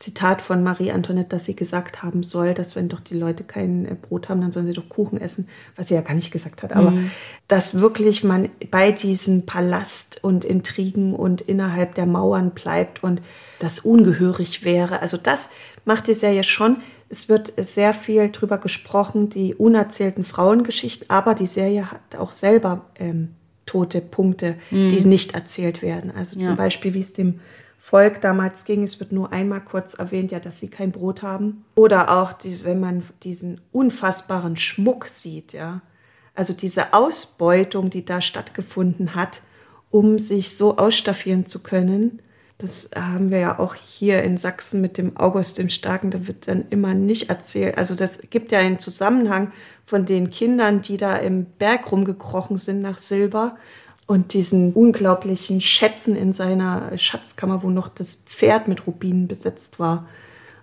Zitat 0.00 0.40
von 0.40 0.62
Marie 0.62 0.92
Antoinette, 0.92 1.28
dass 1.28 1.44
sie 1.44 1.54
gesagt 1.54 2.02
haben 2.02 2.22
soll, 2.22 2.54
dass 2.54 2.74
wenn 2.74 2.88
doch 2.88 3.00
die 3.00 3.18
Leute 3.18 3.44
kein 3.44 3.84
äh, 3.84 3.94
Brot 3.94 4.30
haben, 4.30 4.40
dann 4.40 4.50
sollen 4.50 4.66
sie 4.66 4.72
doch 4.72 4.88
Kuchen 4.88 5.20
essen, 5.20 5.46
was 5.76 5.88
sie 5.88 5.94
ja 5.94 6.00
gar 6.00 6.14
nicht 6.14 6.32
gesagt 6.32 6.62
hat. 6.62 6.72
Aber 6.72 6.92
mhm. 6.92 7.10
dass 7.48 7.80
wirklich 7.80 8.24
man 8.24 8.48
bei 8.70 8.92
diesem 8.92 9.44
Palast 9.44 10.24
und 10.24 10.46
Intrigen 10.46 11.14
und 11.14 11.42
innerhalb 11.42 11.94
der 11.96 12.06
Mauern 12.06 12.52
bleibt 12.52 13.04
und 13.04 13.20
das 13.58 13.80
ungehörig 13.80 14.64
wäre. 14.64 15.02
Also 15.02 15.18
das 15.18 15.50
macht 15.84 16.06
die 16.06 16.14
Serie 16.14 16.44
schon. 16.44 16.78
Es 17.10 17.28
wird 17.28 17.52
sehr 17.58 17.92
viel 17.92 18.30
drüber 18.30 18.56
gesprochen, 18.56 19.28
die 19.28 19.54
unerzählten 19.54 20.24
Frauengeschichten, 20.24 21.10
aber 21.10 21.34
die 21.34 21.46
Serie 21.46 21.90
hat 21.90 22.16
auch 22.16 22.32
selber 22.32 22.86
ähm, 22.98 23.34
tote 23.66 24.00
Punkte, 24.00 24.56
mhm. 24.70 24.90
die 24.90 25.04
nicht 25.06 25.34
erzählt 25.34 25.82
werden. 25.82 26.10
Also 26.10 26.40
ja. 26.40 26.46
zum 26.46 26.56
Beispiel, 26.56 26.94
wie 26.94 27.00
es 27.00 27.12
dem 27.12 27.40
Volk 27.80 28.20
damals 28.20 28.66
ging. 28.66 28.84
Es 28.84 29.00
wird 29.00 29.10
nur 29.10 29.32
einmal 29.32 29.62
kurz 29.62 29.94
erwähnt, 29.94 30.30
ja, 30.30 30.38
dass 30.38 30.60
sie 30.60 30.68
kein 30.68 30.92
Brot 30.92 31.22
haben. 31.22 31.64
Oder 31.74 32.10
auch, 32.10 32.34
die, 32.34 32.62
wenn 32.62 32.78
man 32.78 33.02
diesen 33.22 33.60
unfassbaren 33.72 34.56
Schmuck 34.56 35.06
sieht, 35.06 35.54
ja. 35.54 35.80
Also 36.34 36.52
diese 36.52 36.94
Ausbeutung, 36.94 37.90
die 37.90 38.04
da 38.04 38.20
stattgefunden 38.20 39.14
hat, 39.14 39.42
um 39.90 40.18
sich 40.18 40.56
so 40.56 40.78
ausstaffieren 40.78 41.46
zu 41.46 41.62
können. 41.62 42.22
Das 42.58 42.90
haben 42.94 43.30
wir 43.30 43.38
ja 43.38 43.58
auch 43.58 43.74
hier 43.74 44.22
in 44.22 44.36
Sachsen 44.36 44.82
mit 44.82 44.98
dem 44.98 45.16
August 45.16 45.58
dem 45.58 45.70
Starken, 45.70 46.10
da 46.10 46.26
wird 46.26 46.46
dann 46.46 46.66
immer 46.68 46.92
nicht 46.92 47.30
erzählt. 47.30 47.78
Also 47.78 47.94
das 47.94 48.18
gibt 48.28 48.52
ja 48.52 48.58
einen 48.58 48.78
Zusammenhang 48.78 49.52
von 49.86 50.04
den 50.04 50.30
Kindern, 50.30 50.82
die 50.82 50.98
da 50.98 51.16
im 51.16 51.46
Berg 51.58 51.90
rumgekrochen 51.90 52.58
sind 52.58 52.82
nach 52.82 52.98
Silber 52.98 53.56
und 54.10 54.34
diesen 54.34 54.72
unglaublichen 54.72 55.60
Schätzen 55.60 56.16
in 56.16 56.32
seiner 56.32 56.98
Schatzkammer, 56.98 57.62
wo 57.62 57.70
noch 57.70 57.88
das 57.88 58.16
Pferd 58.16 58.66
mit 58.66 58.88
Rubinen 58.88 59.28
besetzt 59.28 59.78
war. 59.78 60.08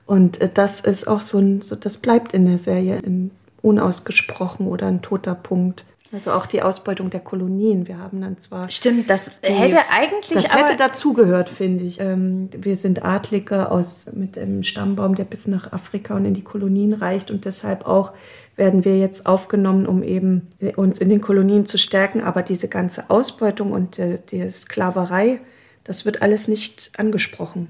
Und 0.06 0.42
äh, 0.42 0.50
das 0.54 0.82
ist 0.82 1.08
auch 1.08 1.22
so 1.22 1.38
ein, 1.38 1.62
so, 1.62 1.78
das 1.78 2.00
bleibt 2.00 2.34
in 2.34 2.46
der 2.46 2.58
Serie 2.58 2.98
in, 2.98 3.32
unausgesprochen 3.62 4.68
oder 4.68 4.88
ein 4.88 5.02
toter 5.02 5.34
Punkt. 5.34 5.86
Also 6.12 6.34
auch 6.34 6.46
die 6.46 6.62
Ausbeutung 6.62 7.10
der 7.10 7.22
Kolonien. 7.22 7.88
Wir 7.88 8.00
haben 8.00 8.20
dann 8.20 8.38
zwar. 8.38 8.70
Stimmt, 8.70 9.10
das 9.10 9.32
die, 9.48 9.54
hätte 9.54 9.80
eigentlich. 9.92 10.44
Das 10.44 10.54
hätte 10.54 10.76
dazugehört, 10.76 11.50
finde 11.50 11.86
ich. 11.86 12.02
Ähm, 12.02 12.50
wir 12.52 12.76
sind 12.76 13.06
Adlige 13.06 13.72
aus, 13.72 14.08
mit 14.12 14.38
einem 14.38 14.64
Stammbaum, 14.64 15.16
der 15.16 15.24
bis 15.24 15.48
nach 15.48 15.72
Afrika 15.72 16.18
und 16.18 16.26
in 16.26 16.34
die 16.34 16.44
Kolonien 16.44 16.92
reicht 16.92 17.32
und 17.32 17.46
deshalb 17.46 17.88
auch 17.88 18.12
werden 18.58 18.84
wir 18.84 18.98
jetzt 18.98 19.26
aufgenommen, 19.28 19.86
um 19.86 20.04
eben 20.04 20.52
uns 20.76 21.00
in 21.00 21.10
den 21.10 21.22
Kolonien 21.22 21.66
zu 21.66 21.78
stärken. 21.78 22.22
Aber 22.22 22.42
diese 22.42 22.68
ganze 22.68 23.10
Ausbeutung 23.10 23.72
und 23.72 23.98
die, 23.98 24.18
die 24.30 24.50
Sklaverei, 24.50 25.40
das 25.84 26.06
wird 26.06 26.22
alles 26.22 26.48
nicht 26.48 26.92
angesprochen. 26.98 27.70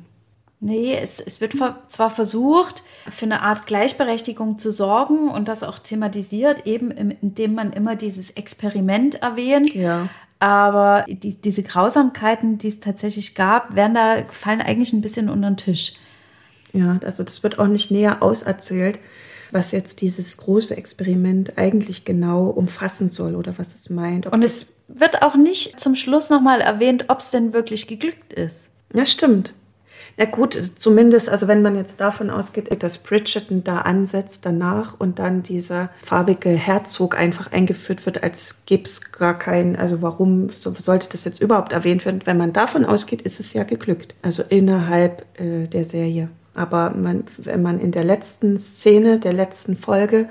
Nee, 0.59 0.97
es, 0.99 1.19
es 1.19 1.39
wird 1.39 1.53
zwar 1.87 2.09
versucht, 2.09 2.81
für 3.09 3.25
eine 3.25 3.41
Art 3.41 3.67
Gleichberechtigung 3.67 4.57
zu 4.57 4.71
sorgen 4.71 5.29
und 5.29 5.47
das 5.47 5.61
auch 5.61 5.77
thematisiert, 5.77 6.65
eben 6.65 6.89
indem 6.89 7.53
man 7.53 7.73
immer 7.73 7.95
dieses 7.95 8.31
Experiment 8.31 9.21
erwähnt. 9.21 9.75
Ja. 9.75 10.09
Aber 10.39 11.05
die, 11.07 11.35
diese 11.35 11.63
Grausamkeiten, 11.63 12.57
die 12.57 12.69
es 12.69 12.79
tatsächlich 12.79 13.35
gab, 13.35 13.75
werden 13.75 13.93
da, 13.93 14.23
fallen 14.29 14.61
eigentlich 14.61 14.93
ein 14.93 15.01
bisschen 15.01 15.29
unter 15.29 15.51
den 15.51 15.57
Tisch. 15.57 15.93
Ja, 16.73 16.99
also 17.03 17.23
das 17.23 17.43
wird 17.43 17.59
auch 17.59 17.67
nicht 17.67 17.91
näher 17.91 18.23
auserzählt 18.23 18.99
was 19.51 19.71
jetzt 19.71 20.01
dieses 20.01 20.37
große 20.37 20.75
Experiment 20.75 21.57
eigentlich 21.57 22.05
genau 22.05 22.47
umfassen 22.47 23.09
soll 23.09 23.35
oder 23.35 23.53
was 23.57 23.75
es 23.75 23.89
meint. 23.89 24.27
Und 24.27 24.43
es 24.43 24.73
wird 24.87 25.21
auch 25.21 25.35
nicht 25.35 25.79
zum 25.79 25.95
Schluss 25.95 26.29
nochmal 26.29 26.61
erwähnt, 26.61 27.05
ob 27.09 27.19
es 27.19 27.31
denn 27.31 27.53
wirklich 27.53 27.87
geglückt 27.87 28.33
ist. 28.33 28.69
Ja, 28.93 29.05
stimmt. 29.05 29.53
Na 30.19 30.25
gut, 30.25 30.59
zumindest, 30.77 31.29
also 31.29 31.47
wenn 31.47 31.61
man 31.61 31.75
jetzt 31.75 32.01
davon 32.01 32.31
ausgeht, 32.31 32.81
dass 32.81 33.03
Bridgerton 33.03 33.63
da 33.63 33.81
ansetzt 33.81 34.47
danach 34.47 34.99
und 34.99 35.19
dann 35.19 35.43
dieser 35.43 35.91
farbige 36.01 36.49
Herzog 36.49 37.15
einfach 37.15 37.51
eingeführt 37.51 38.03
wird, 38.07 38.23
als 38.23 38.63
gäbe 38.65 38.83
es 38.85 39.11
gar 39.11 39.37
keinen, 39.37 39.75
also 39.75 40.01
warum 40.01 40.49
so, 40.49 40.73
sollte 40.73 41.07
das 41.11 41.23
jetzt 41.23 41.39
überhaupt 41.39 41.71
erwähnt 41.71 42.03
werden? 42.03 42.23
Wenn 42.25 42.37
man 42.37 42.51
davon 42.51 42.83
ausgeht, 42.83 43.21
ist 43.21 43.39
es 43.39 43.53
ja 43.53 43.63
geglückt. 43.63 44.15
Also 44.23 44.41
innerhalb 44.49 45.23
äh, 45.39 45.67
der 45.67 45.85
Serie. 45.85 46.29
Aber 46.57 46.89
man, 46.91 47.25
wenn 47.37 47.61
man 47.61 47.79
in 47.79 47.91
der 47.91 48.03
letzten 48.03 48.57
Szene, 48.57 49.19
der 49.19 49.33
letzten 49.33 49.77
Folge, 49.77 50.27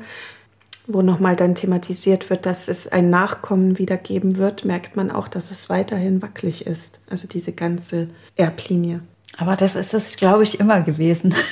wo 0.89 1.03
nochmal 1.03 1.37
dann 1.37 1.55
thematisiert 1.55 2.31
wird, 2.31 2.47
dass 2.47 2.69
es 2.69 2.89
ein 2.89 3.11
Nachkommen 3.11 3.79
wieder 3.79 3.97
geben 3.97 4.37
wird, 4.37 4.65
merkt 4.65 4.97
man 4.97 5.11
auch, 5.11 5.29
dass 5.29 5.51
es 5.51 5.69
weiterhin 5.69 6.23
wackelig 6.23 6.67
ist. 6.67 7.01
Also 7.09 7.29
diese 7.29 7.53
ganze 7.53 8.09
Erblinie. 8.37 9.01
Aber 9.39 9.57
das 9.57 9.77
ist 9.77 9.95
es, 9.95 10.17
glaube 10.17 10.43
ich, 10.43 10.61
immer 10.61 10.83
gewesen. 10.83 11.35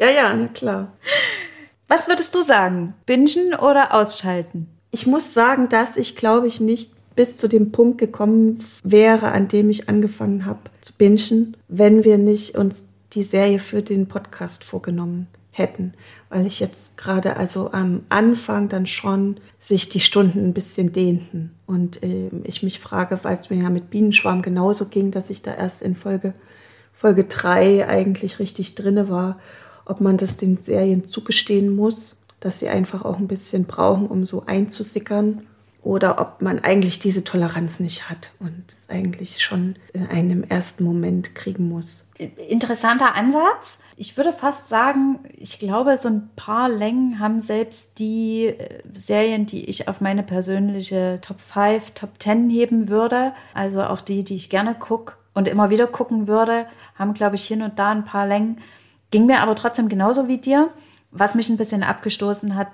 Ja, 0.00 0.10
ja, 0.10 0.34
na 0.34 0.48
klar. 0.48 0.92
Was 1.86 2.08
würdest 2.08 2.34
du 2.34 2.42
sagen? 2.42 2.94
Bingen 3.06 3.54
oder 3.54 3.94
ausschalten? 3.94 4.66
Ich 4.90 5.06
muss 5.06 5.34
sagen, 5.34 5.68
dass 5.68 5.96
ich, 5.96 6.16
glaube 6.16 6.48
ich, 6.48 6.58
nicht 6.58 6.90
bis 7.14 7.36
zu 7.36 7.48
dem 7.48 7.70
Punkt 7.70 7.98
gekommen 7.98 8.64
wäre, 8.82 9.30
an 9.30 9.46
dem 9.46 9.70
ich 9.70 9.88
angefangen 9.88 10.46
habe 10.46 10.58
zu 10.80 10.94
bingen, 10.94 11.56
wenn 11.68 12.02
wir 12.02 12.18
nicht 12.18 12.56
uns 12.56 12.86
die 13.14 13.22
Serie 13.22 13.58
für 13.58 13.82
den 13.82 14.08
Podcast 14.08 14.64
vorgenommen 14.64 15.28
hätten, 15.50 15.94
weil 16.30 16.46
ich 16.46 16.58
jetzt 16.58 16.96
gerade 16.96 17.36
also 17.36 17.72
am 17.72 18.02
Anfang 18.08 18.68
dann 18.68 18.86
schon 18.86 19.38
sich 19.60 19.88
die 19.88 20.00
Stunden 20.00 20.40
ein 20.40 20.52
bisschen 20.52 20.92
dehnten. 20.92 21.54
Und 21.66 22.02
äh, 22.02 22.28
ich 22.42 22.62
mich 22.62 22.80
frage, 22.80 23.20
weil 23.22 23.36
es 23.36 23.50
mir 23.50 23.62
ja 23.62 23.70
mit 23.70 23.88
Bienenschwarm 23.90 24.42
genauso 24.42 24.86
ging, 24.86 25.12
dass 25.12 25.30
ich 25.30 25.42
da 25.42 25.54
erst 25.54 25.80
in 25.80 25.96
Folge 25.96 26.34
Folge 26.92 27.24
3 27.24 27.86
eigentlich 27.86 28.38
richtig 28.38 28.76
drinne 28.76 29.08
war, 29.08 29.38
ob 29.84 30.00
man 30.00 30.16
das 30.16 30.36
den 30.36 30.56
Serien 30.56 31.04
zugestehen 31.04 31.74
muss, 31.74 32.16
dass 32.40 32.60
sie 32.60 32.68
einfach 32.68 33.04
auch 33.04 33.18
ein 33.18 33.28
bisschen 33.28 33.64
brauchen, 33.64 34.06
um 34.06 34.26
so 34.26 34.44
einzusickern 34.46 35.40
oder 35.84 36.18
ob 36.18 36.40
man 36.40 36.64
eigentlich 36.64 36.98
diese 36.98 37.24
Toleranz 37.24 37.78
nicht 37.78 38.08
hat 38.08 38.32
und 38.40 38.64
es 38.68 38.84
eigentlich 38.88 39.42
schon 39.42 39.76
in 39.92 40.06
einem 40.08 40.42
ersten 40.42 40.82
Moment 40.82 41.34
kriegen 41.34 41.68
muss. 41.68 42.06
Interessanter 42.16 43.14
Ansatz. 43.14 43.80
Ich 43.96 44.16
würde 44.16 44.32
fast 44.32 44.68
sagen, 44.68 45.18
ich 45.36 45.58
glaube, 45.58 45.98
so 45.98 46.08
ein 46.08 46.30
paar 46.36 46.68
Längen 46.68 47.18
haben 47.18 47.40
selbst 47.40 47.98
die 47.98 48.46
äh, 48.46 48.82
Serien, 48.92 49.46
die 49.46 49.64
ich 49.66 49.88
auf 49.88 50.00
meine 50.00 50.22
persönliche 50.22 51.18
Top 51.20 51.40
5, 51.40 51.90
Top 51.90 52.10
10 52.18 52.48
heben 52.50 52.88
würde, 52.88 53.32
also 53.52 53.82
auch 53.82 54.00
die, 54.00 54.24
die 54.24 54.36
ich 54.36 54.48
gerne 54.48 54.74
gucke 54.74 55.14
und 55.34 55.48
immer 55.48 55.70
wieder 55.70 55.86
gucken 55.86 56.28
würde, 56.28 56.66
haben, 56.94 57.14
glaube 57.14 57.34
ich, 57.34 57.44
hin 57.44 57.62
und 57.62 57.78
da 57.78 57.90
ein 57.90 58.04
paar 58.04 58.26
Längen. 58.26 58.58
Ging 59.10 59.26
mir 59.26 59.40
aber 59.40 59.54
trotzdem 59.54 59.88
genauso 59.88 60.28
wie 60.28 60.38
dir. 60.38 60.70
Was 61.10 61.34
mich 61.34 61.48
ein 61.48 61.56
bisschen 61.56 61.82
abgestoßen 61.82 62.56
hat, 62.56 62.68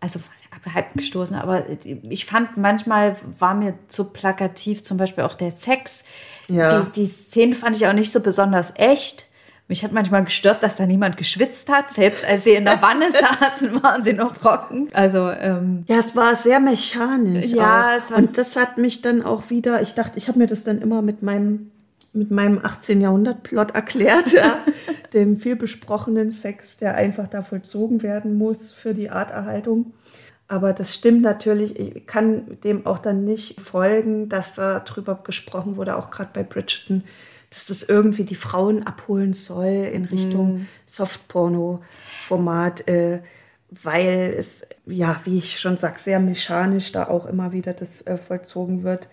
also 0.00 0.20
abgestoßen, 0.74 1.36
aber 1.36 1.64
ich 1.84 2.26
fand 2.26 2.56
manchmal 2.56 3.16
war 3.38 3.54
mir 3.54 3.74
zu 3.88 4.12
plakativ, 4.12 4.82
zum 4.82 4.98
Beispiel 4.98 5.24
auch 5.24 5.34
der 5.34 5.50
Sex. 5.50 6.04
Ja. 6.48 6.80
Die, 6.80 7.02
die 7.02 7.06
Szene 7.06 7.54
fand 7.54 7.76
ich 7.76 7.86
auch 7.86 7.92
nicht 7.92 8.12
so 8.12 8.20
besonders 8.20 8.72
echt. 8.76 9.26
Mich 9.68 9.84
hat 9.84 9.92
manchmal 9.92 10.24
gestört, 10.24 10.62
dass 10.62 10.76
da 10.76 10.86
niemand 10.86 11.18
geschwitzt 11.18 11.68
hat. 11.68 11.92
Selbst 11.92 12.24
als 12.24 12.44
sie 12.44 12.52
in 12.52 12.64
der 12.64 12.80
Wanne 12.82 13.10
saßen, 13.12 13.82
waren 13.82 14.02
sie 14.02 14.14
noch 14.14 14.34
trocken. 14.34 14.88
Also 14.94 15.28
ähm, 15.30 15.84
ja, 15.86 15.96
es 15.96 16.16
war 16.16 16.34
sehr 16.36 16.58
mechanisch. 16.58 17.52
Ja, 17.52 17.98
und 18.16 18.38
das 18.38 18.56
hat 18.56 18.78
mich 18.78 19.02
dann 19.02 19.22
auch 19.22 19.50
wieder. 19.50 19.82
Ich 19.82 19.94
dachte, 19.94 20.16
ich 20.16 20.28
habe 20.28 20.38
mir 20.38 20.46
das 20.46 20.64
dann 20.64 20.80
immer 20.80 21.02
mit 21.02 21.22
meinem 21.22 21.70
mit 22.14 22.30
meinem 22.30 22.58
18. 22.64 23.02
Jahrhundert-Plot 23.02 23.72
erklärt, 23.72 24.32
ja, 24.32 24.58
dem 25.12 25.38
viel 25.38 25.56
besprochenen 25.56 26.30
Sex, 26.30 26.78
der 26.78 26.94
einfach 26.94 27.28
da 27.28 27.42
vollzogen 27.42 28.02
werden 28.02 28.38
muss 28.38 28.72
für 28.72 28.94
die 28.94 29.10
Arterhaltung. 29.10 29.92
Aber 30.48 30.72
das 30.72 30.94
stimmt 30.94 31.20
natürlich. 31.20 31.78
Ich 31.78 32.06
kann 32.06 32.58
dem 32.64 32.86
auch 32.86 32.98
dann 32.98 33.24
nicht 33.24 33.60
folgen, 33.60 34.30
dass 34.30 34.54
da 34.54 34.80
drüber 34.80 35.20
gesprochen 35.22 35.76
wurde, 35.76 35.96
auch 35.96 36.10
gerade 36.10 36.30
bei 36.32 36.42
Bridgerton, 36.42 37.04
dass 37.50 37.66
das 37.66 37.82
irgendwie 37.82 38.24
die 38.24 38.34
Frauen 38.34 38.86
abholen 38.86 39.34
soll 39.34 39.90
in 39.92 40.06
Richtung 40.06 40.60
mm. 40.60 40.68
Softporno-Format, 40.86 42.88
äh, 42.88 43.20
weil 43.82 44.34
es, 44.38 44.62
ja, 44.86 45.20
wie 45.24 45.36
ich 45.36 45.60
schon 45.60 45.76
sage, 45.76 45.98
sehr 45.98 46.18
mechanisch 46.18 46.92
da 46.92 47.08
auch 47.08 47.26
immer 47.26 47.52
wieder 47.52 47.74
das 47.74 48.06
äh, 48.06 48.16
vollzogen 48.16 48.84
wird. 48.84 49.06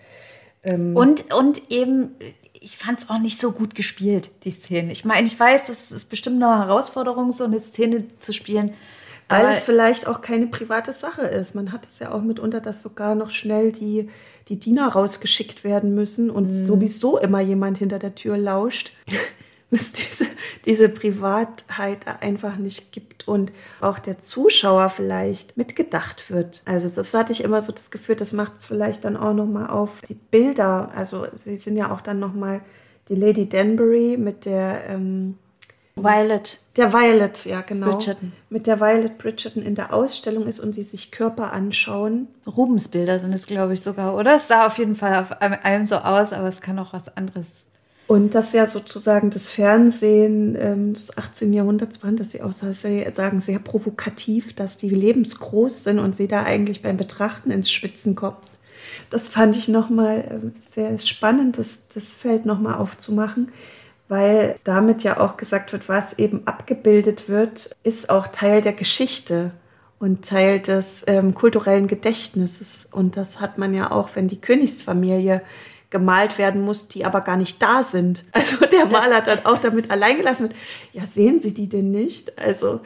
Ähm 0.64 0.96
und, 0.96 1.34
und 1.34 1.70
eben, 1.70 2.12
ich 2.58 2.78
fand 2.78 3.00
es 3.00 3.10
auch 3.10 3.18
nicht 3.18 3.38
so 3.38 3.52
gut 3.52 3.74
gespielt, 3.74 4.30
die 4.44 4.50
Szene. 4.50 4.90
Ich 4.90 5.04
meine, 5.04 5.26
ich 5.26 5.38
weiß, 5.38 5.66
das 5.66 5.92
ist 5.92 6.08
bestimmt 6.08 6.42
eine 6.42 6.58
Herausforderung, 6.58 7.30
so 7.30 7.44
eine 7.44 7.58
Szene 7.58 8.04
zu 8.20 8.32
spielen 8.32 8.72
Weil 9.28 9.40
Aber 9.40 9.50
es 9.50 9.62
vielleicht 9.62 10.06
auch 10.06 10.20
keine 10.20 10.46
private 10.46 10.92
Sache 10.92 11.22
ist. 11.22 11.54
Man 11.54 11.72
hat 11.72 11.86
es 11.86 11.98
ja 11.98 12.12
auch 12.12 12.22
mitunter, 12.22 12.60
dass 12.60 12.82
sogar 12.82 13.14
noch 13.14 13.30
schnell 13.30 13.72
die, 13.72 14.08
die 14.48 14.58
Diener 14.58 14.88
rausgeschickt 14.88 15.64
werden 15.64 15.94
müssen 15.94 16.30
und 16.30 16.48
mhm. 16.48 16.66
sowieso 16.66 17.18
immer 17.18 17.40
jemand 17.40 17.78
hinter 17.78 17.98
der 17.98 18.14
Tür 18.14 18.36
lauscht. 18.36 18.92
es 19.70 19.92
diese, 19.92 20.26
diese 20.64 20.88
Privatheit 20.88 22.06
einfach 22.20 22.56
nicht 22.56 22.92
gibt 22.92 23.26
und 23.26 23.52
auch 23.80 23.98
der 23.98 24.20
Zuschauer 24.20 24.90
vielleicht 24.90 25.56
mitgedacht 25.56 26.30
wird. 26.30 26.62
Also 26.64 26.88
das 26.88 27.12
hatte 27.14 27.32
ich 27.32 27.42
immer 27.42 27.62
so 27.62 27.72
das 27.72 27.90
Gefühl, 27.90 28.16
das 28.16 28.32
macht 28.32 28.58
es 28.58 28.66
vielleicht 28.66 29.04
dann 29.04 29.16
auch 29.16 29.34
nochmal 29.34 29.68
auf 29.68 30.00
die 30.08 30.14
Bilder. 30.14 30.92
Also 30.94 31.26
sie 31.34 31.56
sind 31.56 31.76
ja 31.76 31.92
auch 31.92 32.00
dann 32.00 32.20
nochmal 32.20 32.60
die 33.08 33.16
Lady 33.16 33.48
Danbury 33.48 34.16
mit 34.16 34.46
der 34.46 34.84
ähm, 34.88 35.36
Violet. 35.96 36.60
Der 36.76 36.92
Violet, 36.92 37.46
ja 37.46 37.62
genau. 37.62 37.90
Bridgerton. 37.90 38.32
Mit 38.50 38.66
der 38.66 38.80
Violet 38.80 39.18
Bridgerton 39.18 39.62
in 39.62 39.74
der 39.74 39.92
Ausstellung 39.92 40.46
ist 40.46 40.60
und 40.60 40.76
die 40.76 40.82
sich 40.82 41.10
Körper 41.10 41.52
anschauen. 41.52 42.28
Rubensbilder 42.46 43.18
sind 43.18 43.32
es, 43.32 43.46
glaube 43.46 43.72
ich, 43.72 43.80
sogar, 43.80 44.14
oder? 44.14 44.36
Es 44.36 44.48
sah 44.48 44.66
auf 44.66 44.78
jeden 44.78 44.96
Fall 44.96 45.14
auf 45.14 45.32
einem 45.40 45.86
so 45.86 45.96
aus, 45.96 46.32
aber 46.32 46.48
es 46.48 46.60
kann 46.60 46.78
auch 46.78 46.92
was 46.92 47.16
anderes 47.16 47.66
und 48.06 48.34
das 48.34 48.52
ja 48.52 48.66
sozusagen 48.68 49.30
das 49.30 49.50
Fernsehen 49.50 50.56
ähm, 50.58 50.94
des 50.94 51.18
18. 51.18 51.52
Jahrhunderts 51.52 52.02
waren, 52.04 52.16
dass 52.16 52.32
sie 52.32 52.42
auch 52.42 52.52
sagen, 52.52 53.40
sehr 53.40 53.58
provokativ, 53.58 54.54
dass 54.54 54.78
die 54.78 54.90
lebensgroß 54.90 55.84
sind 55.84 55.98
und 55.98 56.16
sie 56.16 56.28
da 56.28 56.44
eigentlich 56.44 56.82
beim 56.82 56.96
Betrachten 56.96 57.50
ins 57.50 57.70
Schwitzen 57.70 58.14
kommt. 58.14 58.44
Das 59.10 59.28
fand 59.28 59.56
ich 59.56 59.68
nochmal 59.68 60.18
äh, 60.18 60.70
sehr 60.70 60.98
spannend, 61.00 61.58
das, 61.58 61.88
das 61.92 62.04
Feld 62.04 62.46
nochmal 62.46 62.74
aufzumachen, 62.74 63.48
weil 64.08 64.54
damit 64.64 65.02
ja 65.02 65.18
auch 65.20 65.36
gesagt 65.36 65.72
wird, 65.72 65.88
was 65.88 66.18
eben 66.18 66.46
abgebildet 66.46 67.28
wird, 67.28 67.76
ist 67.82 68.08
auch 68.10 68.28
Teil 68.28 68.60
der 68.60 68.72
Geschichte 68.72 69.52
und 69.98 70.24
Teil 70.24 70.60
des 70.60 71.04
ähm, 71.06 71.34
kulturellen 71.34 71.86
Gedächtnisses. 71.88 72.86
Und 72.90 73.16
das 73.16 73.40
hat 73.40 73.58
man 73.58 73.74
ja 73.74 73.90
auch, 73.90 74.10
wenn 74.14 74.28
die 74.28 74.40
Königsfamilie 74.40 75.42
gemalt 75.90 76.38
werden 76.38 76.62
muss, 76.62 76.88
die 76.88 77.04
aber 77.04 77.20
gar 77.20 77.36
nicht 77.36 77.62
da 77.62 77.82
sind. 77.82 78.24
Also 78.32 78.66
der 78.66 78.86
Maler 78.86 79.22
dann 79.22 79.44
auch 79.44 79.58
damit 79.58 79.90
allein 79.90 80.18
gelassen 80.18 80.48
wird. 80.48 80.58
Ja, 80.92 81.06
sehen 81.06 81.40
Sie 81.40 81.54
die 81.54 81.68
denn 81.68 81.90
nicht? 81.90 82.38
Also 82.38 82.80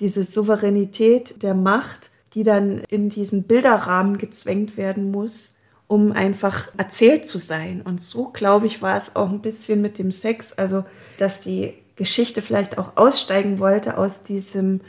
diese 0.00 0.24
Souveränität 0.24 1.42
der 1.42 1.54
Macht, 1.54 2.10
die 2.34 2.42
dann 2.42 2.82
in 2.88 3.08
diesen 3.08 3.44
Bilderrahmen 3.44 4.18
gezwängt 4.18 4.76
werden 4.76 5.10
muss, 5.10 5.55
um 5.88 6.12
einfach 6.12 6.68
erzählt 6.76 7.26
zu 7.26 7.38
sein. 7.38 7.82
Und 7.82 8.02
so, 8.02 8.28
glaube 8.28 8.66
ich, 8.66 8.82
war 8.82 8.96
es 8.96 9.14
auch 9.16 9.30
ein 9.30 9.40
bisschen 9.40 9.82
mit 9.82 9.98
dem 9.98 10.12
Sex. 10.12 10.52
Also, 10.52 10.84
dass 11.18 11.40
die 11.40 11.74
Geschichte 11.96 12.42
vielleicht 12.42 12.78
auch 12.78 12.96
aussteigen 12.96 13.58
wollte 13.58 13.96
aus 13.96 14.22
diesem 14.22 14.80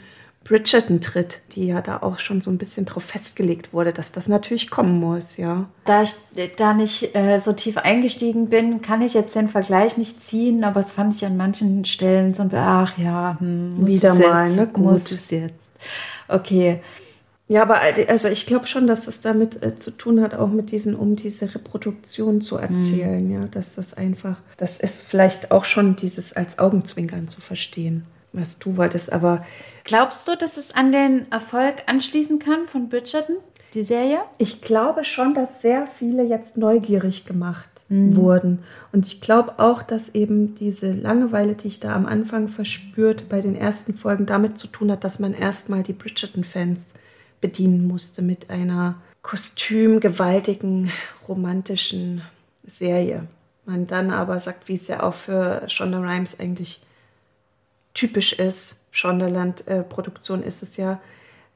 Bridgerton 0.44 1.00
tritt, 1.00 1.40
die 1.52 1.66
ja 1.66 1.82
da 1.82 1.98
auch 1.98 2.18
schon 2.18 2.40
so 2.40 2.50
ein 2.50 2.56
bisschen 2.56 2.86
drauf 2.86 3.04
festgelegt 3.04 3.74
wurde, 3.74 3.92
dass 3.92 4.12
das 4.12 4.28
natürlich 4.28 4.70
kommen 4.70 4.98
muss, 4.98 5.36
ja. 5.36 5.68
Da 5.84 6.02
ich 6.02 6.14
da 6.56 6.72
nicht 6.72 7.14
äh, 7.14 7.38
so 7.38 7.52
tief 7.52 7.76
eingestiegen 7.76 8.48
bin, 8.48 8.80
kann 8.80 9.02
ich 9.02 9.12
jetzt 9.12 9.34
den 9.34 9.48
Vergleich 9.48 9.98
nicht 9.98 10.24
ziehen, 10.24 10.64
aber 10.64 10.80
es 10.80 10.90
fand 10.90 11.14
ich 11.14 11.26
an 11.26 11.36
manchen 11.36 11.84
Stellen 11.84 12.32
so, 12.32 12.48
ach 12.54 12.96
ja, 12.96 13.36
hm, 13.38 13.86
wieder 13.86 14.14
mal, 14.14 14.46
jetzt, 14.46 14.56
ne? 14.56 14.66
Gut. 14.68 14.84
Muss 14.84 15.12
es 15.12 15.30
jetzt. 15.30 15.54
Okay. 16.28 16.80
Ja, 17.48 17.62
aber 17.62 17.80
also 18.08 18.28
ich 18.28 18.46
glaube 18.46 18.66
schon, 18.66 18.86
dass 18.86 19.06
das 19.06 19.20
damit 19.20 19.62
äh, 19.64 19.74
zu 19.74 19.90
tun 19.90 20.20
hat, 20.20 20.34
auch 20.34 20.50
mit 20.50 20.70
diesen, 20.70 20.94
um 20.94 21.16
diese 21.16 21.54
Reproduktion 21.54 22.42
zu 22.42 22.58
erzählen, 22.58 23.26
mhm. 23.26 23.32
ja, 23.32 23.46
dass 23.46 23.74
das 23.74 23.94
einfach, 23.94 24.36
das 24.58 24.80
ist 24.80 25.02
vielleicht 25.02 25.50
auch 25.50 25.64
schon 25.64 25.96
dieses 25.96 26.34
als 26.34 26.58
Augenzwinkern 26.58 27.26
zu 27.26 27.40
verstehen, 27.40 28.04
was 28.32 28.58
du 28.58 28.76
wolltest, 28.76 29.12
aber 29.12 29.44
Glaubst 29.88 30.28
du, 30.28 30.36
dass 30.36 30.58
es 30.58 30.74
an 30.74 30.92
den 30.92 31.32
Erfolg 31.32 31.76
anschließen 31.86 32.38
kann 32.38 32.68
von 32.68 32.90
Bridgerton, 32.90 33.36
die 33.72 33.84
Serie? 33.84 34.18
Ich 34.36 34.60
glaube 34.60 35.02
schon, 35.04 35.32
dass 35.32 35.62
sehr 35.62 35.86
viele 35.86 36.24
jetzt 36.24 36.58
neugierig 36.58 37.24
gemacht 37.24 37.70
mhm. 37.88 38.14
wurden. 38.16 38.58
Und 38.92 39.06
ich 39.06 39.22
glaube 39.22 39.58
auch, 39.58 39.82
dass 39.82 40.14
eben 40.14 40.54
diese 40.54 40.92
Langeweile, 40.92 41.54
die 41.54 41.68
ich 41.68 41.80
da 41.80 41.94
am 41.94 42.04
Anfang 42.04 42.48
verspürt 42.48 43.30
bei 43.30 43.40
den 43.40 43.56
ersten 43.56 43.94
Folgen, 43.94 44.26
damit 44.26 44.58
zu 44.58 44.66
tun 44.66 44.92
hat, 44.92 45.04
dass 45.04 45.20
man 45.20 45.32
erstmal 45.32 45.82
die 45.82 45.94
Bridgerton-Fans 45.94 46.92
bedienen 47.40 47.86
musste 47.86 48.22
mit 48.22 48.50
einer 48.50 48.96
kostümgewaltigen, 49.22 50.90
romantischen 51.28 52.22
Serie. 52.64 53.26
Man 53.66 53.86
dann 53.86 54.10
aber 54.10 54.40
sagt, 54.40 54.68
wie 54.68 54.74
es 54.74 54.88
ja 54.88 55.02
auch 55.02 55.14
für 55.14 55.62
Shonda 55.68 56.00
Rhimes 56.00 56.40
eigentlich 56.40 56.82
typisch 57.92 58.32
ist, 58.32 58.80
Shondaland-Produktion 58.92 60.42
ist 60.42 60.62
es 60.62 60.76
ja, 60.76 61.00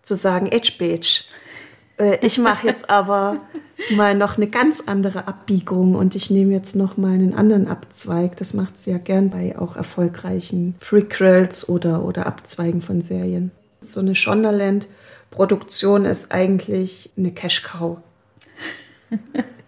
zu 0.03 0.15
sagen, 0.15 0.49
Edge 0.49 0.73
Beige. 0.79 1.25
Äh, 1.99 2.19
ich 2.25 2.39
mache 2.39 2.67
jetzt 2.67 2.91
aber 2.91 3.41
mal 3.97 4.15
noch 4.15 4.37
eine 4.37 4.49
ganz 4.49 4.83
andere 4.87 5.27
Abbiegung 5.29 5.95
und 5.95 6.15
ich 6.15 6.31
nehme 6.31 6.53
jetzt 6.53 6.77
noch 6.77 6.97
mal 6.97 7.13
einen 7.13 7.35
anderen 7.35 7.69
Abzweig. 7.69 8.37
Das 8.37 8.55
macht 8.55 8.79
sie 8.79 8.91
ja 8.91 8.99
gern 8.99 9.31
bei 9.31 9.59
auch 9.59 9.77
erfolgreichen 9.77 10.75
Prequels 10.81 11.69
oder, 11.69 12.05
oder 12.05 12.27
Abzweigen 12.27 12.83
von 12.83 13.03
Serien. 13.03 13.51
So 13.81 14.01
eine 14.01 14.15
Shondaland-Produktion 15.33 16.05
ist 16.05 16.31
eigentlich 16.31 17.11
eine 17.17 17.33
Cash-Cow. 17.33 17.99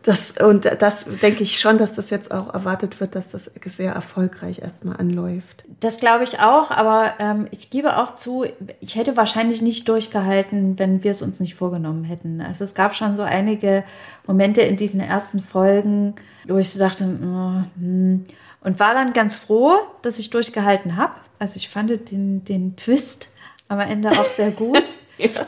Das, 0.03 0.33
und 0.33 0.67
das 0.81 1.19
denke 1.23 1.43
ich 1.43 1.59
schon, 1.59 1.79
dass 1.79 1.95
das 1.95 2.11
jetzt 2.11 2.31
auch 2.31 2.53
erwartet 2.53 3.01
wird, 3.01 3.15
dass 3.15 3.31
das 3.31 3.51
sehr 3.65 3.93
erfolgreich 3.93 4.59
erstmal 4.59 4.99
anläuft. 4.99 5.65
Das 5.81 5.99
glaube 5.99 6.25
ich 6.25 6.41
auch, 6.41 6.71
aber 6.71 7.15
ähm, 7.19 7.49
ich 7.53 7.71
gebe 7.71 7.97
auch 7.97 8.15
zu, 8.15 8.45
ich 8.81 8.97
hätte 8.97 9.17
wahrscheinlich 9.17 9.63
nicht 9.63 9.89
durchgehalten, 9.89 10.79
wenn 10.79 11.03
wir 11.05 11.11
es 11.11 11.23
uns 11.23 11.41
nicht 11.41 11.55
vorgenommen 11.55 12.05
hätten. 12.05 12.43
Also 12.43 12.65
es 12.65 12.75
gab 12.75 12.95
schon 12.95 13.17
so 13.17 13.23
einige 13.23 13.83
Momente 14.27 14.61
in 14.61 14.77
diesen 14.77 15.01
ersten 15.01 15.41
Folgen, 15.41 16.17
wo 16.47 16.59
ich 16.59 16.69
so 16.69 16.79
dachte, 16.79 17.05
oh, 17.05 17.81
hm, 17.81 18.25
und 18.61 18.81
war 18.81 18.93
dann 18.93 19.15
ganz 19.15 19.35
froh, 19.35 19.73
dass 20.03 20.19
ich 20.19 20.29
durchgehalten 20.29 20.97
habe. 20.97 21.15
Also 21.39 21.57
ich 21.57 21.71
fand 21.71 22.11
den, 22.11 22.45
den 22.45 22.77
Twist 22.77 23.29
am 23.69 23.81
Ende 23.81 24.11
auch 24.11 24.27
sehr 24.27 24.51
gut. 24.51 24.85
ja. 25.19 25.47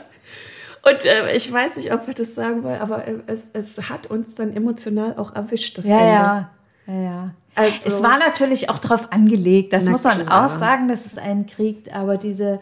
Und 0.83 1.05
äh, 1.05 1.35
ich 1.35 1.51
weiß 1.51 1.75
nicht, 1.77 1.91
ob 1.91 2.07
wir 2.07 2.13
das 2.13 2.35
sagen 2.35 2.63
wollen, 2.63 2.79
aber 2.79 3.07
äh, 3.07 3.15
es, 3.27 3.49
es 3.53 3.89
hat 3.89 4.07
uns 4.07 4.35
dann 4.35 4.55
emotional 4.55 5.15
auch 5.17 5.35
erwischt, 5.35 5.77
das 5.77 5.85
ja, 5.85 5.97
Ende. 5.97 6.13
Ja, 6.13 6.49
ja, 6.87 7.01
ja. 7.01 7.31
Also, 7.55 7.87
es 7.87 8.03
war 8.03 8.19
natürlich 8.19 8.69
auch 8.69 8.77
darauf 8.77 9.11
angelegt, 9.11 9.73
das 9.73 9.85
muss 9.85 10.03
man 10.03 10.21
klar. 10.21 10.45
auch 10.45 10.59
sagen, 10.59 10.87
dass 10.87 11.07
es 11.07 11.17
einen 11.17 11.47
kriegt, 11.47 11.91
aber 11.91 12.17
diese 12.17 12.59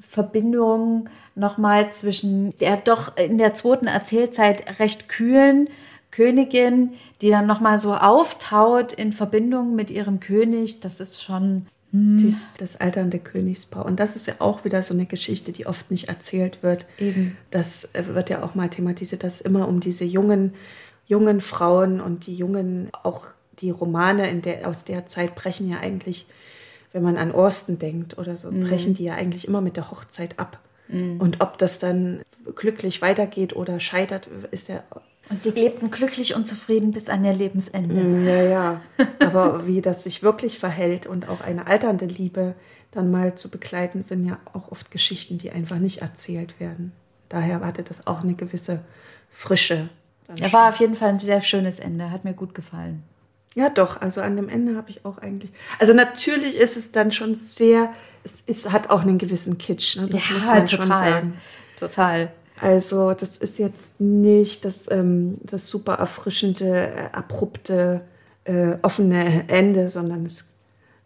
Verbindung 0.00 1.10
nochmal 1.34 1.92
zwischen 1.92 2.56
der 2.56 2.78
doch 2.78 3.16
in 3.16 3.36
der 3.36 3.54
zweiten 3.54 3.86
Erzählzeit 3.86 4.80
recht 4.80 5.08
kühlen 5.08 5.68
Königin, 6.10 6.94
die 7.22 7.30
dann 7.30 7.46
nochmal 7.46 7.78
so 7.78 7.94
auftaut 7.94 8.92
in 8.92 9.12
Verbindung 9.12 9.76
mit 9.76 9.90
ihrem 9.90 10.20
König, 10.20 10.80
das 10.80 11.00
ist 11.00 11.22
schon 11.22 11.66
hm. 11.92 12.36
Das 12.58 12.76
alternde 12.76 13.18
Königspaar. 13.18 13.84
Und 13.84 13.98
das 13.98 14.14
ist 14.14 14.26
ja 14.26 14.34
auch 14.38 14.64
wieder 14.64 14.82
so 14.82 14.94
eine 14.94 15.06
Geschichte, 15.06 15.50
die 15.52 15.66
oft 15.66 15.90
nicht 15.90 16.08
erzählt 16.08 16.62
wird. 16.62 16.86
Eben. 16.98 17.36
Das 17.50 17.94
äh, 17.94 18.04
wird 18.14 18.30
ja 18.30 18.42
auch 18.42 18.54
mal 18.54 18.68
thematisiert, 18.68 19.24
dass 19.24 19.40
immer 19.40 19.66
um 19.66 19.80
diese 19.80 20.04
jungen, 20.04 20.54
jungen 21.06 21.40
Frauen 21.40 22.00
und 22.00 22.26
die 22.26 22.36
jungen, 22.36 22.90
auch 23.02 23.26
die 23.60 23.70
Romane 23.70 24.32
der, 24.36 24.68
aus 24.68 24.84
der 24.84 25.06
Zeit 25.06 25.34
brechen 25.34 25.68
ja 25.68 25.80
eigentlich, 25.80 26.26
wenn 26.92 27.02
man 27.02 27.16
an 27.16 27.32
Orsten 27.32 27.78
denkt 27.78 28.18
oder 28.18 28.36
so, 28.36 28.50
mhm. 28.50 28.64
brechen 28.64 28.94
die 28.94 29.04
ja 29.04 29.14
eigentlich 29.14 29.48
immer 29.48 29.60
mit 29.60 29.76
der 29.76 29.90
Hochzeit 29.90 30.38
ab. 30.38 30.60
Mhm. 30.88 31.20
Und 31.20 31.40
ob 31.40 31.58
das 31.58 31.78
dann 31.80 32.20
glücklich 32.54 33.02
weitergeht 33.02 33.54
oder 33.54 33.80
scheitert, 33.80 34.28
ist 34.50 34.68
ja 34.68 34.82
und 35.30 35.42
sie 35.42 35.50
lebten 35.50 35.90
glücklich 35.90 36.34
und 36.34 36.46
zufrieden 36.46 36.90
bis 36.90 37.08
an 37.08 37.24
ihr 37.24 37.32
Lebensende. 37.32 37.94
Mm, 37.94 38.26
ja, 38.26 38.42
ja. 38.42 38.80
Aber 39.20 39.66
wie 39.66 39.80
das 39.80 40.04
sich 40.04 40.22
wirklich 40.22 40.58
verhält 40.58 41.06
und 41.06 41.28
auch 41.28 41.40
eine 41.40 41.68
alternde 41.68 42.06
Liebe 42.06 42.54
dann 42.90 43.10
mal 43.10 43.36
zu 43.36 43.50
begleiten, 43.50 44.02
sind 44.02 44.26
ja 44.26 44.38
auch 44.52 44.72
oft 44.72 44.90
Geschichten, 44.90 45.38
die 45.38 45.52
einfach 45.52 45.78
nicht 45.78 46.02
erzählt 46.02 46.58
werden. 46.58 46.92
Daher 47.28 47.60
hatte 47.60 47.84
das 47.84 48.08
auch 48.08 48.22
eine 48.22 48.34
gewisse 48.34 48.80
Frische. 49.30 49.88
Er 50.38 50.52
war 50.52 50.68
auf 50.68 50.76
jeden 50.76 50.96
Fall 50.96 51.10
ein 51.10 51.18
sehr 51.18 51.40
schönes 51.40 51.78
Ende, 51.78 52.10
hat 52.10 52.24
mir 52.24 52.34
gut 52.34 52.54
gefallen. 52.54 53.04
Ja, 53.54 53.68
doch. 53.68 54.00
Also 54.00 54.20
an 54.20 54.36
dem 54.36 54.48
Ende 54.48 54.76
habe 54.76 54.90
ich 54.90 55.04
auch 55.04 55.18
eigentlich. 55.18 55.50
Also 55.78 55.92
natürlich 55.92 56.56
ist 56.56 56.76
es 56.76 56.92
dann 56.92 57.12
schon 57.12 57.34
sehr. 57.34 57.92
Es 58.22 58.32
ist, 58.46 58.72
hat 58.72 58.90
auch 58.90 59.00
einen 59.00 59.18
gewissen 59.18 59.58
Kitsch. 59.58 59.96
Ne? 59.96 60.08
Das 60.08 60.28
ja, 60.28 60.34
muss 60.34 60.46
man 60.46 60.66
total. 60.66 60.68
Schon 60.68 60.88
sagen. 60.88 61.40
Total. 61.76 62.32
Also 62.60 63.14
das 63.14 63.38
ist 63.38 63.58
jetzt 63.58 64.00
nicht 64.00 64.64
das, 64.64 64.90
ähm, 64.90 65.38
das 65.42 65.68
super 65.68 65.94
erfrischende, 65.94 66.92
äh, 66.94 67.08
abrupte, 67.12 68.02
äh, 68.44 68.76
offene 68.82 69.48
Ende, 69.48 69.88
sondern 69.88 70.26
es 70.26 70.48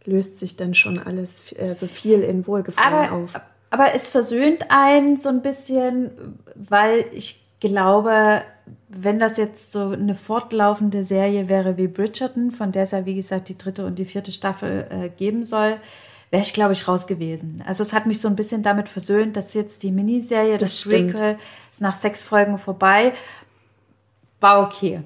löst 0.04 0.40
sich 0.40 0.56
dann 0.56 0.74
schon 0.74 0.98
alles 0.98 1.52
äh, 1.52 1.74
so 1.74 1.86
viel 1.86 2.20
in 2.20 2.46
Wohlgefallen 2.46 3.08
aber, 3.08 3.12
auf. 3.12 3.40
Aber 3.70 3.94
es 3.94 4.08
versöhnt 4.08 4.70
einen 4.70 5.16
so 5.16 5.28
ein 5.28 5.42
bisschen, 5.42 6.10
weil 6.54 7.04
ich 7.12 7.46
glaube, 7.60 8.42
wenn 8.88 9.18
das 9.18 9.36
jetzt 9.36 9.72
so 9.72 9.88
eine 9.88 10.14
fortlaufende 10.14 11.04
Serie 11.04 11.48
wäre 11.48 11.76
wie 11.76 11.88
Bridgerton, 11.88 12.50
von 12.50 12.72
der 12.72 12.84
es 12.84 12.90
ja 12.90 13.06
wie 13.06 13.14
gesagt 13.14 13.48
die 13.48 13.58
dritte 13.58 13.86
und 13.86 13.98
die 13.98 14.04
vierte 14.04 14.32
Staffel 14.32 14.86
äh, 14.90 15.08
geben 15.08 15.44
soll, 15.44 15.76
wäre 16.34 16.42
ich, 16.42 16.52
glaube 16.52 16.72
ich, 16.72 16.88
raus 16.88 17.06
gewesen. 17.06 17.62
Also 17.64 17.84
es 17.84 17.92
hat 17.92 18.06
mich 18.06 18.20
so 18.20 18.26
ein 18.26 18.34
bisschen 18.34 18.64
damit 18.64 18.88
versöhnt, 18.88 19.36
dass 19.36 19.54
jetzt 19.54 19.84
die 19.84 19.92
Miniserie, 19.92 20.58
das, 20.58 20.82
Das. 20.82 20.90
Prequel, 20.90 21.38
ist 21.72 21.80
nach 21.80 22.00
sechs 22.00 22.24
Folgen 22.24 22.58
vorbei. 22.58 23.12
War 24.40 24.66
okay. 24.66 25.02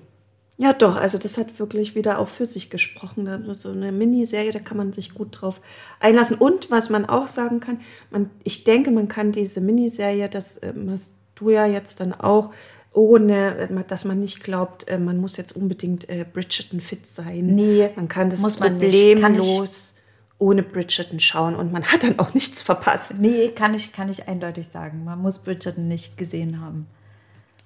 Ja, 0.57 0.73
doch, 0.73 0.97
also 0.97 1.19
das 1.19 1.37
hat 1.37 1.59
wirklich 1.59 1.95
wieder 1.95 2.19
auch 2.19 2.29
für 2.29 2.47
sich 2.47 2.71
gesprochen. 2.71 3.55
So 3.55 3.71
eine 3.71 3.93
Miniserie, 3.93 4.53
da 4.53 4.59
kann 4.59 4.79
man 4.79 4.95
sich 4.95 5.13
gut 5.13 5.43
drauf 5.43 5.61
einlassen. 6.01 6.39
Und 6.39 6.71
was 6.71 6.89
man 6.89 7.05
auch 7.05 7.29
sagen 7.29 7.61
kann, 7.61 7.81
man, 8.11 8.31
ich 8.43 8.65
denke, 8.65 8.91
man 8.91 9.09
kann 9.09 9.31
diese 9.31 9.61
Miniserie, 9.61 10.31
das 10.31 10.57
äh, 10.57 10.73
machst 10.73 11.13
du 11.35 11.51
ja 11.51 11.67
jetzt 11.67 12.01
dann 12.01 12.15
auch, 12.15 12.53
ohne, 12.95 13.69
äh, 13.69 13.85
dass 13.87 14.07
man 14.07 14.19
nicht 14.19 14.43
glaubt, 14.43 14.89
äh, 14.89 14.99
man 14.99 15.19
muss 15.19 15.37
jetzt 15.37 15.53
unbedingt 15.53 16.09
äh, 16.09 16.25
Bridgerton 16.25 16.81
fit 16.81 17.07
sein. 17.07 17.49
Nee, 17.49 17.91
man 17.97 18.09
kann 18.09 18.31
das 18.31 18.57
problemlos 18.57 19.98
ohne 20.39 20.63
Bridgerton 20.63 21.21
schauen 21.21 21.57
und 21.57 21.73
man 21.73 21.85
hat 21.85 22.05
dann 22.05 22.19
auch 22.19 22.35
nichts 22.35 22.63
verpasst. 22.63 23.15
Nee, 23.19 23.49
kann 23.49 23.75
ich, 23.75 23.93
kann 23.93 24.09
ich 24.09 24.29
eindeutig 24.29 24.69
sagen. 24.69 25.05
Man 25.05 25.21
muss 25.21 25.41
Bridgerton 25.41 25.89
nicht 25.89 26.17
gesehen 26.17 26.61
haben. 26.61 26.87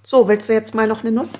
So, 0.02 0.26
willst 0.26 0.48
du 0.48 0.52
jetzt 0.52 0.74
mal 0.74 0.88
noch 0.88 1.02
eine 1.02 1.12
Nuss? 1.12 1.38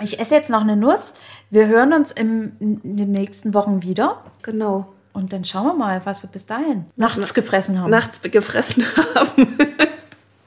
Ich 0.00 0.20
esse 0.20 0.34
jetzt 0.34 0.50
noch 0.50 0.60
eine 0.60 0.76
Nuss. 0.76 1.14
Wir 1.50 1.66
hören 1.66 1.92
uns 1.92 2.12
im, 2.12 2.52
in 2.60 2.96
den 2.96 3.12
nächsten 3.12 3.54
Wochen 3.54 3.82
wieder. 3.82 4.22
Genau. 4.42 4.92
Und 5.12 5.32
dann 5.32 5.44
schauen 5.44 5.66
wir 5.66 5.74
mal, 5.74 6.04
was 6.04 6.22
wir 6.22 6.28
bis 6.28 6.46
dahin 6.46 6.86
nachts 6.96 7.34
gefressen 7.34 7.80
haben. 7.80 7.90
Nachts 7.90 8.20
gefressen 8.22 8.84
haben. 8.96 9.56